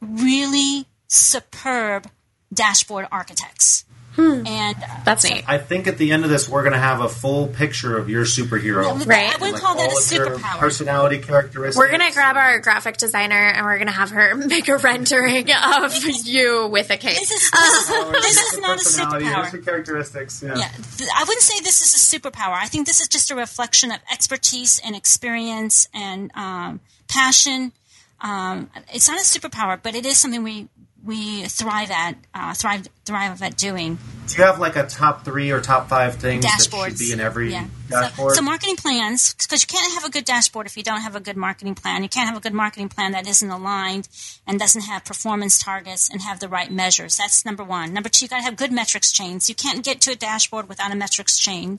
really 0.00 0.86
superb 1.06 2.08
dashboard 2.52 3.06
architects. 3.10 3.84
Hmm. 4.14 4.44
And 4.46 4.76
that's 5.04 5.22
neat. 5.22 5.44
I 5.46 5.58
think 5.58 5.86
at 5.86 5.96
the 5.96 6.10
end 6.10 6.24
of 6.24 6.30
this, 6.30 6.48
we're 6.48 6.62
going 6.62 6.72
to 6.72 6.78
have 6.78 7.00
a 7.00 7.08
full 7.08 7.46
picture 7.46 7.96
of 7.96 8.10
your 8.10 8.24
superhero. 8.24 9.06
right. 9.06 9.32
I 9.32 9.36
would 9.40 9.52
like 9.52 9.62
call 9.62 9.76
that 9.76 9.92
a 9.92 9.94
superpower. 9.94 10.58
Personality 10.58 11.18
characteristics. 11.18 11.76
We're 11.76 11.96
going 11.96 12.06
to 12.08 12.12
grab 12.12 12.36
our 12.36 12.58
graphic 12.58 12.96
designer 12.96 13.36
and 13.36 13.64
we're 13.64 13.76
going 13.76 13.86
to 13.86 13.92
have 13.92 14.10
her 14.10 14.34
make 14.48 14.66
a 14.68 14.76
rendering 14.76 15.48
of 15.52 15.94
you 16.24 16.66
with 16.66 16.90
a 16.90 16.96
cape. 16.96 17.16
This 17.16 17.30
is, 17.30 17.50
this 17.50 17.90
is, 17.90 18.12
this 18.12 18.52
is 18.54 18.58
not 18.58 18.78
a 18.78 18.82
superpower. 18.82 19.50
Here's 19.50 19.64
characteristics. 19.64 20.42
Yeah. 20.42 20.56
yeah. 20.56 20.70
I 21.14 21.22
wouldn't 21.22 21.42
say 21.42 21.60
this 21.60 21.80
is 21.80 21.94
a 21.94 22.18
superpower. 22.18 22.54
I 22.54 22.66
think 22.66 22.88
this 22.88 23.00
is 23.00 23.06
just 23.06 23.30
a 23.30 23.36
reflection 23.36 23.92
of 23.92 24.00
expertise 24.12 24.80
and 24.84 24.96
experience 24.96 25.88
and 25.94 26.32
um, 26.34 26.80
passion. 27.06 27.72
Um, 28.20 28.68
it's 28.92 29.08
not 29.08 29.18
a 29.18 29.22
superpower, 29.22 29.78
but 29.80 29.94
it 29.94 30.04
is 30.04 30.18
something 30.18 30.42
we 30.42 30.68
we 31.08 31.44
thrive 31.44 31.90
at 31.90 32.16
uh, 32.34 32.52
thrive 32.52 32.86
thrive 33.06 33.42
at 33.42 33.56
doing. 33.56 33.98
Do 34.26 34.36
you 34.36 34.44
have 34.44 34.58
like 34.58 34.76
a 34.76 34.86
top 34.86 35.24
three 35.24 35.50
or 35.50 35.60
top 35.62 35.88
five 35.88 36.16
things 36.16 36.44
Dashboards. 36.44 36.70
that 36.70 36.90
should 36.90 36.98
be 36.98 37.12
in 37.12 37.20
every 37.20 37.50
yeah. 37.50 37.66
dashboard? 37.88 38.32
So, 38.32 38.36
so 38.36 38.42
marketing 38.42 38.76
plans, 38.76 39.32
because 39.32 39.62
you 39.62 39.66
can't 39.66 39.94
have 39.94 40.04
a 40.04 40.10
good 40.10 40.26
dashboard 40.26 40.66
if 40.66 40.76
you 40.76 40.82
don't 40.82 41.00
have 41.00 41.16
a 41.16 41.20
good 41.20 41.38
marketing 41.38 41.74
plan. 41.74 42.02
You 42.02 42.10
can't 42.10 42.28
have 42.28 42.36
a 42.36 42.42
good 42.42 42.52
marketing 42.52 42.90
plan 42.90 43.12
that 43.12 43.26
isn't 43.26 43.50
aligned 43.50 44.06
and 44.46 44.58
doesn't 44.58 44.82
have 44.82 45.06
performance 45.06 45.58
targets 45.58 46.10
and 46.10 46.20
have 46.20 46.40
the 46.40 46.48
right 46.48 46.70
measures. 46.70 47.16
That's 47.16 47.46
number 47.46 47.64
one. 47.64 47.94
Number 47.94 48.10
two, 48.10 48.26
you 48.26 48.28
got 48.28 48.38
to 48.38 48.44
have 48.44 48.56
good 48.56 48.70
metrics 48.70 49.10
chains. 49.10 49.48
You 49.48 49.54
can't 49.54 49.82
get 49.82 50.02
to 50.02 50.12
a 50.12 50.14
dashboard 50.14 50.68
without 50.68 50.92
a 50.92 50.96
metrics 50.96 51.38
chain. 51.38 51.78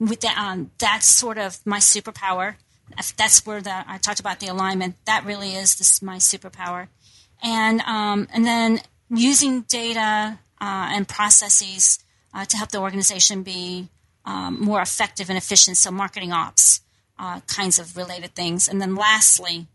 With 0.00 0.20
the, 0.20 0.30
um, 0.36 0.72
that's 0.78 1.06
sort 1.06 1.38
of 1.38 1.64
my 1.64 1.78
superpower. 1.78 2.56
That's 3.16 3.46
where 3.46 3.62
the, 3.62 3.84
I 3.88 3.98
talked 3.98 4.18
about 4.18 4.40
the 4.40 4.48
alignment. 4.48 4.96
That 5.04 5.24
really 5.24 5.54
is 5.54 5.76
this, 5.76 6.02
my 6.02 6.16
superpower 6.16 6.88
and 7.44 7.80
um, 7.82 8.26
and 8.32 8.44
then 8.44 8.80
using 9.10 9.60
data 9.62 10.38
uh, 10.60 10.88
and 10.92 11.06
processes 11.06 11.98
uh, 12.32 12.44
to 12.46 12.56
help 12.56 12.70
the 12.70 12.80
organization 12.80 13.42
be 13.42 13.88
um, 14.24 14.60
more 14.60 14.80
effective 14.80 15.28
and 15.28 15.38
efficient. 15.38 15.76
So 15.76 15.90
marketing 15.90 16.32
ops 16.32 16.80
uh, 17.18 17.40
kinds 17.46 17.78
of 17.78 17.96
related 17.96 18.34
things, 18.34 18.66
and 18.66 18.80
then 18.80 18.96
lastly, 18.96 19.68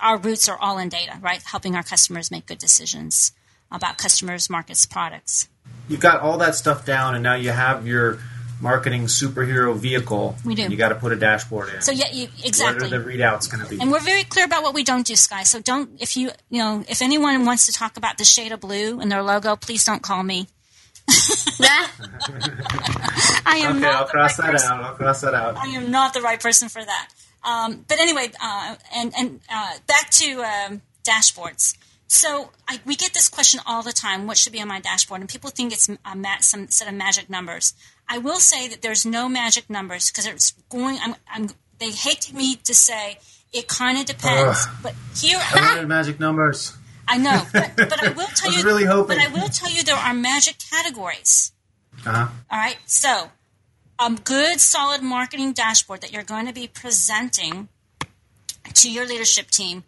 our 0.00 0.18
roots 0.18 0.48
are 0.48 0.58
all 0.58 0.78
in 0.78 0.88
data, 0.88 1.16
right? 1.22 1.42
Helping 1.42 1.76
our 1.76 1.84
customers 1.84 2.30
make 2.30 2.46
good 2.46 2.58
decisions 2.58 3.32
about 3.70 3.96
customers, 3.96 4.50
markets, 4.50 4.84
products. 4.84 5.48
You've 5.88 6.00
got 6.00 6.20
all 6.20 6.38
that 6.38 6.56
stuff 6.56 6.84
down, 6.84 7.14
and 7.14 7.22
now 7.22 7.34
you 7.34 7.50
have 7.50 7.86
your 7.86 8.18
marketing 8.62 9.06
superhero 9.06 9.76
vehicle. 9.76 10.36
We 10.44 10.54
do. 10.54 10.62
You 10.62 10.76
got 10.76 10.90
to 10.90 10.94
put 10.94 11.12
a 11.12 11.16
dashboard 11.16 11.74
in. 11.74 11.82
So 11.82 11.90
yeah, 11.92 12.10
you, 12.12 12.28
exactly. 12.44 12.88
What 12.88 12.92
are 12.94 13.02
the 13.02 13.10
readouts 13.10 13.50
going 13.50 13.64
to 13.64 13.68
be? 13.68 13.80
And 13.80 13.90
we're 13.90 14.00
very 14.00 14.22
clear 14.22 14.44
about 14.44 14.62
what 14.62 14.72
we 14.72 14.84
don't 14.84 15.04
do, 15.04 15.16
Sky. 15.16 15.42
So 15.42 15.60
don't 15.60 15.90
if 16.00 16.16
you 16.16 16.30
you 16.48 16.60
know 16.60 16.84
if 16.88 17.02
anyone 17.02 17.44
wants 17.44 17.66
to 17.66 17.72
talk 17.72 17.96
about 17.96 18.16
the 18.18 18.24
shade 18.24 18.52
of 18.52 18.60
blue 18.60 19.00
in 19.00 19.08
their 19.08 19.22
logo, 19.22 19.56
please 19.56 19.84
don't 19.84 20.02
call 20.02 20.22
me. 20.22 20.46
I 23.44 23.60
am 23.64 23.76
okay, 23.76 23.80
not 23.80 23.94
I'll 23.94 24.06
cross 24.06 24.38
right 24.38 24.46
that 24.46 24.52
person. 24.52 24.70
out. 24.70 24.84
I'll 24.84 24.94
cross 24.94 25.20
that 25.22 25.34
out. 25.34 25.56
I 25.56 25.66
am 25.66 25.90
not 25.90 26.14
the 26.14 26.22
right 26.22 26.40
person 26.40 26.68
for 26.68 26.82
that. 26.84 27.08
Um, 27.44 27.84
but 27.88 27.98
anyway, 27.98 28.30
uh, 28.40 28.76
and 28.94 29.12
and 29.18 29.40
uh, 29.52 29.72
back 29.88 30.10
to 30.10 30.42
um, 30.42 30.82
dashboards. 31.02 31.76
So 32.06 32.50
I, 32.68 32.78
we 32.84 32.94
get 32.94 33.14
this 33.14 33.28
question 33.28 33.60
all 33.66 33.82
the 33.82 33.92
time: 33.92 34.26
What 34.26 34.36
should 34.38 34.52
be 34.52 34.60
on 34.60 34.68
my 34.68 34.80
dashboard? 34.80 35.20
And 35.20 35.28
people 35.28 35.50
think 35.50 35.72
it's 35.72 35.88
a 35.88 36.14
ma- 36.14 36.38
some 36.40 36.68
set 36.68 36.86
of 36.86 36.94
magic 36.94 37.28
numbers. 37.28 37.74
I 38.08 38.18
will 38.18 38.40
say 38.40 38.68
that 38.68 38.82
there's 38.82 39.06
no 39.06 39.28
magic 39.28 39.70
numbers 39.70 40.10
because 40.10 40.26
it's 40.26 40.52
going. 40.68 40.98
I'm, 41.02 41.14
I'm, 41.32 41.48
they 41.78 41.90
hate 41.90 42.32
me 42.32 42.56
to 42.56 42.74
say 42.74 43.18
it 43.52 43.68
kind 43.68 43.98
of 43.98 44.06
depends, 44.06 44.66
Ugh. 44.66 44.76
but 44.82 44.94
here 45.16 45.38
I 45.40 45.84
magic 45.86 46.20
numbers. 46.20 46.76
I 47.08 47.18
know, 47.18 47.42
but, 47.52 47.72
but 47.76 48.02
I 48.02 48.10
will 48.10 48.26
tell 48.28 48.50
I 48.52 48.58
you. 48.58 48.64
really 48.64 48.84
hoping. 48.84 49.16
But 49.16 49.26
I 49.26 49.32
will 49.32 49.48
tell 49.48 49.70
you 49.70 49.82
there 49.82 49.96
are 49.96 50.14
magic 50.14 50.56
categories. 50.70 51.52
Uh-huh. 52.06 52.28
All 52.50 52.58
right, 52.58 52.78
so 52.86 53.30
a 53.98 54.10
good, 54.10 54.60
solid 54.60 55.02
marketing 55.02 55.52
dashboard 55.52 56.00
that 56.00 56.12
you're 56.12 56.22
going 56.22 56.46
to 56.46 56.52
be 56.52 56.66
presenting 56.66 57.68
to 58.74 58.90
your 58.90 59.06
leadership 59.06 59.50
team. 59.50 59.84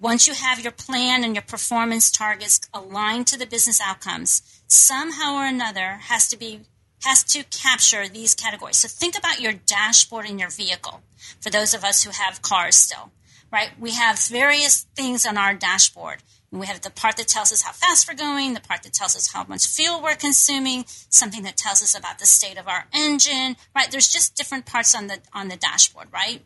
Once 0.00 0.26
you 0.26 0.34
have 0.34 0.60
your 0.60 0.72
plan 0.72 1.22
and 1.22 1.34
your 1.34 1.42
performance 1.42 2.10
targets 2.10 2.60
aligned 2.72 3.26
to 3.26 3.38
the 3.38 3.46
business 3.46 3.80
outcomes, 3.80 4.42
somehow 4.66 5.34
or 5.34 5.46
another 5.46 5.98
has 6.08 6.28
to 6.28 6.36
be 6.36 6.60
has 7.04 7.22
to 7.24 7.44
capture 7.44 8.08
these 8.08 8.34
categories. 8.34 8.76
So 8.76 8.88
think 8.88 9.16
about 9.16 9.40
your 9.40 9.52
dashboard 9.52 10.26
in 10.28 10.38
your 10.38 10.50
vehicle. 10.50 11.02
For 11.40 11.50
those 11.50 11.74
of 11.74 11.84
us 11.84 12.04
who 12.04 12.10
have 12.10 12.42
cars 12.42 12.76
still, 12.76 13.10
right? 13.52 13.70
We 13.78 13.92
have 13.92 14.18
various 14.18 14.86
things 14.94 15.26
on 15.26 15.36
our 15.36 15.54
dashboard. 15.54 16.22
We 16.52 16.66
have 16.66 16.80
the 16.80 16.90
part 16.90 17.16
that 17.18 17.28
tells 17.28 17.52
us 17.52 17.62
how 17.62 17.72
fast 17.72 18.08
we're 18.08 18.14
going, 18.14 18.54
the 18.54 18.60
part 18.60 18.82
that 18.84 18.94
tells 18.94 19.14
us 19.14 19.32
how 19.32 19.44
much 19.44 19.66
fuel 19.66 20.00
we're 20.00 20.14
consuming, 20.14 20.84
something 20.86 21.42
that 21.42 21.56
tells 21.56 21.82
us 21.82 21.96
about 21.98 22.18
the 22.18 22.26
state 22.26 22.56
of 22.56 22.68
our 22.68 22.86
engine, 22.94 23.56
right? 23.74 23.90
There's 23.90 24.08
just 24.08 24.36
different 24.36 24.64
parts 24.64 24.94
on 24.94 25.08
the 25.08 25.18
on 25.32 25.48
the 25.48 25.56
dashboard, 25.56 26.08
right? 26.12 26.42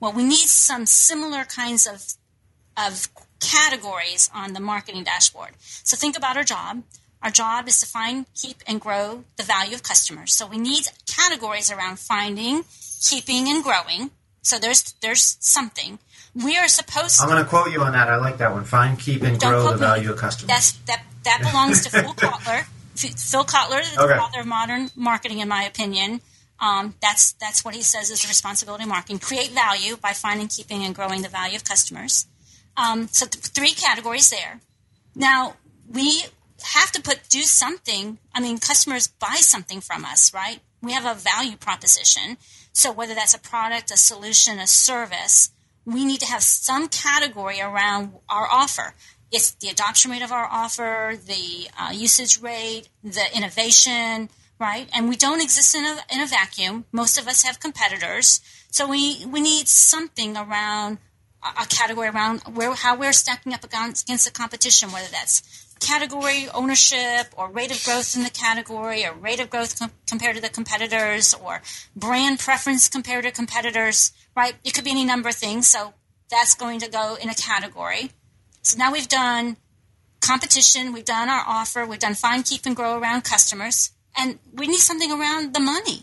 Well, 0.00 0.12
we 0.12 0.24
need 0.24 0.48
some 0.48 0.86
similar 0.86 1.44
kinds 1.44 1.86
of 1.86 2.14
of 2.76 3.08
categories 3.40 4.30
on 4.34 4.52
the 4.52 4.60
marketing 4.60 5.04
dashboard. 5.04 5.50
So 5.60 5.96
think 5.96 6.16
about 6.16 6.36
our 6.36 6.44
job. 6.44 6.82
Our 7.22 7.30
job 7.30 7.68
is 7.68 7.80
to 7.80 7.86
find, 7.86 8.26
keep, 8.34 8.56
and 8.66 8.80
grow 8.80 9.24
the 9.36 9.42
value 9.44 9.74
of 9.74 9.82
customers. 9.82 10.34
So 10.34 10.46
we 10.46 10.58
need 10.58 10.84
categories 11.06 11.70
around 11.70 11.98
finding, 11.98 12.64
keeping, 13.00 13.48
and 13.48 13.62
growing. 13.62 14.10
So 14.42 14.58
there's 14.58 14.92
there's 15.00 15.36
something. 15.40 15.98
We 16.34 16.56
are 16.56 16.66
supposed 16.68 17.18
to 17.18 17.22
I'm 17.24 17.28
going 17.28 17.42
to 17.44 17.48
quote 17.48 17.70
you 17.72 17.82
on 17.82 17.92
that. 17.92 18.08
I 18.08 18.16
like 18.16 18.38
that 18.38 18.52
one. 18.52 18.64
Find, 18.64 18.98
keep, 18.98 19.22
and 19.22 19.38
grow 19.38 19.64
the 19.68 19.74
me. 19.74 19.78
value 19.80 20.10
of 20.12 20.18
customers. 20.18 20.48
That's 20.48 20.72
that 20.88 21.02
that 21.24 21.38
belongs 21.42 21.84
to 21.84 21.90
Phil 21.90 22.14
Kotler. 22.14 22.64
Phil 22.96 23.44
Kotler 23.44 23.80
is 23.80 23.96
Okay. 23.96 24.08
the 24.08 24.14
father 24.18 24.40
of 24.40 24.46
modern 24.46 24.90
marketing, 24.96 25.38
in 25.40 25.48
my 25.48 25.62
opinion. 25.64 26.20
Um, 26.58 26.94
that's 27.00 27.32
that's 27.32 27.64
what 27.64 27.74
he 27.74 27.82
says 27.82 28.10
is 28.10 28.22
the 28.22 28.28
responsibility 28.28 28.82
of 28.84 28.88
marketing: 28.88 29.18
create 29.20 29.50
value 29.50 29.96
by 29.96 30.12
finding, 30.12 30.48
keeping, 30.48 30.84
and 30.84 30.94
growing 30.94 31.22
the 31.22 31.28
value 31.28 31.56
of 31.56 31.64
customers. 31.64 32.26
Um, 32.76 33.08
so 33.08 33.26
th- 33.26 33.44
three 33.44 33.72
categories 33.72 34.30
there. 34.30 34.60
Now 35.14 35.54
we 35.88 36.22
have 36.64 36.92
to 36.92 37.02
put 37.02 37.28
do 37.28 37.42
something. 37.42 38.18
I 38.34 38.40
mean, 38.40 38.58
customers 38.58 39.08
buy 39.08 39.36
something 39.36 39.80
from 39.80 40.04
us, 40.04 40.32
right? 40.32 40.60
We 40.82 40.92
have 40.92 41.04
a 41.04 41.18
value 41.18 41.56
proposition. 41.56 42.36
So 42.72 42.92
whether 42.92 43.14
that's 43.14 43.34
a 43.34 43.40
product, 43.40 43.90
a 43.90 43.96
solution, 43.96 44.58
a 44.58 44.66
service, 44.66 45.50
we 45.84 46.04
need 46.04 46.20
to 46.20 46.26
have 46.26 46.42
some 46.42 46.88
category 46.88 47.60
around 47.60 48.12
our 48.28 48.46
offer. 48.50 48.94
It's 49.30 49.52
the 49.52 49.68
adoption 49.68 50.10
rate 50.10 50.22
of 50.22 50.32
our 50.32 50.46
offer, 50.46 51.14
the 51.26 51.68
uh, 51.78 51.92
usage 51.92 52.40
rate, 52.40 52.88
the 53.02 53.24
innovation, 53.34 54.28
right? 54.58 54.88
And 54.94 55.08
we 55.08 55.16
don't 55.16 55.40
exist 55.40 55.74
in 55.74 55.84
a, 55.84 55.98
in 56.12 56.20
a 56.20 56.26
vacuum. 56.26 56.84
Most 56.92 57.18
of 57.18 57.26
us 57.26 57.42
have 57.42 57.58
competitors. 57.58 58.40
So 58.70 58.88
we, 58.88 59.24
we 59.26 59.40
need 59.40 59.68
something 59.68 60.36
around 60.36 60.98
a 61.42 61.66
category 61.66 62.08
around 62.08 62.40
where 62.54 62.72
how 62.74 62.96
we're 62.96 63.12
stacking 63.12 63.52
up 63.52 63.64
against 63.64 64.06
the 64.24 64.30
competition, 64.30 64.92
whether 64.92 65.08
that's 65.10 65.42
category 65.82 66.48
ownership 66.54 67.26
or 67.36 67.50
rate 67.50 67.70
of 67.70 67.82
growth 67.84 68.16
in 68.16 68.22
the 68.22 68.30
category 68.30 69.04
or 69.04 69.12
rate 69.12 69.40
of 69.40 69.50
growth 69.50 69.78
com- 69.78 69.90
compared 70.06 70.36
to 70.36 70.42
the 70.42 70.48
competitors 70.48 71.34
or 71.34 71.62
brand 71.96 72.38
preference 72.38 72.88
compared 72.88 73.24
to 73.24 73.30
competitors, 73.30 74.12
right? 74.36 74.54
It 74.64 74.74
could 74.74 74.84
be 74.84 74.90
any 74.90 75.04
number 75.04 75.28
of 75.28 75.34
things. 75.34 75.66
So 75.66 75.94
that's 76.30 76.54
going 76.54 76.80
to 76.80 76.90
go 76.90 77.16
in 77.20 77.28
a 77.28 77.34
category. 77.34 78.12
So 78.62 78.78
now 78.78 78.92
we've 78.92 79.08
done 79.08 79.56
competition, 80.20 80.92
we've 80.92 81.04
done 81.04 81.28
our 81.28 81.44
offer, 81.46 81.84
we've 81.84 81.98
done 81.98 82.14
find, 82.14 82.44
keep, 82.44 82.64
and 82.64 82.76
grow 82.76 82.98
around 82.98 83.24
customers, 83.24 83.90
and 84.16 84.38
we 84.54 84.68
need 84.68 84.78
something 84.78 85.10
around 85.10 85.52
the 85.52 85.60
money. 85.60 86.02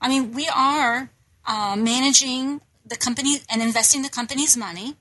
I 0.00 0.08
mean, 0.08 0.32
we 0.32 0.46
are 0.54 1.10
uh, 1.46 1.74
managing 1.76 2.60
the 2.84 2.96
company 2.96 3.38
and 3.48 3.62
investing 3.62 4.02
the 4.02 4.10
company's 4.10 4.56
money, 4.56 4.96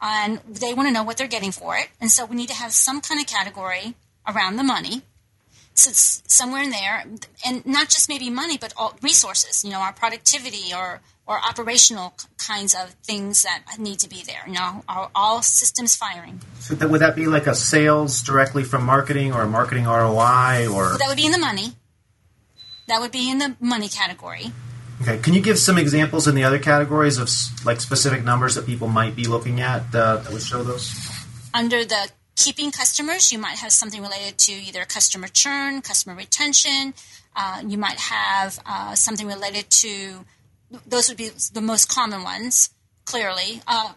and 0.00 0.40
they 0.48 0.74
want 0.74 0.88
to 0.88 0.92
know 0.92 1.02
what 1.02 1.16
they're 1.16 1.26
getting 1.26 1.52
for 1.52 1.76
it. 1.76 1.88
And 2.00 2.10
so 2.10 2.24
we 2.24 2.36
need 2.36 2.48
to 2.48 2.54
have 2.54 2.72
some 2.72 3.00
kind 3.00 3.20
of 3.20 3.26
category 3.26 3.94
around 4.26 4.56
the 4.56 4.64
money. 4.64 5.02
So 5.74 5.90
it's 5.90 6.22
somewhere 6.26 6.62
in 6.62 6.70
there, 6.70 7.04
and 7.46 7.64
not 7.64 7.88
just 7.88 8.08
maybe 8.08 8.30
money, 8.30 8.58
but 8.58 8.74
all 8.76 8.96
resources. 9.00 9.62
You 9.64 9.70
know, 9.70 9.78
our 9.78 9.92
productivity 9.92 10.74
or 10.74 11.00
or 11.28 11.38
operational 11.38 12.14
kinds 12.38 12.74
of 12.74 12.90
things 13.04 13.42
that 13.42 13.62
need 13.78 13.98
to 14.00 14.08
be 14.08 14.22
there. 14.22 14.42
You 14.46 14.54
know, 14.54 14.82
are 14.88 15.10
all 15.14 15.42
systems 15.42 15.94
firing. 15.94 16.40
So 16.58 16.74
that, 16.74 16.88
would 16.88 17.02
that 17.02 17.14
be 17.14 17.26
like 17.26 17.46
a 17.46 17.54
sales 17.54 18.22
directly 18.22 18.64
from 18.64 18.84
marketing 18.84 19.32
or 19.34 19.42
a 19.42 19.46
marketing 19.46 19.84
ROI 19.84 20.66
or? 20.68 20.84
Well, 20.84 20.98
that 20.98 21.08
would 21.08 21.16
be 21.16 21.26
in 21.26 21.32
the 21.32 21.38
money. 21.38 21.74
That 22.88 23.00
would 23.02 23.12
be 23.12 23.30
in 23.30 23.38
the 23.38 23.54
money 23.60 23.88
category. 23.88 24.50
Okay, 25.02 25.18
can 25.18 25.32
you 25.32 25.40
give 25.40 25.58
some 25.58 25.78
examples 25.78 26.26
in 26.26 26.34
the 26.34 26.44
other 26.44 26.58
categories 26.58 27.18
of 27.18 27.28
like 27.64 27.80
specific 27.80 28.24
numbers 28.24 28.56
that 28.56 28.66
people 28.66 28.88
might 28.88 29.14
be 29.14 29.24
looking 29.24 29.60
at 29.60 29.82
uh, 29.94 30.16
that 30.16 30.32
would 30.32 30.42
show 30.42 30.62
those? 30.62 30.92
Under 31.54 31.84
the 31.84 32.10
keeping 32.36 32.70
customers, 32.72 33.30
you 33.32 33.38
might 33.38 33.58
have 33.58 33.72
something 33.72 34.02
related 34.02 34.38
to 34.38 34.52
either 34.52 34.84
customer 34.84 35.28
churn, 35.28 35.82
customer 35.82 36.16
retention. 36.16 36.94
Uh, 37.36 37.62
you 37.66 37.78
might 37.78 37.98
have 37.98 38.58
uh, 38.66 38.94
something 38.94 39.26
related 39.26 39.70
to 39.70 40.24
those 40.86 41.08
would 41.08 41.16
be 41.16 41.30
the 41.52 41.60
most 41.60 41.88
common 41.88 42.22
ones. 42.22 42.70
Clearly, 43.04 43.62
uh, 43.66 43.92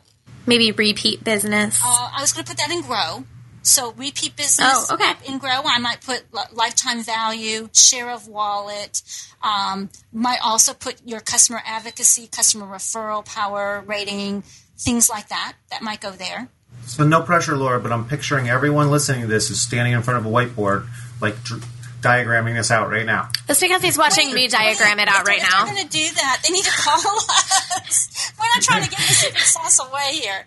Maybe 0.46 0.72
repeat 0.72 1.24
business. 1.24 1.80
uh, 1.84 2.12
I 2.16 2.22
was 2.22 2.32
going 2.32 2.46
to 2.46 2.50
put 2.50 2.58
that 2.60 2.72
in 2.72 2.82
grow. 2.82 3.26
So 3.64 3.92
repeat 3.94 4.36
business. 4.36 4.88
Oh, 4.90 4.96
okay. 4.96 5.12
In 5.28 5.38
grow, 5.38 5.62
I 5.66 5.78
might 5.80 6.02
put 6.02 6.24
lifetime 6.54 7.04
value, 7.04 7.70
share 7.74 8.10
of 8.10 8.28
wallet. 8.28 9.02
Um, 9.44 9.90
might 10.12 10.40
also 10.44 10.74
put 10.74 10.96
your 11.06 11.20
customer 11.20 11.62
advocacy, 11.66 12.28
customer 12.28 12.66
referral 12.66 13.24
power 13.24 13.84
rating, 13.86 14.44
things 14.78 15.10
like 15.10 15.30
that. 15.30 15.54
That 15.70 15.82
might 15.82 16.02
go 16.02 16.12
there. 16.12 16.48
So 16.88 17.06
no 17.06 17.22
pressure, 17.22 17.56
Laura, 17.56 17.80
but 17.80 17.92
I'm 17.92 18.06
picturing 18.08 18.50
everyone 18.50 18.90
listening 18.90 19.22
to 19.22 19.28
this 19.28 19.52
is 19.52 19.62
standing 19.62 19.94
in 19.94 20.02
front 20.02 20.20
of 20.20 20.26
a 20.26 20.30
whiteboard, 20.36 20.88
like 21.22 21.42
dr- 21.44 21.64
diagramming 22.02 22.56
this 22.56 22.72
out 22.72 22.90
right 22.90 23.06
now. 23.06 23.30
That's 23.46 23.60
because 23.60 23.84
he's 23.84 23.98
watching 23.98 24.34
me 24.34 24.48
diagram 24.48 24.98
it 25.00 25.08
out 25.08 25.28
right 25.28 25.40
they're- 25.40 25.50
now. 25.50 25.60
If 25.62 25.66
they're 25.68 25.76
going 25.76 25.88
to 25.88 25.92
do 25.92 26.16
that, 26.16 26.42
they 26.44 26.52
need 26.52 26.66
to 26.66 26.72
call 26.72 26.96
us. 26.98 28.34
We're 28.40 28.46
not 28.46 28.62
trying 28.64 28.84
to 28.84 28.90
get 28.90 28.98
this 29.00 29.18
secret 29.20 29.44
sauce 29.44 29.80
away 29.88 30.20
here. 30.20 30.46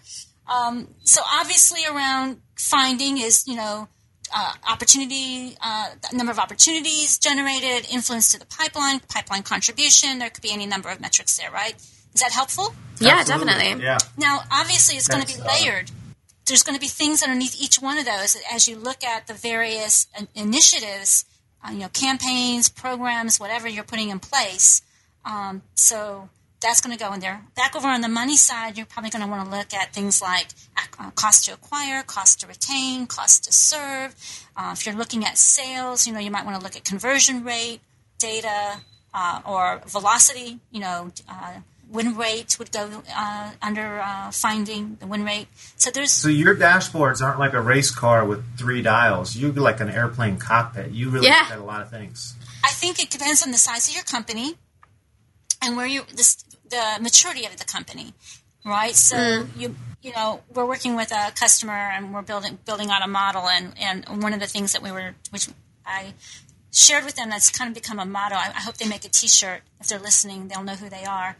Um, 0.52 0.88
so 1.04 1.22
obviously, 1.32 1.80
around 1.86 2.40
finding 2.56 3.18
is 3.18 3.46
you 3.46 3.56
know 3.56 3.88
uh, 4.34 4.52
opportunity, 4.70 5.56
uh, 5.60 5.90
number 6.12 6.32
of 6.32 6.38
opportunities 6.38 7.18
generated, 7.18 7.86
influence 7.90 8.32
to 8.32 8.38
the 8.38 8.46
pipeline, 8.46 9.00
pipeline 9.00 9.42
contribution. 9.42 10.18
There 10.18 10.30
could 10.30 10.42
be 10.42 10.52
any 10.52 10.66
number 10.66 10.88
of 10.88 11.00
metrics 11.00 11.36
there, 11.36 11.50
right? 11.50 11.74
Is 12.14 12.20
that 12.20 12.32
helpful? 12.32 12.74
Yeah, 13.00 13.16
Absolutely. 13.18 13.46
definitely. 13.46 13.84
Yeah. 13.84 13.98
Now, 14.16 14.40
obviously, 14.50 14.96
it's 14.96 15.08
going 15.08 15.24
to 15.24 15.36
be 15.36 15.40
uh, 15.40 15.46
layered. 15.46 15.90
There's 16.46 16.62
going 16.62 16.76
to 16.76 16.80
be 16.80 16.88
things 16.88 17.22
underneath 17.22 17.60
each 17.60 17.76
one 17.76 17.98
of 17.98 18.04
those 18.04 18.36
as 18.52 18.68
you 18.68 18.76
look 18.76 19.02
at 19.02 19.26
the 19.26 19.34
various 19.34 20.06
initiatives, 20.34 21.24
uh, 21.66 21.72
you 21.72 21.78
know, 21.78 21.88
campaigns, 21.88 22.68
programs, 22.68 23.40
whatever 23.40 23.66
you're 23.66 23.84
putting 23.84 24.10
in 24.10 24.20
place. 24.20 24.82
Um, 25.24 25.62
so 25.74 26.28
that's 26.64 26.80
going 26.80 26.96
to 26.96 27.02
go 27.04 27.12
in 27.12 27.20
there. 27.20 27.42
Back 27.54 27.76
over 27.76 27.86
on 27.86 28.00
the 28.00 28.08
money 28.08 28.36
side, 28.36 28.76
you're 28.76 28.86
probably 28.86 29.10
going 29.10 29.22
to 29.22 29.28
want 29.30 29.44
to 29.48 29.56
look 29.56 29.72
at 29.74 29.92
things 29.92 30.20
like 30.22 30.48
uh, 30.98 31.10
cost 31.10 31.44
to 31.44 31.52
acquire, 31.52 32.02
cost 32.02 32.40
to 32.40 32.46
retain, 32.46 33.06
cost 33.06 33.44
to 33.44 33.52
serve. 33.52 34.14
Uh, 34.56 34.70
if 34.72 34.86
you're 34.86 34.94
looking 34.94 35.24
at 35.24 35.36
sales, 35.38 36.06
you 36.06 36.12
know, 36.12 36.18
you 36.20 36.30
might 36.30 36.44
want 36.46 36.56
to 36.58 36.62
look 36.64 36.74
at 36.74 36.82
conversion 36.84 37.44
rate 37.44 37.80
data 38.18 38.80
uh, 39.12 39.40
or 39.46 39.82
velocity. 39.86 40.58
You 40.70 40.80
know, 40.80 41.12
uh, 41.28 41.52
win 41.90 42.16
rate 42.16 42.56
would 42.58 42.72
go 42.72 42.88
uh, 43.14 43.50
under 43.60 44.00
uh, 44.00 44.30
finding 44.30 44.96
the 45.00 45.06
win 45.06 45.22
rate. 45.24 45.48
So 45.76 45.90
there's 45.90 46.12
So 46.12 46.28
your 46.28 46.56
dashboards 46.56 47.20
aren't 47.20 47.38
like 47.38 47.52
a 47.52 47.60
race 47.60 47.90
car 47.90 48.24
with 48.24 48.42
three 48.58 48.80
dials. 48.82 49.36
You're 49.36 49.52
like 49.52 49.80
an 49.80 49.90
airplane 49.90 50.38
cockpit. 50.38 50.92
You 50.92 51.10
really 51.10 51.26
Yeah. 51.28 51.40
look 51.42 51.52
at 51.52 51.58
a 51.58 51.64
lot 51.64 51.82
of 51.82 51.90
things. 51.90 52.34
I 52.64 52.70
think 52.70 52.98
it 53.02 53.10
depends 53.10 53.42
on 53.44 53.52
the 53.52 53.58
size 53.58 53.88
of 53.88 53.94
your 53.94 54.04
company 54.04 54.54
and 55.62 55.76
where 55.76 55.86
you 55.86 56.02
this, 56.14 56.42
the 56.68 56.98
maturity 57.00 57.46
of 57.46 57.56
the 57.56 57.64
company, 57.64 58.14
right? 58.64 58.94
So 58.94 59.16
mm. 59.16 59.48
you 59.56 59.76
you 60.02 60.12
know 60.12 60.40
we're 60.52 60.66
working 60.66 60.96
with 60.96 61.12
a 61.12 61.32
customer 61.34 61.72
and 61.72 62.12
we're 62.12 62.22
building 62.22 62.58
building 62.64 62.90
out 62.90 63.02
a 63.04 63.08
model 63.08 63.48
and 63.48 63.72
and 63.78 64.22
one 64.22 64.32
of 64.32 64.40
the 64.40 64.46
things 64.46 64.72
that 64.72 64.82
we 64.82 64.92
were 64.92 65.14
which 65.30 65.48
I 65.86 66.14
shared 66.72 67.04
with 67.04 67.14
them 67.14 67.30
that's 67.30 67.50
kind 67.50 67.68
of 67.68 67.74
become 67.74 67.98
a 67.98 68.04
motto. 68.04 68.34
I, 68.34 68.48
I 68.48 68.60
hope 68.60 68.76
they 68.76 68.88
make 68.88 69.04
a 69.04 69.08
T-shirt 69.08 69.62
if 69.80 69.86
they're 69.86 69.98
listening. 69.98 70.48
They'll 70.48 70.64
know 70.64 70.74
who 70.74 70.88
they 70.88 71.04
are. 71.04 71.36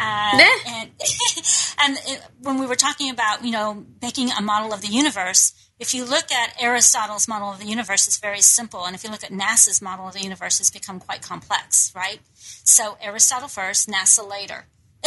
Uh, 0.00 0.38
and 0.68 0.90
and 1.82 1.98
it, 2.06 2.22
when 2.42 2.58
we 2.58 2.66
were 2.66 2.76
talking 2.76 3.10
about 3.10 3.44
you 3.44 3.50
know 3.50 3.84
making 4.00 4.30
a 4.30 4.40
model 4.42 4.72
of 4.72 4.80
the 4.80 4.88
universe, 4.88 5.52
if 5.80 5.94
you 5.94 6.04
look 6.04 6.30
at 6.32 6.54
Aristotle's 6.62 7.26
model 7.28 7.50
of 7.50 7.58
the 7.58 7.66
universe, 7.66 8.06
it's 8.06 8.18
very 8.18 8.40
simple, 8.40 8.84
and 8.84 8.94
if 8.94 9.02
you 9.04 9.10
look 9.10 9.24
at 9.24 9.30
NASA's 9.30 9.80
model 9.82 10.06
of 10.08 10.14
the 10.14 10.20
universe, 10.22 10.60
it's 10.60 10.70
become 10.70 11.00
quite 11.00 11.22
complex, 11.22 11.92
right? 11.96 12.20
So 12.34 12.96
Aristotle 13.02 13.48
first, 13.48 13.88
NASA 13.88 14.28
later. 14.28 14.66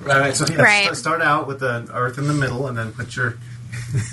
Right. 0.00 0.34
So 0.36 0.46
yeah, 0.46 0.60
Right. 0.62 0.84
st- 0.84 0.96
start 0.96 1.22
out 1.22 1.46
with 1.46 1.60
the 1.60 1.88
Earth 1.92 2.18
in 2.18 2.26
the 2.26 2.34
middle, 2.34 2.66
and 2.66 2.76
then 2.76 2.92
put 2.92 3.16
your 3.16 3.38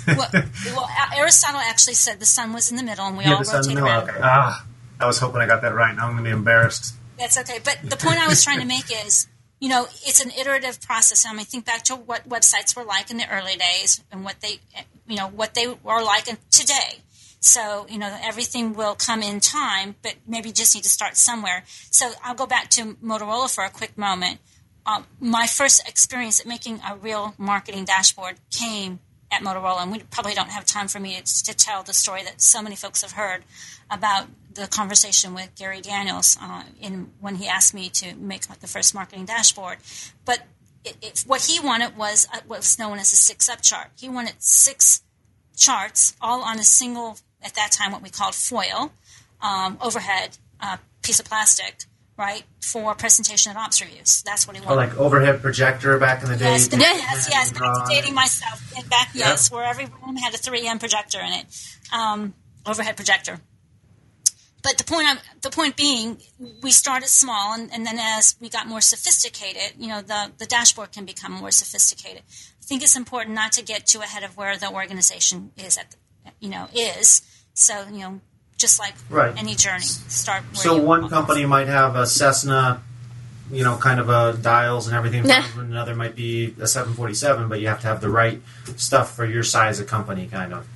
well, 0.06 0.28
well, 0.66 0.88
Aristotle 1.16 1.60
actually 1.60 1.94
said 1.94 2.20
the 2.20 2.26
sun 2.26 2.52
was 2.52 2.70
in 2.70 2.76
the 2.76 2.82
middle, 2.82 3.06
and 3.06 3.16
we 3.18 3.24
yeah, 3.24 3.34
all 3.34 3.42
the 3.44 3.50
rotate 3.50 3.64
the 3.64 3.74
middle. 3.74 3.88
around. 3.88 4.08
Okay. 4.10 4.18
Ah, 4.22 4.64
I 5.00 5.06
was 5.06 5.18
hoping 5.18 5.40
I 5.40 5.46
got 5.46 5.62
that 5.62 5.74
right. 5.74 5.94
Now 5.94 6.06
I'm 6.06 6.12
going 6.12 6.24
to 6.24 6.30
be 6.30 6.32
embarrassed. 6.36 6.94
That's 7.18 7.38
okay. 7.38 7.58
But 7.62 7.78
the 7.82 7.96
point 7.96 8.18
I 8.18 8.26
was 8.28 8.42
trying 8.42 8.60
to 8.60 8.66
make 8.66 8.84
is, 9.06 9.26
you 9.64 9.70
know, 9.70 9.86
it's 10.04 10.22
an 10.22 10.30
iterative 10.38 10.78
process. 10.82 11.24
I 11.24 11.32
mean, 11.32 11.46
think 11.46 11.64
back 11.64 11.84
to 11.84 11.96
what 11.96 12.28
websites 12.28 12.76
were 12.76 12.84
like 12.84 13.10
in 13.10 13.16
the 13.16 13.26
early 13.30 13.56
days 13.56 14.04
and 14.12 14.22
what 14.22 14.42
they, 14.42 14.60
you 15.08 15.16
know, 15.16 15.26
what 15.26 15.54
they 15.54 15.66
were 15.66 16.02
like 16.02 16.24
today. 16.50 16.98
So, 17.40 17.86
you 17.88 17.96
know, 17.96 18.14
everything 18.22 18.74
will 18.74 18.94
come 18.94 19.22
in 19.22 19.40
time, 19.40 19.94
but 20.02 20.16
maybe 20.28 20.52
just 20.52 20.74
need 20.74 20.84
to 20.84 20.90
start 20.90 21.16
somewhere. 21.16 21.64
So 21.90 22.10
I'll 22.22 22.34
go 22.34 22.44
back 22.44 22.68
to 22.72 22.96
Motorola 23.02 23.48
for 23.54 23.64
a 23.64 23.70
quick 23.70 23.96
moment. 23.96 24.38
Um, 24.84 25.06
my 25.18 25.46
first 25.46 25.88
experience 25.88 26.40
at 26.40 26.46
making 26.46 26.82
a 26.86 26.96
real 26.96 27.32
marketing 27.38 27.86
dashboard 27.86 28.36
came 28.50 28.98
at 29.32 29.40
Motorola, 29.40 29.80
and 29.80 29.90
we 29.90 30.00
probably 30.10 30.34
don't 30.34 30.50
have 30.50 30.66
time 30.66 30.88
for 30.88 31.00
me 31.00 31.16
to, 31.16 31.44
to 31.44 31.56
tell 31.56 31.82
the 31.82 31.94
story 31.94 32.22
that 32.24 32.42
so 32.42 32.60
many 32.60 32.76
folks 32.76 33.00
have 33.00 33.12
heard 33.12 33.44
about 33.90 34.26
the 34.54 34.66
conversation 34.66 35.34
with 35.34 35.54
Gary 35.56 35.80
Daniels 35.80 36.36
uh, 36.40 36.62
in 36.80 37.10
when 37.20 37.36
he 37.36 37.48
asked 37.48 37.74
me 37.74 37.88
to 37.90 38.14
make 38.16 38.42
the 38.46 38.66
first 38.66 38.94
marketing 38.94 39.24
dashboard. 39.24 39.78
But 40.24 40.40
it, 40.84 40.96
it, 41.02 41.24
what 41.26 41.42
he 41.42 41.58
wanted 41.60 41.96
was 41.96 42.28
uh, 42.32 42.38
what 42.46 42.58
was 42.60 42.78
known 42.78 42.98
as 42.98 43.12
a 43.12 43.16
six 43.16 43.48
up 43.48 43.62
chart. 43.62 43.88
He 43.98 44.08
wanted 44.08 44.34
six 44.38 45.02
charts 45.56 46.14
all 46.20 46.42
on 46.42 46.58
a 46.58 46.62
single, 46.64 47.18
at 47.42 47.54
that 47.54 47.72
time, 47.72 47.92
what 47.92 48.02
we 48.02 48.10
called 48.10 48.34
foil 48.34 48.92
um, 49.40 49.78
overhead 49.80 50.36
uh, 50.60 50.76
piece 51.02 51.20
of 51.20 51.26
plastic, 51.26 51.84
right, 52.16 52.44
for 52.60 52.94
presentation 52.94 53.50
and 53.50 53.58
ops 53.58 53.80
reviews. 53.80 54.22
That's 54.22 54.46
what 54.46 54.56
he 54.56 54.62
Oh, 54.62 54.74
wanted. 54.74 54.90
like 54.90 54.96
overhead 54.98 55.42
projector 55.42 55.98
back 55.98 56.22
in 56.22 56.28
the 56.30 56.36
day. 56.36 56.44
Yes, 56.44 56.68
yes, 56.72 57.28
yes. 57.30 57.52
Back 57.52 57.86
to 57.88 57.94
dating 57.94 58.14
myself. 58.14 58.72
And 58.76 58.88
back, 58.88 59.10
Yeah. 59.14 59.30
yes, 59.30 59.50
where 59.50 59.64
every 59.64 59.86
room 59.86 60.16
had 60.16 60.34
a 60.34 60.38
3M 60.38 60.78
projector 60.80 61.20
in 61.20 61.32
it, 61.32 61.46
um, 61.92 62.34
overhead 62.66 62.96
projector. 62.96 63.40
But 64.64 64.78
the 64.78 64.84
point, 64.84 65.06
I'm, 65.06 65.18
the 65.42 65.50
point 65.50 65.76
being, 65.76 66.16
we 66.62 66.70
started 66.70 67.08
small, 67.08 67.52
and, 67.52 67.70
and 67.72 67.84
then 67.86 67.98
as 68.00 68.34
we 68.40 68.48
got 68.48 68.66
more 68.66 68.80
sophisticated, 68.80 69.78
you 69.78 69.88
know, 69.88 70.00
the 70.00 70.32
the 70.38 70.46
dashboard 70.46 70.90
can 70.90 71.04
become 71.04 71.32
more 71.32 71.50
sophisticated. 71.50 72.22
I 72.62 72.64
think 72.64 72.82
it's 72.82 72.96
important 72.96 73.34
not 73.34 73.52
to 73.52 73.62
get 73.62 73.86
too 73.86 74.00
ahead 74.00 74.24
of 74.24 74.38
where 74.38 74.56
the 74.56 74.70
organization 74.72 75.52
is 75.58 75.76
at, 75.76 75.90
the, 75.90 75.96
you 76.40 76.48
know, 76.48 76.66
is. 76.74 77.20
So 77.52 77.84
you 77.92 77.98
know, 78.00 78.20
just 78.56 78.78
like 78.78 78.94
Right. 79.10 79.34
any 79.36 79.54
journey, 79.54 79.82
start. 79.82 80.42
Where 80.44 80.54
So 80.54 80.76
you 80.76 80.82
one 80.82 81.10
company 81.10 81.44
might 81.44 81.68
have 81.68 81.94
a 81.94 82.06
Cessna, 82.06 82.82
you 83.52 83.64
know, 83.64 83.76
kind 83.76 84.00
of 84.00 84.08
a 84.08 84.32
dials 84.40 84.86
and 84.86 84.96
everything. 84.96 85.26
Yeah. 85.26 85.44
and 85.58 85.70
Another 85.72 85.94
might 85.94 86.16
be 86.16 86.54
a 86.58 86.66
747, 86.66 87.48
but 87.50 87.60
you 87.60 87.68
have 87.68 87.82
to 87.82 87.86
have 87.86 88.00
the 88.00 88.08
right 88.08 88.40
stuff 88.76 89.14
for 89.14 89.26
your 89.26 89.42
size 89.42 89.78
of 89.78 89.86
company, 89.86 90.26
kind 90.26 90.54
of. 90.54 90.66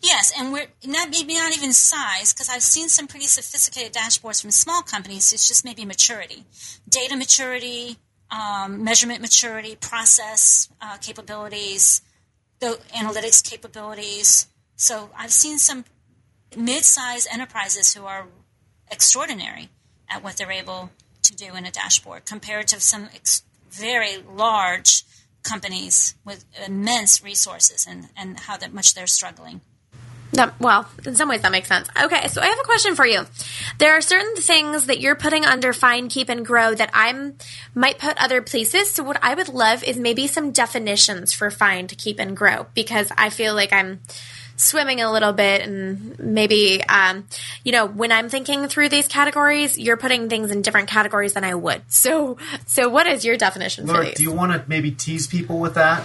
Yes, 0.00 0.32
and 0.38 0.52
we're 0.52 0.68
not 0.86 1.10
maybe 1.10 1.34
not 1.34 1.56
even 1.56 1.72
size 1.72 2.32
because 2.32 2.48
I've 2.48 2.62
seen 2.62 2.88
some 2.88 3.08
pretty 3.08 3.26
sophisticated 3.26 3.92
dashboards 3.92 4.40
from 4.40 4.52
small 4.52 4.82
companies. 4.82 5.32
It's 5.32 5.48
just 5.48 5.64
maybe 5.64 5.84
maturity, 5.84 6.44
data 6.88 7.16
maturity, 7.16 7.98
um, 8.30 8.84
measurement 8.84 9.20
maturity, 9.20 9.76
process 9.76 10.68
uh, 10.80 10.98
capabilities, 10.98 12.00
the 12.60 12.78
analytics 12.94 13.42
capabilities. 13.42 14.46
So 14.76 15.10
I've 15.16 15.32
seen 15.32 15.58
some 15.58 15.84
mid-sized 16.56 17.28
enterprises 17.32 17.94
who 17.94 18.04
are 18.04 18.28
extraordinary 18.90 19.68
at 20.08 20.22
what 20.22 20.36
they're 20.36 20.52
able 20.52 20.90
to 21.22 21.34
do 21.34 21.54
in 21.54 21.66
a 21.66 21.70
dashboard 21.70 22.24
compared 22.24 22.68
to 22.68 22.80
some 22.80 23.08
ex- 23.14 23.42
very 23.70 24.18
large 24.18 25.02
companies 25.42 26.14
with 26.24 26.44
immense 26.66 27.22
resources 27.22 27.86
and, 27.88 28.08
and 28.16 28.40
how 28.40 28.56
that 28.56 28.72
much 28.72 28.94
they're 28.94 29.06
struggling. 29.06 29.60
That, 30.32 30.60
well, 30.60 30.86
in 31.06 31.14
some 31.14 31.28
ways 31.28 31.42
that 31.42 31.52
makes 31.52 31.68
sense. 31.68 31.88
Okay, 32.00 32.28
so 32.28 32.42
I 32.42 32.46
have 32.46 32.58
a 32.58 32.64
question 32.64 32.94
for 32.94 33.06
you. 33.06 33.26
There 33.78 33.96
are 33.96 34.00
certain 34.00 34.36
things 34.36 34.86
that 34.86 35.00
you're 35.00 35.16
putting 35.16 35.44
under 35.44 35.72
find, 35.72 36.10
keep, 36.10 36.28
and 36.28 36.44
grow 36.44 36.74
that 36.74 36.90
I'm 36.92 37.36
might 37.74 37.98
put 37.98 38.22
other 38.22 38.42
places. 38.42 38.90
So 38.90 39.02
what 39.02 39.18
I 39.22 39.34
would 39.34 39.48
love 39.48 39.82
is 39.82 39.96
maybe 39.98 40.26
some 40.26 40.50
definitions 40.52 41.32
for 41.32 41.50
find, 41.50 41.96
keep, 41.96 42.20
and 42.20 42.36
grow 42.36 42.66
because 42.74 43.10
I 43.16 43.30
feel 43.30 43.54
like 43.54 43.72
I'm 43.72 44.00
swimming 44.58 45.00
a 45.00 45.10
little 45.10 45.32
bit 45.32 45.62
and 45.62 46.18
maybe 46.18 46.82
um, 46.82 47.24
you 47.64 47.70
know 47.70 47.86
when 47.86 48.10
i'm 48.10 48.28
thinking 48.28 48.66
through 48.66 48.88
these 48.88 49.06
categories 49.06 49.78
you're 49.78 49.96
putting 49.96 50.28
things 50.28 50.50
in 50.50 50.62
different 50.62 50.88
categories 50.88 51.32
than 51.34 51.44
i 51.44 51.54
would 51.54 51.80
so 51.86 52.36
so 52.66 52.88
what 52.88 53.06
is 53.06 53.24
your 53.24 53.36
definition 53.36 53.86
for 53.86 53.92
Laura, 53.92 54.06
these 54.06 54.14
do 54.14 54.24
you 54.24 54.32
want 54.32 54.50
to 54.50 54.68
maybe 54.68 54.90
tease 54.90 55.28
people 55.28 55.60
with 55.60 55.74
that? 55.74 56.04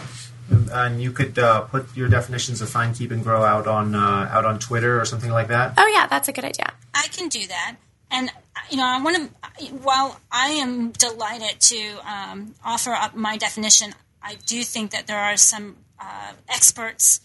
And, 0.53 0.69
and 0.69 1.01
you 1.01 1.11
could 1.11 1.37
uh, 1.39 1.61
put 1.61 1.83
your 1.95 2.09
definitions 2.09 2.61
of 2.61 2.69
find, 2.69 2.95
keep, 2.95 3.11
and 3.11 3.23
grow 3.23 3.43
out 3.43 3.65
on 3.67 3.95
uh, 3.95 4.29
out 4.35 4.45
on 4.45 4.59
Twitter 4.59 4.99
or 5.01 5.05
something 5.05 5.31
like 5.31 5.47
that. 5.47 5.73
oh 5.77 5.89
yeah 5.97 6.05
that's 6.07 6.27
a 6.27 6.33
good 6.33 6.45
idea 6.45 6.69
I 6.93 7.07
can 7.07 7.27
do 7.27 7.45
that. 7.47 7.75
And 8.11 8.29
you 8.69 8.77
know, 8.77 8.85
I 8.85 9.01
want 9.01 9.15
to. 9.17 9.65
While 9.73 10.19
I 10.31 10.49
am 10.49 10.91
delighted 10.91 11.59
to 11.59 11.99
um, 12.05 12.55
offer 12.63 12.91
up 12.91 13.15
my 13.15 13.37
definition, 13.37 13.93
I 14.21 14.37
do 14.45 14.63
think 14.63 14.91
that 14.91 15.07
there 15.07 15.19
are 15.19 15.37
some 15.37 15.77
uh, 15.99 16.33
experts, 16.47 17.19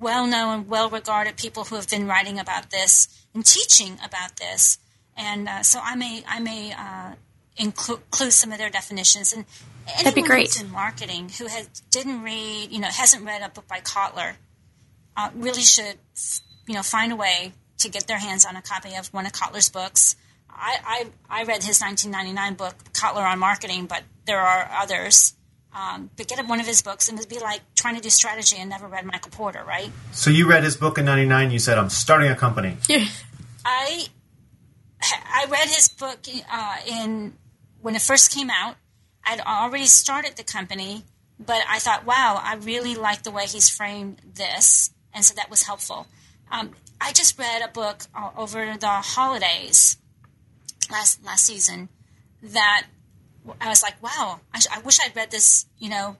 well 0.00 0.26
known 0.26 0.60
and 0.60 0.68
well 0.68 0.88
regarded 0.90 1.36
people 1.36 1.64
who 1.64 1.76
have 1.76 1.88
been 1.88 2.06
writing 2.06 2.38
about 2.38 2.70
this 2.70 3.26
and 3.34 3.44
teaching 3.44 3.98
about 4.04 4.36
this, 4.36 4.78
and 5.16 5.48
uh, 5.48 5.62
so 5.62 5.80
I 5.82 5.94
may 5.96 6.24
I 6.26 6.40
may 6.40 6.72
uh, 6.72 7.14
include, 7.56 8.00
include 8.06 8.32
some 8.32 8.52
of 8.52 8.58
their 8.58 8.70
definitions 8.70 9.32
and. 9.32 9.44
Anyone 9.86 10.04
That'd 10.04 10.14
be 10.14 10.22
great. 10.22 10.46
who's 10.46 10.62
in 10.62 10.70
marketing 10.70 11.28
who 11.38 11.46
has 11.46 11.66
didn't 11.90 12.22
read, 12.22 12.72
you 12.72 12.80
know, 12.80 12.88
hasn't 12.88 13.24
read 13.24 13.42
a 13.42 13.48
book 13.48 13.68
by 13.68 13.80
Kotler, 13.80 14.32
uh, 15.16 15.30
really 15.34 15.62
should, 15.62 15.98
you 16.66 16.74
know, 16.74 16.82
find 16.82 17.12
a 17.12 17.16
way 17.16 17.52
to 17.78 17.88
get 17.88 18.06
their 18.06 18.18
hands 18.18 18.44
on 18.44 18.56
a 18.56 18.62
copy 18.62 18.94
of 18.96 19.08
one 19.12 19.26
of 19.26 19.32
Kotler's 19.32 19.68
books. 19.68 20.16
I, 20.48 21.06
I, 21.28 21.40
I 21.40 21.44
read 21.44 21.62
his 21.62 21.80
1999 21.80 22.54
book, 22.54 22.74
Kotler 22.92 23.24
on 23.30 23.38
Marketing, 23.38 23.86
but 23.86 24.02
there 24.26 24.40
are 24.40 24.68
others. 24.72 25.34
Um, 25.74 26.08
but 26.16 26.28
get 26.28 26.46
one 26.46 26.60
of 26.60 26.66
his 26.66 26.82
books, 26.82 27.08
and 27.08 27.18
it'd 27.18 27.28
be 27.28 27.40
like 27.40 27.60
trying 27.74 27.96
to 27.96 28.00
do 28.00 28.08
strategy 28.08 28.56
and 28.58 28.70
never 28.70 28.86
read 28.86 29.04
Michael 29.04 29.32
Porter, 29.32 29.64
right? 29.66 29.90
So 30.12 30.30
you 30.30 30.48
read 30.48 30.62
his 30.62 30.76
book 30.76 30.98
in 30.98 31.04
'99. 31.04 31.50
You 31.50 31.58
said, 31.58 31.78
"I'm 31.78 31.90
starting 31.90 32.30
a 32.30 32.36
company." 32.36 32.76
I 33.64 34.06
I 35.02 35.46
read 35.50 35.68
his 35.68 35.88
book 35.88 36.20
uh, 36.50 36.76
in 36.86 37.34
when 37.80 37.96
it 37.96 38.02
first 38.02 38.32
came 38.32 38.50
out. 38.50 38.76
I'd 39.26 39.40
already 39.40 39.86
started 39.86 40.36
the 40.36 40.44
company, 40.44 41.04
but 41.38 41.62
I 41.68 41.78
thought, 41.78 42.04
wow, 42.06 42.40
I 42.42 42.56
really 42.56 42.94
like 42.94 43.22
the 43.22 43.30
way 43.30 43.46
he's 43.46 43.68
framed 43.68 44.20
this, 44.34 44.90
and 45.12 45.24
so 45.24 45.34
that 45.36 45.50
was 45.50 45.62
helpful. 45.62 46.06
Um, 46.50 46.70
I 47.00 47.12
just 47.12 47.38
read 47.38 47.62
a 47.62 47.68
book 47.68 48.04
uh, 48.14 48.30
over 48.36 48.76
the 48.78 48.88
holidays 48.88 49.96
last 50.90 51.24
last 51.24 51.44
season 51.44 51.88
that 52.42 52.84
I 53.60 53.68
was 53.68 53.82
like, 53.82 54.00
wow, 54.02 54.40
I, 54.52 54.58
sh- 54.58 54.66
I 54.72 54.80
wish 54.80 54.98
I'd 55.00 55.14
read 55.16 55.30
this, 55.30 55.66
you 55.78 55.88
know, 55.90 56.16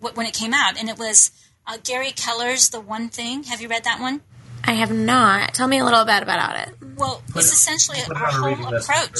w- 0.00 0.16
when 0.16 0.26
it 0.26 0.34
came 0.34 0.54
out, 0.54 0.78
and 0.78 0.88
it 0.88 0.98
was 0.98 1.30
uh, 1.66 1.78
Gary 1.82 2.10
Keller's 2.12 2.70
The 2.70 2.80
One 2.80 3.08
Thing. 3.08 3.44
Have 3.44 3.60
you 3.60 3.68
read 3.68 3.84
that 3.84 4.00
one? 4.00 4.20
I 4.64 4.72
have 4.72 4.90
not. 4.92 5.54
Tell 5.54 5.68
me 5.68 5.78
a 5.78 5.84
little 5.84 6.04
bit 6.04 6.22
about 6.22 6.56
it. 6.68 6.74
Well, 6.96 7.22
it's 7.36 7.52
essentially 7.52 7.98
it 7.98 8.10
our 8.10 8.24
a 8.24 8.32
whole 8.32 8.48
reading 8.48 8.64
list 8.66 8.88
approach. 8.88 9.18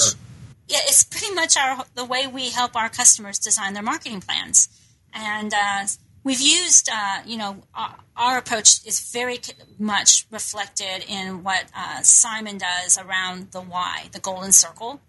Yeah, 0.67 0.79
it's 0.83 1.03
pretty 1.03 1.33
much 1.33 1.57
our 1.57 1.85
the 1.93 2.05
way 2.05 2.27
we 2.27 2.49
help 2.49 2.75
our 2.75 2.89
customers 2.89 3.37
design 3.39 3.73
their 3.73 3.83
marketing 3.83 4.21
plans, 4.21 4.67
and 5.13 5.53
uh, 5.53 5.85
we've 6.23 6.41
used, 6.41 6.89
uh, 6.91 7.21
you 7.25 7.37
know, 7.37 7.63
our, 7.73 7.95
our 8.17 8.37
approach 8.39 8.85
is 8.85 9.11
very 9.13 9.39
much 9.77 10.25
reflected 10.31 11.05
in 11.07 11.43
what 11.43 11.65
uh, 11.75 12.01
Simon 12.01 12.57
does 12.57 12.97
around 12.97 13.51
the 13.51 13.61
why, 13.61 14.09
the 14.11 14.19
golden 14.19 14.51
circle. 14.51 14.99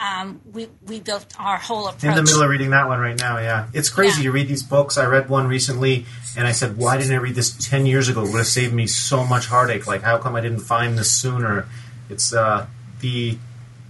Um, 0.00 0.40
we 0.50 0.68
we 0.86 1.00
built 1.00 1.34
our 1.38 1.58
whole 1.58 1.86
approach. 1.86 2.04
In 2.04 2.14
the 2.14 2.22
middle 2.22 2.42
of 2.42 2.48
reading 2.48 2.70
that 2.70 2.88
one 2.88 3.00
right 3.00 3.18
now, 3.18 3.36
yeah. 3.36 3.68
It's 3.74 3.90
crazy. 3.90 4.20
Yeah. 4.20 4.24
You 4.24 4.32
read 4.32 4.48
these 4.48 4.62
books. 4.62 4.96
I 4.96 5.04
read 5.04 5.28
one 5.28 5.46
recently, 5.46 6.06
and 6.38 6.46
I 6.46 6.52
said, 6.52 6.78
"Why 6.78 6.96
didn't 6.96 7.12
I 7.12 7.18
read 7.18 7.34
this 7.34 7.68
ten 7.68 7.84
years 7.84 8.08
ago? 8.08 8.22
It 8.22 8.30
would 8.30 8.38
have 8.38 8.46
saved 8.46 8.72
me 8.72 8.86
so 8.86 9.26
much 9.26 9.46
heartache. 9.46 9.86
Like, 9.86 10.00
how 10.00 10.16
come 10.16 10.36
I 10.36 10.40
didn't 10.40 10.60
find 10.60 10.96
this 10.96 11.10
sooner?" 11.10 11.66
It's 12.08 12.32
uh, 12.32 12.66
the 13.00 13.36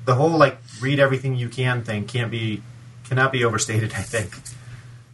the 0.04 0.16
whole 0.16 0.36
like 0.36 0.58
read 0.80 0.98
everything 1.00 1.36
you 1.36 1.48
can 1.48 1.82
thing 1.82 2.06
can't 2.06 2.30
be 2.30 2.62
cannot 3.04 3.32
be 3.32 3.44
overstated. 3.44 3.92
I 3.94 4.02
think. 4.02 4.36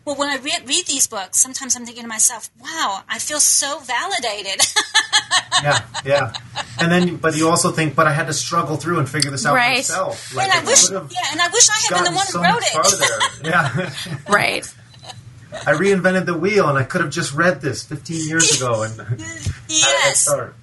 Well, 0.05 0.15
when 0.15 0.29
I 0.29 0.37
read, 0.37 0.69
read 0.69 0.87
these 0.87 1.09
books, 1.09 1.41
sometimes 1.41 1.75
I'm 1.75 1.85
thinking 1.85 2.05
to 2.05 2.09
myself, 2.09 2.49
"Wow, 2.61 3.03
I 3.09 3.19
feel 3.19 3.41
so 3.41 3.81
validated." 3.81 4.61
Yeah, 5.63 5.81
yeah. 6.05 6.33
And 6.79 6.93
then, 6.93 7.17
but 7.17 7.35
you 7.35 7.49
also 7.49 7.71
think, 7.73 7.95
but 7.97 8.07
I 8.07 8.13
had 8.13 8.27
to 8.27 8.35
struggle 8.35 8.77
through 8.77 8.99
and 8.99 9.09
figure 9.09 9.31
this 9.31 9.47
out 9.47 9.55
Right. 9.55 9.79
myself. 9.79 10.31
and 10.33 10.53
I 10.53 10.59
it 10.61 10.67
wish, 10.67 10.91
would 10.91 11.11
yeah, 11.11 11.33
and 11.33 11.41
I 11.41 11.49
wish 11.49 11.69
I 11.71 11.79
had 11.89 11.95
been 11.95 12.13
the 12.13 12.17
one 12.17 12.27
so 12.27 12.43
who 12.43 12.45
wrote 12.45 12.63
it. 12.63 13.43
Yeah. 13.47 13.91
Right. 14.29 14.75
I 15.67 15.73
reinvented 15.73 16.27
the 16.27 16.37
wheel, 16.37 16.69
and 16.69 16.77
I 16.77 16.83
could 16.85 17.01
have 17.01 17.09
just 17.11 17.33
read 17.33 17.63
this 17.63 17.83
15 17.85 18.29
years 18.29 18.61
ago 18.61 18.83
and 18.83 19.01
had 19.09 19.19
yes, 19.69 20.21
start. 20.21 20.55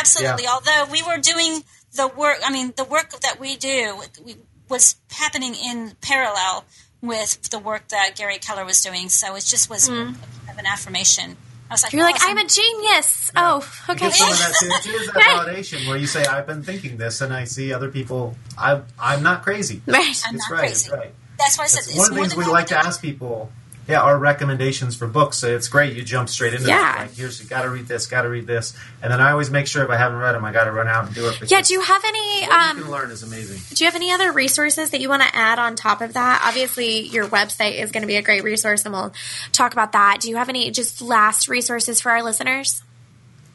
absolutely. 0.00 0.48
Although 0.48 0.86
we 0.90 1.02
were 1.04 1.18
doing 1.18 1.62
the 1.94 2.08
work, 2.08 2.38
I 2.44 2.50
mean, 2.50 2.72
the 2.76 2.84
work 2.84 3.10
that 3.20 3.38
we 3.38 3.56
do 3.56 4.02
we, 4.24 4.34
was 4.70 4.96
happening 5.10 5.54
in 5.54 5.92
parallel 6.00 6.64
with 7.02 7.50
the 7.50 7.58
work 7.58 7.88
that 7.88 8.12
Gary 8.16 8.38
Keller 8.38 8.64
was 8.64 8.82
doing. 8.82 9.08
So 9.08 9.34
it 9.34 9.44
just 9.44 9.68
was 9.68 9.88
hmm. 9.88 9.94
kind 9.94 10.16
of 10.50 10.58
an 10.58 10.66
affirmation. 10.66 11.36
I 11.68 11.74
was 11.74 11.82
like. 11.82 11.92
You're 11.92 12.02
like, 12.02 12.16
awesome. 12.16 12.38
I'm 12.38 12.44
a 12.44 12.48
genius. 12.48 13.30
Oh, 13.36 13.64
You 13.88 13.94
okay. 13.94 14.06
get 14.06 14.14
some 14.14 14.30
of 14.30 14.38
that 14.38 14.80
too. 14.82 14.90
It 14.90 15.00
is 15.02 15.06
that 15.12 15.46
validation 15.46 15.86
where 15.86 15.96
you 15.96 16.06
say, 16.06 16.24
"I've 16.24 16.46
been 16.46 16.64
thinking 16.64 16.96
this," 16.96 17.20
and 17.20 17.32
I 17.32 17.44
see 17.44 17.72
other 17.72 17.90
people. 17.90 18.36
I'm 18.58 18.84
I'm 18.98 19.22
not 19.22 19.42
crazy. 19.42 19.82
Right. 19.86 19.98
I'm 20.26 20.34
It's 20.34 20.50
not 20.50 20.50
right. 20.50 20.58
crazy. 20.58 20.86
It's 20.86 20.90
right. 20.90 21.14
That's 21.38 21.58
why 21.58 21.64
I 21.64 21.66
said 21.68 21.78
It's 21.80 21.88
it's 21.90 21.98
one 21.98 22.08
of 22.10 22.14
the 22.14 22.20
things 22.22 22.36
we 22.36 22.44
like 22.44 22.66
to 22.68 22.78
ask 22.78 23.00
people. 23.00 23.52
Yeah, 23.90 24.00
our 24.02 24.16
recommendations 24.18 24.94
for 24.96 25.06
books. 25.06 25.36
So 25.38 25.48
it's 25.48 25.68
great. 25.68 25.96
You 25.96 26.02
jump 26.02 26.28
straight 26.28 26.54
into 26.54 26.68
Yeah. 26.68 26.94
it. 26.94 26.98
Like, 27.00 27.14
here's 27.14 27.40
you 27.42 27.46
got 27.48 27.62
to 27.62 27.70
read 27.70 27.86
this, 27.88 28.06
got 28.06 28.22
to 28.22 28.28
read 28.28 28.46
this, 28.46 28.72
and 29.02 29.12
then 29.12 29.20
I 29.20 29.32
always 29.32 29.50
make 29.50 29.66
sure 29.66 29.82
if 29.84 29.90
I 29.90 29.96
haven't 29.96 30.18
read 30.18 30.34
them, 30.34 30.44
I 30.44 30.52
got 30.52 30.64
to 30.64 30.72
run 30.72 30.88
out 30.88 31.06
and 31.06 31.14
do 31.14 31.28
it. 31.28 31.32
Because 31.34 31.50
Yeah. 31.50 31.60
Do 31.62 31.74
you 31.74 31.80
have 31.82 32.04
any? 32.04 32.46
what 32.46 32.50
you 32.50 32.70
Um, 32.70 32.82
can 32.82 32.90
learn 32.90 33.10
is 33.10 33.22
amazing. 33.22 33.60
do 33.74 33.84
you 33.84 33.86
have 33.86 33.96
any 33.96 34.12
other 34.12 34.32
resources 34.32 34.90
that 34.90 35.00
you 35.00 35.08
want 35.08 35.22
to 35.22 35.36
add 35.36 35.58
on 35.58 35.76
top 35.76 36.00
of 36.00 36.12
that? 36.14 36.42
Obviously, 36.44 37.00
your 37.08 37.26
website 37.26 37.78
is 37.80 37.90
going 37.90 38.02
to 38.02 38.06
be 38.06 38.16
a 38.16 38.22
great 38.22 38.44
resource, 38.44 38.84
and 38.84 38.94
we'll 38.94 39.12
talk 39.52 39.72
about 39.72 39.92
that. 39.92 40.18
Do 40.20 40.28
you 40.30 40.36
have 40.36 40.48
any 40.48 40.70
just 40.70 41.02
last 41.02 41.48
resources 41.48 42.00
for 42.00 42.10
our 42.10 42.22
listeners? 42.22 42.82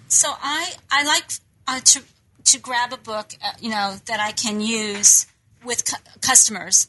So 0.08 0.32
I 0.42 0.74
I 0.92 1.04
like 1.04 1.24
uh, 1.68 1.80
to 1.80 2.02
to 2.46 2.60
grab 2.60 2.94
a 2.94 2.98
book, 2.98 3.34
uh, 3.44 3.52
you 3.60 3.70
know, 3.72 3.96
that 4.06 4.20
I 4.20 4.32
can 4.32 4.62
use 4.62 5.26
with 5.64 5.84
cu- 5.86 5.98
customers. 6.22 6.88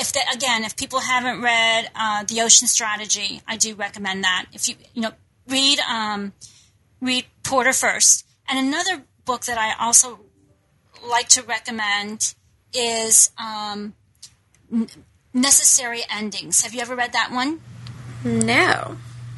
If 0.00 0.12
that 0.14 0.34
again, 0.34 0.64
if 0.64 0.76
people 0.76 0.98
haven't 1.00 1.42
read 1.42 1.90
uh, 1.94 2.24
the 2.24 2.40
Ocean 2.40 2.66
Strategy, 2.66 3.42
I 3.46 3.56
do 3.56 3.74
recommend 3.74 4.24
that. 4.24 4.46
If 4.52 4.68
you 4.68 4.74
you 4.94 5.02
know 5.02 5.12
read 5.46 5.78
um, 5.80 6.32
read 7.02 7.26
Porter 7.42 7.72
first, 7.74 8.26
and 8.48 8.58
another 8.58 9.04
book 9.26 9.44
that 9.44 9.58
I 9.58 9.84
also 9.84 10.20
like 11.06 11.28
to 11.30 11.42
recommend 11.42 12.34
is 12.72 13.30
um, 13.38 13.94
Necessary 15.34 16.00
Endings. 16.10 16.62
Have 16.62 16.74
you 16.74 16.80
ever 16.80 16.96
read 16.96 17.12
that 17.12 17.30
one? 17.30 17.60
No. 18.24 18.96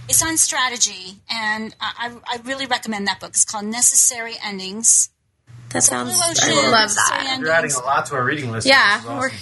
It's 0.08 0.22
on 0.22 0.36
strategy, 0.36 1.16
and 1.30 1.74
I, 1.80 2.12
I 2.28 2.36
I 2.36 2.40
really 2.44 2.66
recommend 2.66 3.06
that 3.08 3.20
book. 3.20 3.30
It's 3.30 3.44
called 3.44 3.64
Necessary 3.64 4.34
Endings. 4.44 5.10
That 5.70 5.82
sounds. 5.82 6.12
Blue 6.12 6.22
I 6.22 6.30
Ocean, 6.30 6.70
love 6.70 6.90
Necessary 6.90 7.24
that. 7.24 7.38
You're 7.40 7.50
adding 7.50 7.72
a 7.72 7.78
lot 7.80 8.06
to 8.06 8.14
our 8.14 8.24
reading 8.24 8.50
list. 8.52 8.66
Yeah, 8.66 8.96
This 8.96 9.04
is 9.04 9.10
awesome. 9.10 9.38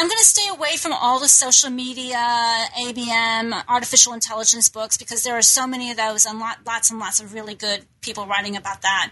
I'm 0.00 0.06
going 0.06 0.18
to 0.18 0.24
stay 0.24 0.48
away 0.48 0.76
from 0.76 0.92
all 0.92 1.18
the 1.18 1.26
social 1.26 1.70
media, 1.70 2.16
ABM, 2.16 3.64
artificial 3.66 4.12
intelligence 4.12 4.68
books 4.68 4.96
because 4.96 5.24
there 5.24 5.36
are 5.36 5.42
so 5.42 5.66
many 5.66 5.90
of 5.90 5.96
those 5.96 6.24
and 6.24 6.38
lot, 6.38 6.58
lots 6.64 6.92
and 6.92 7.00
lots 7.00 7.18
of 7.18 7.34
really 7.34 7.56
good 7.56 7.84
people 8.00 8.24
writing 8.24 8.54
about 8.54 8.82
that. 8.82 9.10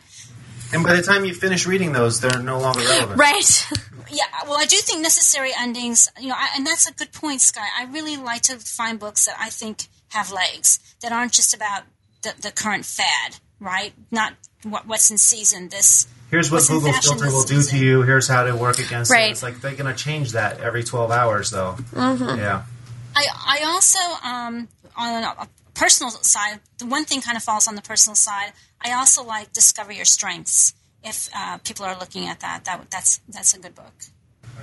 And 0.73 0.85
by 0.85 0.95
the 0.95 1.03
time 1.03 1.25
you 1.25 1.35
finish 1.35 1.67
reading 1.67 1.91
those, 1.91 2.21
they're 2.21 2.41
no 2.41 2.61
longer 2.61 2.81
relevant. 2.81 3.19
Right. 3.19 3.69
Yeah, 4.09 4.23
well, 4.45 4.57
I 4.57 4.67
do 4.67 4.77
think 4.77 5.03
necessary 5.03 5.51
endings, 5.59 6.09
you 6.21 6.29
know, 6.29 6.37
I, 6.37 6.51
and 6.55 6.65
that's 6.65 6.89
a 6.89 6.95
good 6.95 7.11
point, 7.11 7.41
Sky. 7.41 7.67
I 7.77 7.87
really 7.87 8.17
like 8.17 8.43
to 8.43 8.57
find 8.57 9.01
books 9.01 9.27
that 9.27 9.35
I 9.37 9.49
think 9.49 9.89
have 10.11 10.31
legs, 10.31 10.79
that 11.03 11.11
aren't 11.11 11.33
just 11.33 11.53
about 11.53 11.83
the, 12.23 12.33
the 12.41 12.53
current 12.53 12.85
fad, 12.85 13.39
right? 13.59 13.93
Not 14.13 14.35
what, 14.63 14.87
what's 14.87 15.11
in 15.11 15.19
season. 15.19 15.71
This 15.71 16.07
Here's 16.31 16.51
what 16.51 16.67
Google 16.67 16.93
filter 16.93 17.27
will 17.27 17.45
do 17.45 17.63
to 17.63 17.79
you. 17.79 18.03
Here's 18.03 18.27
how 18.27 18.45
to 18.45 18.57
work 18.57 18.79
against 18.79 19.11
Right. 19.13 19.29
it. 19.29 19.33
It's 19.33 19.43
like 19.43 19.61
they're 19.61 19.75
going 19.77 19.95
to 19.95 19.99
change 20.03 20.33
that 20.33 20.61
every 20.61 20.83
12 20.83 21.11
hours, 21.11 21.51
though. 21.51 21.77
Mm-hmm. 21.93 22.39
Yeah. 22.39 22.65
I, 23.15 23.27
I 23.61 23.65
also, 23.67 23.99
um, 24.27 24.69
on 24.97 25.23
a 25.23 25.49
personal 25.75 26.11
side, 26.11 26.61
the 26.79 26.87
one 26.87 27.05
thing 27.05 27.21
kind 27.21 27.37
of 27.37 27.43
falls 27.45 27.69
on 27.69 27.77
the 27.77 27.83
personal 27.83 28.17
side. 28.17 28.53
I 28.81 28.93
also 28.93 29.23
like 29.25 29.53
Discover 29.53 29.93
Your 29.93 30.05
Strengths. 30.05 30.75
If 31.05 31.29
uh, 31.37 31.59
people 31.59 31.87
are 31.87 31.97
looking 31.99 32.27
at 32.27 32.41
that, 32.41 32.65
that 32.65 32.91
that's 32.91 33.21
that's 33.29 33.55
a 33.55 33.61
good 33.61 33.77
book. 33.77 33.93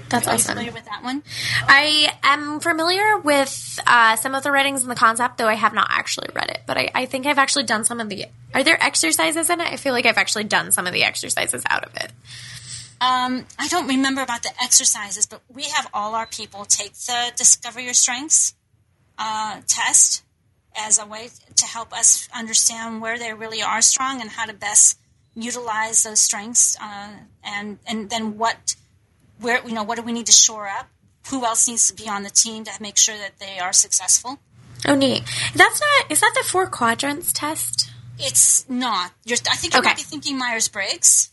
That's 0.10 0.28
Are 0.28 0.32
you 0.32 0.36
awesome. 0.36 0.50
familiar 0.56 0.72
with 0.72 0.86
that 0.86 1.04
one? 1.04 1.24
I 1.68 2.14
am 2.24 2.60
familiar 2.60 3.18
with 3.18 3.80
uh, 3.88 4.16
some 4.16 4.36
of 4.36 4.44
the 4.44 4.52
writings 4.52 4.84
and 4.84 4.92
the 4.92 4.96
concept, 4.96 5.38
though 5.38 5.48
I 5.48 5.56
have 5.56 5.74
not 5.74 5.88
actually 5.90 6.30
read 6.36 6.50
it. 6.50 6.62
But 6.68 6.78
I, 6.78 6.92
I 6.94 7.06
think 7.06 7.26
I've 7.26 7.40
actually 7.40 7.64
done 7.64 7.84
some 7.84 8.00
of 8.00 8.10
the. 8.10 8.26
Are 8.54 8.64
there 8.64 8.82
exercises 8.82 9.50
in 9.50 9.60
it? 9.60 9.68
I 9.68 9.78
feel 9.78 9.94
like 9.94 10.06
I've 10.06 10.18
actually 10.18 10.44
done 10.44 10.72
some 10.72 10.86
of 10.86 10.94
the 10.94 11.04
exercises 11.04 11.64
out 11.70 11.84
of 11.84 11.96
it. 11.96 12.12
Um, 13.02 13.46
I 13.60 13.68
don't 13.68 13.88
remember 13.88 14.22
about 14.22 14.44
the 14.44 14.52
exercises, 14.62 15.26
but 15.26 15.42
we 15.54 15.64
have 15.64 15.90
all 15.94 16.16
our 16.16 16.28
people 16.28 16.64
take 16.64 16.94
the 16.94 17.34
Discover 17.36 17.82
Your 17.82 17.94
Strengths 17.94 18.54
uh, 19.18 19.62
test 19.68 20.24
as 20.76 21.00
a 21.00 21.06
way 21.06 21.30
to 21.56 21.66
help 21.66 21.92
us 21.92 22.30
understand 22.36 23.02
where 23.02 23.18
they 23.20 23.34
really 23.34 23.62
are 23.62 23.82
strong 23.82 24.22
and 24.22 24.30
how 24.30 24.46
to 24.46 24.54
best 24.54 24.98
utilize 25.36 26.04
those 26.04 26.20
strengths, 26.20 26.78
uh, 26.80 27.10
and 27.44 27.80
and 27.88 28.10
then 28.10 28.38
what 28.38 28.76
where 29.44 29.62
you 29.68 29.74
know 29.74 29.84
what 29.84 29.98
do 29.98 30.02
we 30.04 30.12
need 30.14 30.26
to 30.28 30.32
shore 30.32 30.68
up? 30.68 30.88
Who 31.30 31.46
else 31.46 31.68
needs 31.68 31.88
to 31.88 31.94
be 31.94 32.10
on 32.10 32.24
the 32.24 32.30
team 32.30 32.64
to 32.66 32.72
make 32.82 32.98
sure 32.98 33.16
that 33.18 33.40
they 33.40 33.60
are 33.60 33.72
successful? 33.74 34.40
Oh, 34.88 34.96
neat. 34.96 35.24
That's 35.56 35.80
not. 35.80 36.12
Is 36.12 36.20
that 36.20 36.34
the 36.36 36.44
four 36.48 36.68
quadrants 36.68 37.32
test? 37.32 37.90
It's 38.20 38.68
not. 38.70 39.12
You're, 39.26 39.38
I 39.50 39.56
think 39.56 39.74
you 39.74 39.80
Okay. 39.80 39.90
might 39.90 39.98
be 39.98 40.04
thinking 40.04 40.38
Myers 40.38 40.68
Briggs. 40.68 41.30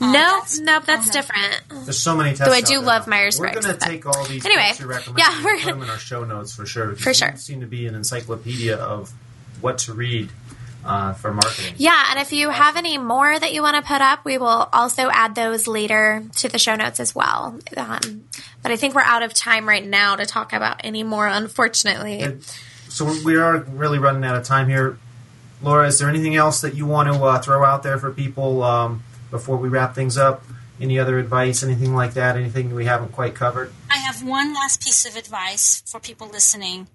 Um, 0.00 0.12
no, 0.12 0.18
that's- 0.18 0.58
nope, 0.58 0.84
that's 0.86 1.08
okay. 1.08 1.20
different. 1.20 1.84
There's 1.86 1.98
so 1.98 2.16
many 2.16 2.30
tests. 2.30 2.44
Though 2.46 2.52
I 2.54 2.58
out 2.58 2.64
do 2.66 2.76
there. 2.76 2.82
love 2.86 3.06
Myers-Briggs, 3.06 3.56
We're 3.56 3.62
going 3.62 3.78
to 3.78 3.86
take 3.86 4.06
all 4.06 4.24
these 4.24 4.44
Anyway, 4.44 4.68
tips 4.68 4.80
you 4.80 4.86
recommend 4.86 5.18
yeah, 5.18 5.42
we're 5.44 5.52
gonna, 5.56 5.64
put 5.64 5.70
them 5.72 5.82
in 5.82 5.90
our 5.90 5.98
show 5.98 6.24
notes 6.24 6.54
for 6.54 6.66
sure. 6.66 6.86
because 6.88 7.02
For 7.02 7.08
you 7.10 7.14
sure. 7.14 7.36
seem 7.36 7.60
to 7.60 7.66
be 7.66 7.86
an 7.86 7.94
encyclopedia 7.94 8.76
of 8.76 9.12
what 9.60 9.78
to 9.78 9.94
read 9.94 10.30
uh, 10.86 11.12
for 11.12 11.32
marketing. 11.32 11.74
Yeah, 11.76 12.06
and 12.10 12.20
if 12.20 12.32
you 12.32 12.50
have 12.50 12.76
any 12.76 12.96
more 12.98 13.38
that 13.38 13.52
you 13.52 13.62
want 13.62 13.76
to 13.76 13.82
put 13.82 14.00
up, 14.00 14.24
we 14.24 14.38
will 14.38 14.68
also 14.72 15.10
add 15.10 15.34
those 15.34 15.66
later 15.66 16.22
to 16.36 16.48
the 16.48 16.58
show 16.58 16.76
notes 16.76 17.00
as 17.00 17.14
well. 17.14 17.58
Um, 17.76 18.24
but 18.62 18.72
I 18.72 18.76
think 18.76 18.94
we're 18.94 19.02
out 19.02 19.22
of 19.22 19.34
time 19.34 19.68
right 19.68 19.84
now 19.84 20.16
to 20.16 20.24
talk 20.24 20.52
about 20.52 20.80
any 20.84 21.02
more, 21.02 21.26
unfortunately. 21.26 22.38
So 22.88 23.12
we 23.24 23.36
are 23.36 23.58
really 23.58 23.98
running 23.98 24.24
out 24.24 24.36
of 24.36 24.44
time 24.44 24.68
here. 24.68 24.98
Laura, 25.62 25.86
is 25.86 25.98
there 25.98 26.08
anything 26.08 26.36
else 26.36 26.60
that 26.60 26.74
you 26.74 26.86
want 26.86 27.12
to 27.12 27.22
uh, 27.22 27.38
throw 27.38 27.64
out 27.64 27.82
there 27.82 27.98
for 27.98 28.10
people 28.10 28.62
um, 28.62 29.02
before 29.30 29.56
we 29.56 29.68
wrap 29.68 29.94
things 29.94 30.16
up? 30.16 30.44
Any 30.80 30.98
other 30.98 31.18
advice, 31.18 31.62
anything 31.62 31.94
like 31.94 32.14
that? 32.14 32.36
Anything 32.36 32.74
we 32.74 32.84
haven't 32.84 33.12
quite 33.12 33.34
covered? 33.34 33.72
I 33.90 33.96
have 33.96 34.22
one 34.22 34.52
last 34.52 34.82
piece 34.82 35.06
of 35.06 35.16
advice 35.16 35.82
for 35.86 35.98
people 35.98 36.28
listening, 36.28 36.88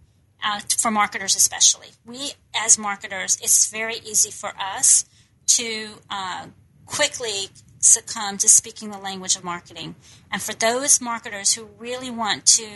uh, 0.43 0.59
for 0.77 0.91
marketers 0.91 1.35
especially. 1.35 1.89
We, 2.05 2.31
as 2.55 2.77
marketers, 2.77 3.37
it's 3.41 3.69
very 3.69 3.95
easy 4.05 4.31
for 4.31 4.53
us 4.59 5.05
to 5.47 5.89
uh, 6.09 6.47
quickly 6.85 7.49
succumb 7.79 8.37
to 8.37 8.47
speaking 8.47 8.91
the 8.91 8.97
language 8.97 9.35
of 9.35 9.43
marketing. 9.43 9.95
And 10.31 10.41
for 10.41 10.53
those 10.53 11.01
marketers 11.01 11.53
who 11.53 11.69
really 11.77 12.11
want 12.11 12.45
to 12.57 12.67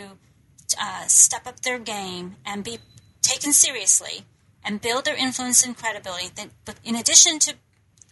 uh, 0.80 1.06
step 1.06 1.46
up 1.46 1.60
their 1.60 1.78
game 1.78 2.36
and 2.44 2.64
be 2.64 2.78
taken 3.22 3.52
seriously 3.52 4.24
and 4.64 4.80
build 4.80 5.04
their 5.04 5.16
influence 5.16 5.64
and 5.64 5.76
credibility, 5.76 6.28
then, 6.34 6.50
but 6.64 6.76
in 6.84 6.96
addition 6.96 7.38
to 7.40 7.54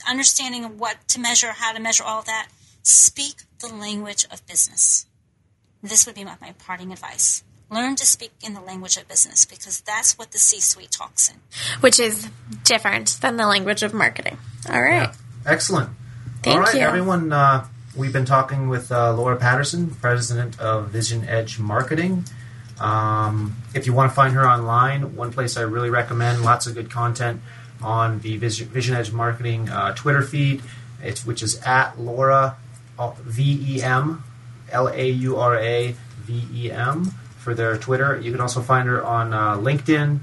understanding 0.08 0.78
what 0.78 0.96
to 1.08 1.20
measure, 1.20 1.52
how 1.52 1.72
to 1.72 1.80
measure 1.80 2.04
all 2.04 2.20
of 2.20 2.26
that, 2.26 2.48
speak 2.82 3.42
the 3.58 3.68
language 3.68 4.24
of 4.30 4.46
business. 4.46 5.06
This 5.82 6.06
would 6.06 6.14
be 6.14 6.24
my, 6.24 6.36
my 6.40 6.52
parting 6.52 6.92
advice. 6.92 7.42
Learn 7.70 7.96
to 7.96 8.06
speak 8.06 8.32
in 8.42 8.54
the 8.54 8.60
language 8.60 8.96
of 8.96 9.08
business 9.08 9.44
because 9.44 9.80
that's 9.80 10.16
what 10.18 10.30
the 10.32 10.38
C 10.38 10.60
suite 10.60 10.90
talks 10.90 11.28
in. 11.30 11.36
which 11.80 11.98
is 11.98 12.28
different 12.62 13.18
than 13.20 13.36
the 13.36 13.46
language 13.46 13.82
of 13.82 13.92
marketing. 13.94 14.38
All 14.70 14.80
right. 14.80 15.10
Excellent. 15.46 15.90
Thank 16.42 16.56
All 16.56 16.62
right, 16.62 16.74
you. 16.74 16.80
everyone. 16.80 17.32
Uh, 17.32 17.66
we've 17.96 18.12
been 18.12 18.26
talking 18.26 18.68
with 18.68 18.92
uh, 18.92 19.12
Laura 19.14 19.36
Patterson, 19.36 19.90
president 19.90 20.60
of 20.60 20.90
VisionEdge 20.90 21.58
Marketing. 21.58 22.24
Um, 22.80 23.56
if 23.74 23.86
you 23.86 23.92
want 23.92 24.10
to 24.10 24.14
find 24.14 24.34
her 24.34 24.46
online, 24.46 25.16
one 25.16 25.32
place 25.32 25.56
I 25.56 25.62
really 25.62 25.90
recommend, 25.90 26.42
lots 26.42 26.66
of 26.66 26.74
good 26.74 26.90
content 26.90 27.40
on 27.82 28.20
the 28.20 28.36
Vision, 28.36 28.68
VisionEdge 28.68 29.12
Marketing 29.12 29.68
uh, 29.68 29.94
Twitter 29.94 30.22
feed, 30.22 30.62
it's, 31.02 31.24
which 31.26 31.42
is 31.42 31.60
at 31.62 31.98
Laura 32.00 32.56
uh, 32.98 33.12
V 33.22 33.76
E 33.76 33.82
M 33.82 34.24
L 34.70 34.88
A 34.88 35.08
U 35.08 35.36
R 35.36 35.58
A 35.58 35.94
V 36.22 36.48
E 36.52 36.70
M 36.72 37.12
for 37.44 37.54
their 37.54 37.76
Twitter. 37.76 38.18
You 38.20 38.32
can 38.32 38.40
also 38.40 38.60
find 38.62 38.88
her 38.88 39.04
on 39.04 39.32
uh, 39.32 39.56
LinkedIn. 39.58 40.18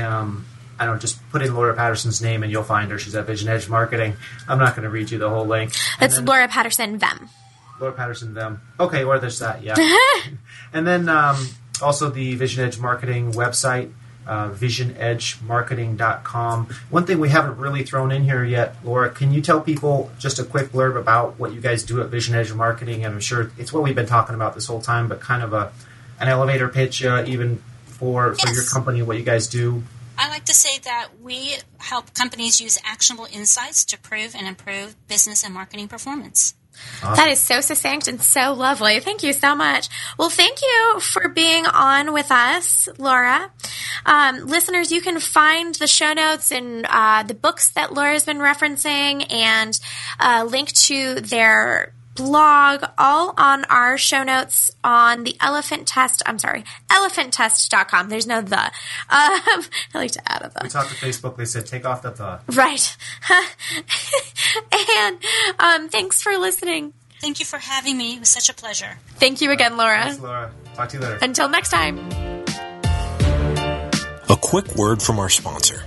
Um, 0.00 0.44
I 0.78 0.86
don't 0.86 0.94
know, 0.94 1.00
just 1.00 1.20
put 1.30 1.42
in 1.42 1.54
Laura 1.54 1.74
Patterson's 1.74 2.20
name 2.20 2.42
and 2.42 2.50
you'll 2.50 2.64
find 2.64 2.90
her. 2.90 2.98
She's 2.98 3.14
at 3.14 3.26
VisionEdge 3.28 3.68
Marketing. 3.68 4.14
I'm 4.48 4.58
not 4.58 4.74
going 4.74 4.82
to 4.84 4.90
read 4.90 5.10
you 5.10 5.18
the 5.18 5.30
whole 5.30 5.46
link. 5.46 5.72
And 6.00 6.06
It's 6.06 6.16
then- 6.16 6.24
Laura 6.24 6.48
Patterson 6.48 6.98
Them. 6.98 7.28
Laura 7.80 7.92
Patterson, 7.92 8.34
them. 8.34 8.60
Okay, 8.78 9.02
or 9.02 9.18
there's 9.18 9.40
that, 9.40 9.64
yeah. 9.64 9.74
and 10.72 10.86
then 10.86 11.08
um, 11.08 11.48
also 11.82 12.08
the 12.08 12.38
VisionEdge 12.38 12.78
Marketing 12.80 13.32
website, 13.32 13.90
uh, 14.28 14.50
visionedgemarketing.com. 14.50 16.68
One 16.90 17.04
thing 17.04 17.18
we 17.18 17.30
haven't 17.30 17.58
really 17.58 17.82
thrown 17.82 18.12
in 18.12 18.22
here 18.22 18.44
yet, 18.44 18.76
Laura, 18.84 19.10
can 19.10 19.32
you 19.32 19.40
tell 19.40 19.60
people 19.60 20.10
just 20.18 20.38
a 20.38 20.44
quick 20.44 20.68
blurb 20.70 20.96
about 20.98 21.38
what 21.38 21.52
you 21.52 21.60
guys 21.60 21.82
do 21.82 22.00
at 22.00 22.10
VisionEdge 22.10 22.54
Marketing? 22.54 23.04
And 23.04 23.14
I'm 23.14 23.20
sure 23.20 23.50
it's 23.58 23.72
what 23.72 23.82
we've 23.82 23.94
been 23.94 24.06
talking 24.06 24.34
about 24.34 24.54
this 24.54 24.66
whole 24.66 24.80
time, 24.80 25.08
but 25.08 25.20
kind 25.20 25.42
of 25.42 25.52
a 25.52 25.72
an 26.20 26.28
elevator 26.28 26.68
pitch, 26.68 27.04
uh, 27.04 27.24
even 27.26 27.62
for, 27.86 28.34
for 28.34 28.46
Yes. 28.48 28.54
your 28.56 28.64
company, 28.64 29.02
what 29.02 29.16
you 29.16 29.22
guys 29.24 29.46
do. 29.46 29.82
I 30.16 30.28
like 30.28 30.44
to 30.44 30.54
say 30.54 30.78
that 30.84 31.08
we 31.22 31.56
help 31.78 32.14
companies 32.14 32.60
use 32.60 32.78
actionable 32.84 33.26
insights 33.32 33.84
to 33.86 33.98
prove 33.98 34.34
and 34.36 34.46
improve 34.46 34.94
business 35.08 35.44
and 35.44 35.52
marketing 35.52 35.88
performance. 35.88 36.54
That 37.02 37.28
is 37.28 37.38
so 37.40 37.60
succinct 37.60 38.08
and 38.08 38.20
so 38.20 38.52
lovely. 38.52 38.98
Thank 38.98 39.22
you 39.22 39.32
so 39.32 39.54
much. 39.54 39.88
Well, 40.18 40.28
thank 40.30 40.60
you 40.60 40.98
for 41.00 41.28
being 41.28 41.66
on 41.66 42.12
with 42.12 42.30
us, 42.32 42.88
Laura. 42.98 43.50
Um, 44.04 44.46
listeners, 44.46 44.90
you 44.90 45.00
can 45.00 45.20
find 45.20 45.74
the 45.76 45.86
show 45.86 46.12
notes 46.12 46.50
and 46.50 46.84
uh, 46.88 47.22
the 47.22 47.34
books 47.34 47.70
that 47.70 47.92
Laura's 47.94 48.24
been 48.24 48.38
referencing 48.38 49.24
and 49.32 49.78
uh, 50.18 50.46
link 50.48 50.72
to 50.72 51.14
their 51.20 51.92
blog 52.14 52.84
all 52.96 53.34
on 53.36 53.64
our 53.66 53.98
show 53.98 54.22
notes 54.22 54.70
on 54.82 55.24
the 55.24 55.36
elephant 55.40 55.86
test 55.86 56.22
i'm 56.26 56.38
sorry 56.38 56.64
elephanttest.com 56.88 58.08
there's 58.08 58.26
no 58.26 58.40
the 58.40 58.58
um, 58.58 58.70
i 59.10 59.62
like 59.94 60.12
to 60.12 60.22
add 60.32 60.42
a 60.42 60.48
the 60.48 60.60
We 60.62 60.68
talked 60.68 60.90
to 60.90 60.96
Facebook, 60.96 61.36
they 61.36 61.44
said 61.44 61.66
take 61.66 61.84
off 61.84 62.02
the 62.02 62.10
the. 62.10 62.40
Right. 62.54 62.96
and 64.98 65.18
um, 65.58 65.88
thanks 65.88 66.22
for 66.22 66.36
listening. 66.38 66.92
Thank 67.20 67.40
you 67.40 67.46
for 67.46 67.58
having 67.58 67.96
me. 67.96 68.16
It 68.16 68.20
was 68.20 68.28
such 68.28 68.48
a 68.48 68.54
pleasure. 68.54 68.98
Thank 69.16 69.40
you 69.40 69.50
again, 69.50 69.76
Laura. 69.76 70.02
Thanks, 70.02 70.20
Laura. 70.20 70.52
Talk 70.74 70.88
to 70.90 70.96
you 70.98 71.02
later. 71.02 71.18
Until 71.22 71.48
next 71.48 71.70
time. 71.70 71.98
A 74.28 74.36
quick 74.40 74.74
word 74.74 75.02
from 75.02 75.18
our 75.18 75.28
sponsor. 75.28 75.82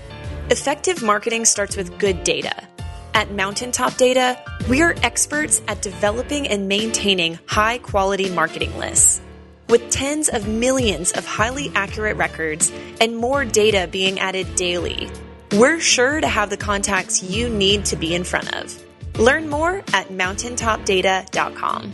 Effective 0.49 1.03
marketing 1.03 1.45
starts 1.45 1.75
with 1.75 1.97
good 1.99 2.23
data. 2.23 2.67
At 3.13 3.31
Mountaintop 3.31 3.95
Data, 3.97 4.37
we 4.69 4.81
are 4.81 4.95
experts 5.01 5.61
at 5.67 5.81
developing 5.81 6.47
and 6.47 6.67
maintaining 6.67 7.39
high 7.45 7.79
quality 7.79 8.29
marketing 8.29 8.77
lists. 8.77 9.21
With 9.69 9.89
tens 9.89 10.29
of 10.29 10.47
millions 10.47 11.11
of 11.11 11.25
highly 11.25 11.71
accurate 11.75 12.17
records 12.17 12.71
and 13.01 13.17
more 13.17 13.43
data 13.43 13.87
being 13.91 14.19
added 14.19 14.55
daily, 14.55 15.09
we're 15.53 15.79
sure 15.79 16.21
to 16.21 16.27
have 16.27 16.49
the 16.49 16.57
contacts 16.57 17.23
you 17.23 17.49
need 17.49 17.85
to 17.85 17.95
be 17.95 18.13
in 18.15 18.23
front 18.23 18.55
of. 18.55 18.83
Learn 19.19 19.49
more 19.49 19.83
at 19.93 20.09
mountaintopdata.com. 20.09 21.91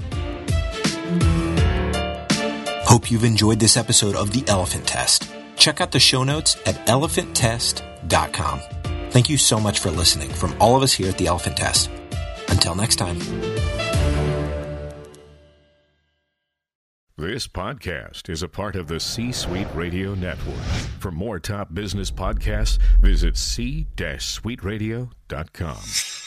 Hope 2.86 3.10
you've 3.10 3.24
enjoyed 3.24 3.60
this 3.60 3.78
episode 3.78 4.16
of 4.16 4.32
The 4.32 4.44
Elephant 4.48 4.86
Test. 4.86 5.32
Check 5.56 5.82
out 5.82 5.92
the 5.92 6.00
show 6.00 6.24
notes 6.24 6.58
at 6.66 6.76
elephanttest.com. 6.86 8.83
Thank 9.14 9.30
you 9.30 9.38
so 9.38 9.60
much 9.60 9.80
for 9.80 9.92
listening 9.92 10.30
from 10.30 10.56
all 10.60 10.76
of 10.76 10.82
us 10.82 10.92
here 10.92 11.08
at 11.08 11.20
The 11.20 11.28
Elephant 11.28 11.56
Test. 11.56 11.88
Until 12.50 12.74
next 12.74 12.96
time. 12.96 13.20
This 17.16 17.48
podcast 17.48 18.28
is 18.28 18.42
a 18.42 18.48
part 18.48 18.76
of 18.76 18.88
the 18.88 19.00
C 19.00 19.32
Suite 19.32 19.68
Radio 19.76 20.16
Network. 20.16 20.58
For 21.00 21.12
more 21.12 21.40
top 21.40 21.76
business 21.76 22.10
podcasts, 22.10 22.80
visit 23.02 23.38
c-suiteradio.com. 23.38 26.23